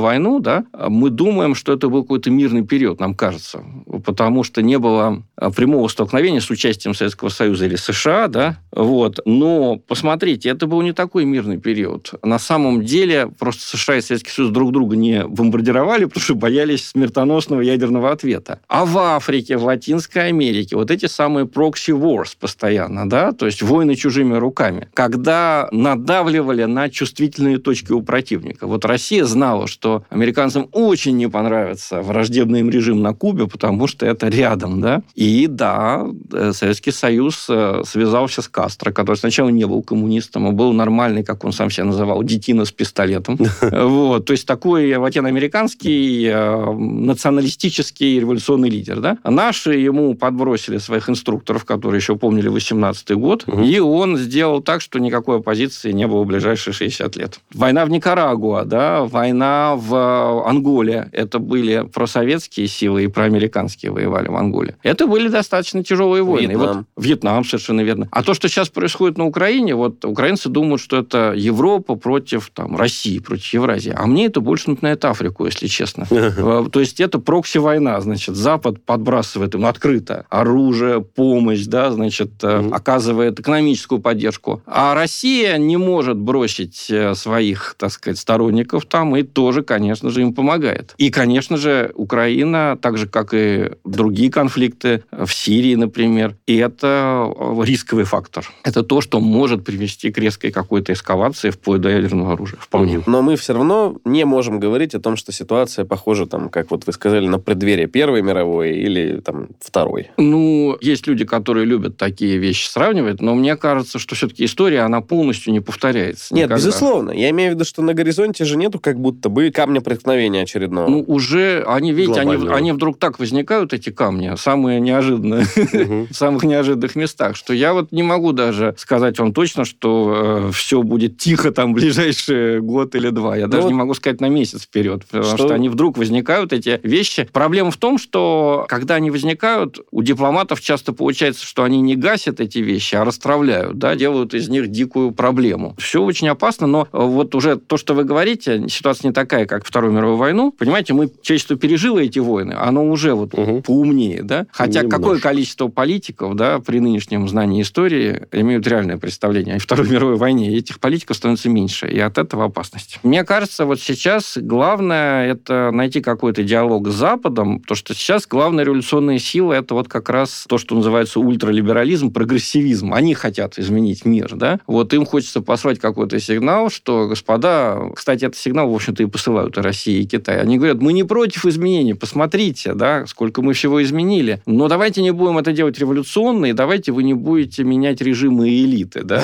войну, 0.00 0.40
да, 0.40 0.64
мы 0.88 1.10
думаем, 1.10 1.54
что 1.54 1.72
это 1.72 1.88
был 1.88 2.02
какой-то 2.02 2.30
мирный 2.30 2.64
период, 2.64 3.00
нам 3.00 3.14
кажется, 3.14 3.64
потому 4.04 4.44
что 4.44 4.62
не 4.62 4.78
было 4.78 5.22
а, 5.36 5.50
прямого 5.50 5.88
столкновения 5.88 6.40
с 6.40 6.50
участием 6.50 6.94
Советского 6.94 7.28
Союза 7.28 7.66
или 7.66 7.76
США, 7.76 8.28
да, 8.28 8.58
вот. 8.72 9.20
Но 9.24 9.76
посмотрите, 9.76 10.48
это 10.48 10.66
был 10.66 10.82
не 10.82 10.92
такой 11.10 11.24
мирный 11.24 11.58
период. 11.58 12.14
На 12.22 12.38
самом 12.38 12.84
деле 12.84 13.26
просто 13.36 13.76
США 13.76 13.96
и 13.96 14.00
Советский 14.00 14.30
Союз 14.30 14.52
друг 14.52 14.70
друга 14.70 14.94
не 14.94 15.26
бомбардировали, 15.26 16.04
потому 16.04 16.22
что 16.22 16.36
боялись 16.36 16.86
смертоносного 16.86 17.62
ядерного 17.62 18.12
ответа. 18.12 18.60
А 18.68 18.84
в 18.84 18.96
Африке, 18.96 19.56
в 19.56 19.64
Латинской 19.64 20.28
Америке 20.28 20.76
вот 20.76 20.92
эти 20.92 21.06
самые 21.06 21.46
proxy 21.46 21.98
wars 21.98 22.36
постоянно, 22.38 23.08
да, 23.08 23.32
то 23.32 23.46
есть 23.46 23.60
войны 23.60 23.96
чужими 23.96 24.36
руками, 24.36 24.88
когда 24.94 25.68
надавливали 25.72 26.62
на 26.62 26.88
чувствительные 26.88 27.58
точки 27.58 27.90
у 27.90 28.02
противника. 28.02 28.68
Вот 28.68 28.84
Россия 28.84 29.24
знала, 29.24 29.66
что 29.66 30.04
американцам 30.10 30.68
очень 30.70 31.16
не 31.16 31.28
понравится 31.28 32.02
враждебный 32.02 32.60
им 32.60 32.70
режим 32.70 33.02
на 33.02 33.14
Кубе, 33.14 33.48
потому 33.48 33.88
что 33.88 34.06
это 34.06 34.28
рядом, 34.28 34.80
да. 34.80 35.02
И 35.16 35.48
да, 35.48 36.06
э, 36.32 36.52
Советский 36.52 36.92
Союз 36.92 37.46
э, 37.48 37.82
связался 37.84 38.42
с 38.42 38.48
Кастро, 38.48 38.92
который 38.92 39.16
сначала 39.16 39.48
не 39.48 39.66
был 39.66 39.82
коммунистом, 39.82 40.46
а 40.46 40.52
был 40.60 40.72
нормальный, 40.90 41.22
как 41.22 41.44
он 41.44 41.52
сам 41.52 41.70
себя 41.70 41.84
называл, 41.84 42.22
детина 42.22 42.64
с 42.64 42.72
пистолетом. 42.72 43.38
Вот, 43.70 44.24
то 44.26 44.32
есть 44.32 44.46
такой 44.46 44.94
латиноамериканский 44.96 46.26
э, 46.26 46.72
националистический 46.72 48.20
революционный 48.20 48.68
лидер, 48.68 49.00
да. 49.00 49.18
Наши 49.24 49.74
ему 49.74 50.14
подбросили 50.14 50.78
своих 50.78 51.08
инструкторов, 51.08 51.64
которые 51.64 51.98
еще 51.98 52.16
помнили 52.16 52.48
18 52.48 53.12
год, 53.12 53.44
и 53.46 53.78
он 53.78 54.16
сделал 54.16 54.60
так, 54.60 54.80
что 54.80 54.98
никакой 54.98 55.38
оппозиции 55.38 55.92
не 55.92 56.06
было 56.06 56.24
в 56.24 56.26
ближайшие 56.26 56.74
60 56.74 57.16
лет. 57.16 57.40
Война 57.54 57.84
в 57.84 57.90
Никарагуа, 57.90 58.64
да, 58.64 59.04
война 59.04 59.76
в 59.76 59.94
э, 59.94 60.48
Анголе, 60.48 61.08
это 61.12 61.38
были 61.38 61.86
просоветские 61.92 62.66
силы 62.66 63.04
и 63.04 63.06
проамериканские 63.06 63.92
воевали 63.92 64.28
в 64.28 64.36
Анголе. 64.36 64.76
Это 64.82 65.06
были 65.06 65.28
достаточно 65.28 65.84
тяжелые 65.84 66.22
войны. 66.22 66.52
И 66.52 66.56
вот 66.56 66.66
Вьетнам. 66.66 66.86
Вьетнам, 66.96 67.44
совершенно 67.44 67.82
верно. 67.82 68.08
А 68.10 68.22
то, 68.22 68.34
что 68.34 68.48
сейчас 68.48 68.68
происходит 68.68 69.18
на 69.18 69.26
Украине, 69.26 69.74
вот 69.74 70.04
украинцы 70.04 70.48
думают, 70.48 70.79
что 70.80 70.98
это 70.98 71.34
Европа 71.36 71.94
против 71.94 72.50
там, 72.52 72.76
России, 72.76 73.18
против 73.18 73.52
Евразии. 73.52 73.94
А 73.96 74.06
мне 74.06 74.26
это 74.26 74.40
больше 74.40 74.70
напоминает 74.70 75.04
Африку, 75.04 75.46
если 75.46 75.66
честно. 75.66 76.06
Э, 76.10 76.66
То 76.72 76.80
есть 76.80 77.00
это 77.00 77.18
прокси-война, 77.18 78.00
значит, 78.00 78.34
Запад 78.34 78.82
подбрасывает 78.84 79.54
им 79.54 79.66
открыто 79.66 80.26
оружие, 80.30 81.00
помощь, 81.00 81.64
да, 81.66 81.90
значит, 81.92 82.32
э, 82.42 82.70
оказывает 82.72 83.40
экономическую 83.40 84.00
поддержку. 84.00 84.62
А 84.66 84.94
Россия 84.94 85.56
не 85.58 85.76
может 85.76 86.16
бросить 86.16 86.90
э, 86.90 87.14
своих, 87.14 87.74
так 87.78 87.92
сказать, 87.92 88.18
сторонников 88.18 88.86
там 88.86 89.16
и 89.16 89.22
тоже, 89.22 89.62
конечно 89.62 90.10
же, 90.10 90.22
им 90.22 90.34
помогает. 90.34 90.94
И, 90.98 91.10
конечно 91.10 91.56
же, 91.56 91.92
Украина, 91.94 92.78
так 92.80 92.98
же, 92.98 93.06
как 93.06 93.34
и 93.34 93.70
другие 93.84 94.30
конфликты 94.30 95.04
в 95.10 95.30
Сирии, 95.32 95.74
например, 95.74 96.36
и 96.46 96.56
это 96.56 97.32
рисковый 97.62 98.04
фактор. 98.04 98.50
Это 98.64 98.82
то, 98.82 99.00
что 99.00 99.20
может 99.20 99.64
привести 99.64 100.10
к 100.10 100.18
резкой 100.18 100.50
какой-то 100.70 100.92
эскалации 100.92 101.50
вплоть 101.50 101.80
до 101.80 101.88
ядерного 101.88 102.34
оружия. 102.34 102.58
Вполне. 102.60 103.02
Но 103.06 103.22
мы 103.22 103.36
все 103.36 103.52
равно 103.54 103.96
не 104.04 104.24
можем 104.24 104.60
говорить 104.60 104.94
о 104.94 105.00
том, 105.00 105.16
что 105.16 105.32
ситуация 105.32 105.84
похожа, 105.84 106.26
там, 106.26 106.48
как 106.48 106.70
вот 106.70 106.86
вы 106.86 106.92
сказали, 106.92 107.26
на 107.26 107.38
преддверие 107.38 107.88
Первой 107.88 108.22
мировой 108.22 108.76
или 108.76 109.20
там 109.20 109.48
Второй. 109.60 110.10
Ну, 110.16 110.76
есть 110.80 111.06
люди, 111.06 111.24
которые 111.24 111.66
любят 111.66 111.96
такие 111.96 112.38
вещи 112.38 112.68
сравнивать, 112.68 113.20
но 113.20 113.34
мне 113.34 113.56
кажется, 113.56 113.98
что 113.98 114.14
все-таки 114.14 114.44
история, 114.44 114.80
она 114.80 115.00
полностью 115.00 115.52
не 115.52 115.60
повторяется. 115.60 116.34
Нет, 116.34 116.46
никогда. 116.46 116.56
безусловно. 116.56 117.10
Я 117.10 117.30
имею 117.30 117.52
в 117.52 117.54
виду, 117.56 117.64
что 117.64 117.82
на 117.82 117.92
горизонте 117.92 118.44
же 118.44 118.56
нету 118.56 118.78
как 118.78 118.98
будто 118.98 119.28
бы 119.28 119.50
камня 119.50 119.80
преткновения 119.80 120.42
очередного. 120.42 120.88
Ну, 120.88 121.04
уже 121.06 121.64
они, 121.66 121.92
видите, 121.92 122.20
они, 122.20 122.48
они 122.48 122.72
вдруг 122.72 122.98
так 122.98 123.18
возникают, 123.18 123.72
эти 123.72 123.90
камни, 123.90 124.32
самые 124.36 124.80
неожиданные, 124.80 125.44
в 126.10 126.14
самых 126.14 126.44
неожиданных 126.44 126.94
местах, 126.94 127.36
что 127.36 127.52
я 127.52 127.72
вот 127.72 127.90
не 127.90 128.02
могу 128.02 128.20
могу 128.20 128.32
даже 128.32 128.74
сказать 128.76 129.18
вам 129.18 129.32
точно, 129.32 129.64
что 129.64 130.48
э, 130.48 130.52
все 130.60 130.82
будет 130.82 131.16
тихо 131.18 131.50
там 131.52 131.72
ближайший 131.74 132.60
год 132.60 132.94
или 132.94 133.08
два. 133.10 133.36
Я 133.36 133.46
Ну 133.46 133.52
даже 133.52 133.66
не 133.68 133.74
могу 133.74 133.94
сказать 133.94 134.20
на 134.20 134.28
месяц 134.28 134.62
вперед, 134.62 135.04
потому 135.06 135.24
Что- 135.24 135.36
что... 135.46 135.54
они 135.54 135.68
вдруг 135.68 135.96
возникают, 135.98 136.52
эти 136.52 136.78
вещи. 136.82 137.28
Проблема 137.32 137.70
в 137.70 137.76
том, 137.76 137.98
что 137.98 138.66
когда 138.68 138.96
они 138.96 139.10
возникают, 139.10 139.78
у 139.90 140.02
дипломатов 140.02 140.60
часто 140.60 140.92
получается, 140.92 141.44
что 141.46 141.64
они 141.64 141.80
не 141.80 141.96
гасят 141.96 142.40
эти 142.40 142.58
вещи, 142.58 142.94
а 142.94 143.04
расстравляют, 143.04 143.78
да, 143.78 143.94
делают 143.96 144.34
из 144.34 144.48
них 144.48 144.68
дикую 144.68 145.12
проблему. 145.12 145.74
Все 145.78 146.02
очень 146.02 146.28
опасно, 146.28 146.66
но 146.66 146.82
э, 146.92 146.98
вот 146.98 147.34
уже 147.34 147.56
то, 147.56 147.76
что 147.76 147.94
вы 147.94 148.04
говорите, 148.04 148.66
ситуация 148.68 149.08
не 149.08 149.14
такая, 149.14 149.46
как 149.46 149.64
Вторую 149.64 149.92
мировую 149.92 150.16
войну. 150.18 150.52
Понимаете, 150.52 150.92
мы, 150.92 151.10
человечество 151.22 151.56
пережило 151.56 151.98
эти 151.98 152.18
войны, 152.18 152.52
оно 152.52 152.84
уже 152.88 153.14
вот 153.14 153.32
Мгм. 153.36 153.62
поумнее, 153.62 154.22
да? 154.22 154.46
Хотя 154.52 154.80
Немножко. 154.82 154.98
какое 155.02 155.18
количество 155.20 155.68
политиков, 155.68 156.36
да, 156.36 156.58
при 156.58 156.80
нынешнем 156.80 157.28
знании 157.28 157.62
истории 157.62 158.26
имеют 158.32 158.66
реальное 158.66 158.98
представление 158.98 159.56
о 159.56 159.58
Второй 159.58 159.88
мировой 159.88 160.16
войне, 160.16 160.49
и 160.50 160.56
этих 160.58 160.80
политиков 160.80 161.16
становится 161.16 161.48
меньше, 161.48 161.88
и 161.88 161.98
от 161.98 162.18
этого 162.18 162.46
опасность. 162.46 162.98
Мне 163.02 163.24
кажется, 163.24 163.64
вот 163.64 163.80
сейчас 163.80 164.36
главное 164.36 165.30
это 165.30 165.70
найти 165.72 166.00
какой-то 166.00 166.42
диалог 166.42 166.88
с 166.88 166.94
Западом, 166.94 167.60
потому 167.60 167.76
что 167.76 167.94
сейчас 167.94 168.26
главная 168.26 168.64
революционная 168.64 169.18
сила 169.18 169.52
это 169.52 169.74
вот 169.74 169.88
как 169.88 170.08
раз 170.08 170.44
то, 170.48 170.58
что 170.58 170.74
называется 170.74 171.20
ультралиберализм, 171.20 172.12
прогрессивизм. 172.12 172.92
Они 172.92 173.14
хотят 173.14 173.58
изменить 173.58 174.04
мир, 174.04 174.34
да? 174.34 174.60
Вот 174.66 174.92
им 174.94 175.04
хочется 175.04 175.40
послать 175.40 175.78
какой-то 175.78 176.18
сигнал, 176.20 176.70
что, 176.70 177.08
господа, 177.08 177.90
кстати, 177.94 178.24
этот 178.24 178.36
сигнал, 178.36 178.70
в 178.70 178.74
общем-то, 178.74 179.02
и 179.02 179.06
посылают 179.06 179.56
и 179.58 179.60
Россия, 179.60 180.00
и 180.00 180.06
Китай. 180.06 180.40
Они 180.40 180.56
говорят, 180.56 180.80
мы 180.80 180.92
не 180.92 181.04
против 181.04 181.46
изменений, 181.46 181.94
посмотрите, 181.94 182.74
да, 182.74 183.06
сколько 183.06 183.42
мы 183.42 183.52
всего 183.52 183.82
изменили, 183.82 184.42
но 184.46 184.68
давайте 184.68 185.02
не 185.02 185.12
будем 185.12 185.38
это 185.38 185.52
делать 185.52 185.78
революционно, 185.78 186.46
и 186.46 186.52
давайте 186.52 186.92
вы 186.92 187.02
не 187.02 187.14
будете 187.14 187.64
менять 187.64 188.00
режимы 188.00 188.50
и 188.50 188.64
элиты, 188.64 189.02
да. 189.02 189.22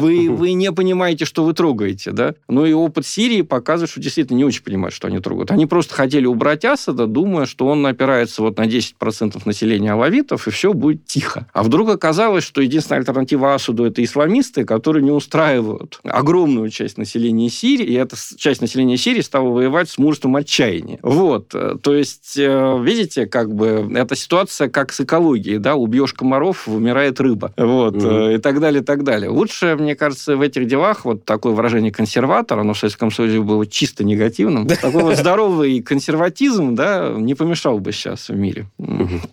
Вы, 0.00 0.30
вы 0.30 0.47
не 0.54 0.72
понимаете, 0.72 1.24
что 1.24 1.44
вы 1.44 1.52
трогаете, 1.52 2.12
да. 2.12 2.34
Ну 2.48 2.64
и 2.64 2.72
опыт 2.72 3.06
Сирии 3.06 3.42
показывает, 3.42 3.90
что 3.90 4.00
действительно 4.00 4.36
не 4.36 4.44
очень 4.44 4.62
понимают, 4.62 4.94
что 4.94 5.08
они 5.08 5.18
трогают. 5.20 5.50
Они 5.50 5.66
просто 5.66 5.94
хотели 5.94 6.26
убрать 6.26 6.64
Асада, 6.64 7.06
думая, 7.06 7.46
что 7.46 7.66
он 7.66 7.86
опирается 7.86 8.42
вот 8.42 8.58
на 8.58 8.66
10% 8.66 9.42
населения 9.44 9.92
алавитов, 9.92 10.46
и 10.46 10.50
все 10.50 10.72
будет 10.72 11.06
тихо. 11.06 11.46
А 11.52 11.62
вдруг 11.62 11.88
оказалось, 11.90 12.44
что 12.44 12.60
единственная 12.60 13.00
альтернатива 13.00 13.54
Асаду 13.54 13.84
это 13.84 14.02
исламисты, 14.02 14.64
которые 14.64 15.02
не 15.02 15.10
устраивают 15.10 16.00
огромную 16.04 16.70
часть 16.70 16.98
населения 16.98 17.48
Сирии, 17.48 17.86
и 17.86 17.94
эта 17.94 18.16
часть 18.36 18.60
населения 18.60 18.96
Сирии 18.96 19.20
стала 19.20 19.48
воевать 19.48 19.88
с 19.88 19.98
мужеством 19.98 20.36
отчаяния. 20.36 20.98
Вот. 21.02 21.48
То 21.48 21.94
есть, 21.94 22.34
э, 22.36 22.78
видите, 22.82 23.26
как 23.26 23.54
бы 23.54 23.90
эта 23.94 24.14
ситуация 24.16 24.68
как 24.68 24.92
с 24.92 25.00
экологией, 25.00 25.58
да, 25.58 25.74
убьешь 25.74 26.12
комаров, 26.12 26.66
вымирает 26.66 27.20
рыба. 27.20 27.52
Вот. 27.56 27.96
Э, 28.02 28.34
И 28.34 28.38
так 28.38 28.60
далее, 28.60 28.82
и 28.82 28.84
так 28.84 29.04
далее. 29.04 29.30
Лучше, 29.30 29.76
мне 29.78 29.94
кажется, 29.94 30.34
в 30.38 30.40
этих 30.40 30.66
делах 30.66 31.04
вот 31.04 31.24
такое 31.24 31.52
выражение 31.52 31.92
консерватор, 31.92 32.58
оно 32.58 32.72
в 32.72 32.78
Советском 32.78 33.10
Союзе 33.10 33.40
было 33.40 33.66
чисто 33.66 34.04
негативным. 34.04 34.66
Такой 34.82 35.02
вот 35.02 35.16
здоровый 35.16 35.80
консерватизм, 35.82 36.74
да, 36.74 37.12
не 37.16 37.34
помешал 37.34 37.78
бы 37.78 37.92
сейчас 37.92 38.28
в 38.28 38.34
мире. 38.36 38.66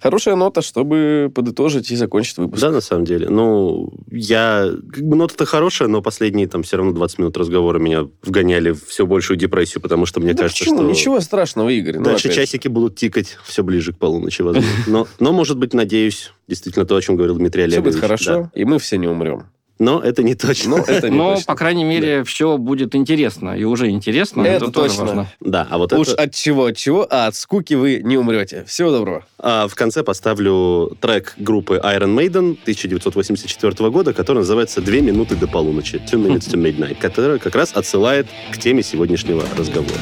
Хорошая 0.01 0.35
нота, 0.35 0.61
чтобы 0.61 1.31
подытожить 1.33 1.91
и 1.91 1.95
закончить 1.95 2.37
выпуск. 2.37 2.61
Да, 2.61 2.71
на 2.71 2.81
самом 2.81 3.05
деле. 3.05 3.29
Ну, 3.29 3.93
я... 4.11 4.69
Как 4.93 5.03
бы 5.03 5.15
нота-то 5.15 5.45
хорошая, 5.45 5.87
но 5.87 6.01
последние 6.01 6.47
там 6.47 6.63
все 6.63 6.77
равно 6.77 6.91
20 6.91 7.19
минут 7.19 7.37
разговора 7.37 7.79
меня 7.79 8.07
вгоняли 8.23 8.71
в 8.71 8.85
все 8.85 9.05
большую 9.05 9.37
депрессию, 9.37 9.81
потому 9.81 10.05
что 10.05 10.19
мне 10.19 10.33
Да 10.33 10.43
кажется, 10.43 10.63
почему? 10.63 10.77
что... 10.79 10.89
Ничего 10.89 11.19
страшного, 11.19 11.69
Игорь. 11.69 11.97
ну, 11.97 12.03
Дальше 12.03 12.31
часики 12.33 12.67
будут 12.67 12.95
тикать 12.95 13.37
все 13.45 13.63
ближе 13.63 13.93
к 13.93 13.97
полуночи, 13.97 14.41
возможно. 14.41 14.69
Но, 14.87 15.07
но, 15.19 15.31
может 15.33 15.57
быть, 15.57 15.73
надеюсь, 15.73 16.31
действительно 16.47 16.85
то, 16.85 16.95
о 16.95 17.01
чем 17.01 17.15
говорил 17.15 17.35
Дмитрий 17.35 17.63
Все 17.67 17.75
Олегович. 17.77 17.93
будет 17.93 18.01
хорошо, 18.01 18.31
Да. 18.31 18.51
и 18.53 18.65
мы 18.65 18.79
все 18.79 18.97
не 18.97 19.07
умрем. 19.07 19.43
Но 19.77 19.99
это 19.99 20.23
не 20.23 20.35
точно. 20.35 20.77
Но 20.77 20.83
это 20.87 21.09
не 21.09 21.17
Но, 21.17 21.35
точно. 21.35 21.45
по 21.45 21.55
крайней 21.55 21.83
мере, 21.83 22.23
все 22.23 22.57
будет 22.57 22.95
интересно, 22.95 23.57
и 23.57 23.63
уже 23.63 23.89
интересно. 23.89 24.41
Это 24.43 24.71
тоже 24.71 24.89
точно. 24.89 25.05
важно. 25.05 25.27
Да, 25.41 25.67
а 25.69 25.77
вот 25.77 25.93
Уж 25.93 26.09
это... 26.09 26.23
от 26.23 26.33
чего, 26.33 26.65
от 26.65 26.77
чего, 26.77 27.07
а 27.09 27.27
от 27.27 27.35
скуки 27.35 27.73
вы 27.73 28.01
не 28.03 28.17
умрете. 28.17 28.63
Всего 28.67 28.91
доброго. 28.91 29.25
А 29.37 29.67
в 29.67 29.75
конце 29.75 30.03
поставлю 30.03 30.95
трек 31.01 31.33
группы 31.37 31.81
Iron 31.83 32.15
Maiden 32.15 32.57
1984 32.61 33.89
года, 33.89 34.13
который 34.13 34.39
называется 34.39 34.81
«Две 34.81 35.01
минуты 35.01 35.35
до 35.35 35.47
полуночи», 35.47 35.95
«Two 35.95 36.25
minutes 36.25 36.49
to 36.49 36.61
midnight», 36.61 36.95
который 36.99 37.39
как 37.39 37.55
раз 37.55 37.73
отсылает 37.73 38.27
к 38.51 38.57
теме 38.57 38.81
сегодняшнего 38.81 39.43
разговора. 39.57 39.99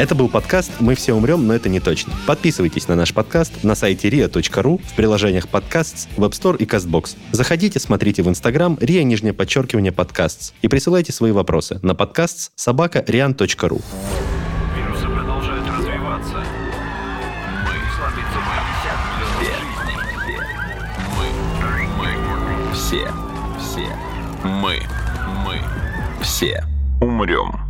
Это 0.00 0.14
был 0.14 0.30
подкаст 0.30 0.72
«Мы 0.80 0.94
все 0.94 1.12
умрем, 1.12 1.46
но 1.46 1.52
это 1.52 1.68
не 1.68 1.78
точно». 1.78 2.14
Подписывайтесь 2.26 2.88
на 2.88 2.94
наш 2.94 3.12
подкаст 3.12 3.62
на 3.64 3.74
сайте 3.74 4.08
ria.ru, 4.08 4.80
в 4.82 4.94
приложениях 4.94 5.46
подкаст, 5.46 6.08
Web 6.16 6.30
Store 6.30 6.56
и 6.56 6.64
CastBox. 6.64 7.18
Заходите, 7.32 7.78
смотрите 7.78 8.22
в 8.22 8.28
Инстаграм 8.30 8.76
ria, 8.76 9.02
нижнее 9.02 9.34
подчеркивание, 9.34 9.92
подкаст 9.92 10.54
и 10.62 10.68
присылайте 10.68 11.12
свои 11.12 11.32
вопросы 11.32 11.80
на 11.82 11.94
подкаст 11.94 12.52
собака 12.56 13.00
rian.ru. 13.00 13.82
Вирусы 14.74 15.06
продолжают 15.06 15.68
развиваться. 15.68 16.46
Мы 17.66 17.76
слабится. 17.94 18.38
Мы. 21.98 22.72
Все. 22.72 23.06
Все. 23.58 23.86
Мы. 24.48 24.80
Мы. 25.44 25.60
Все. 26.22 26.64
Умрем. 27.02 27.69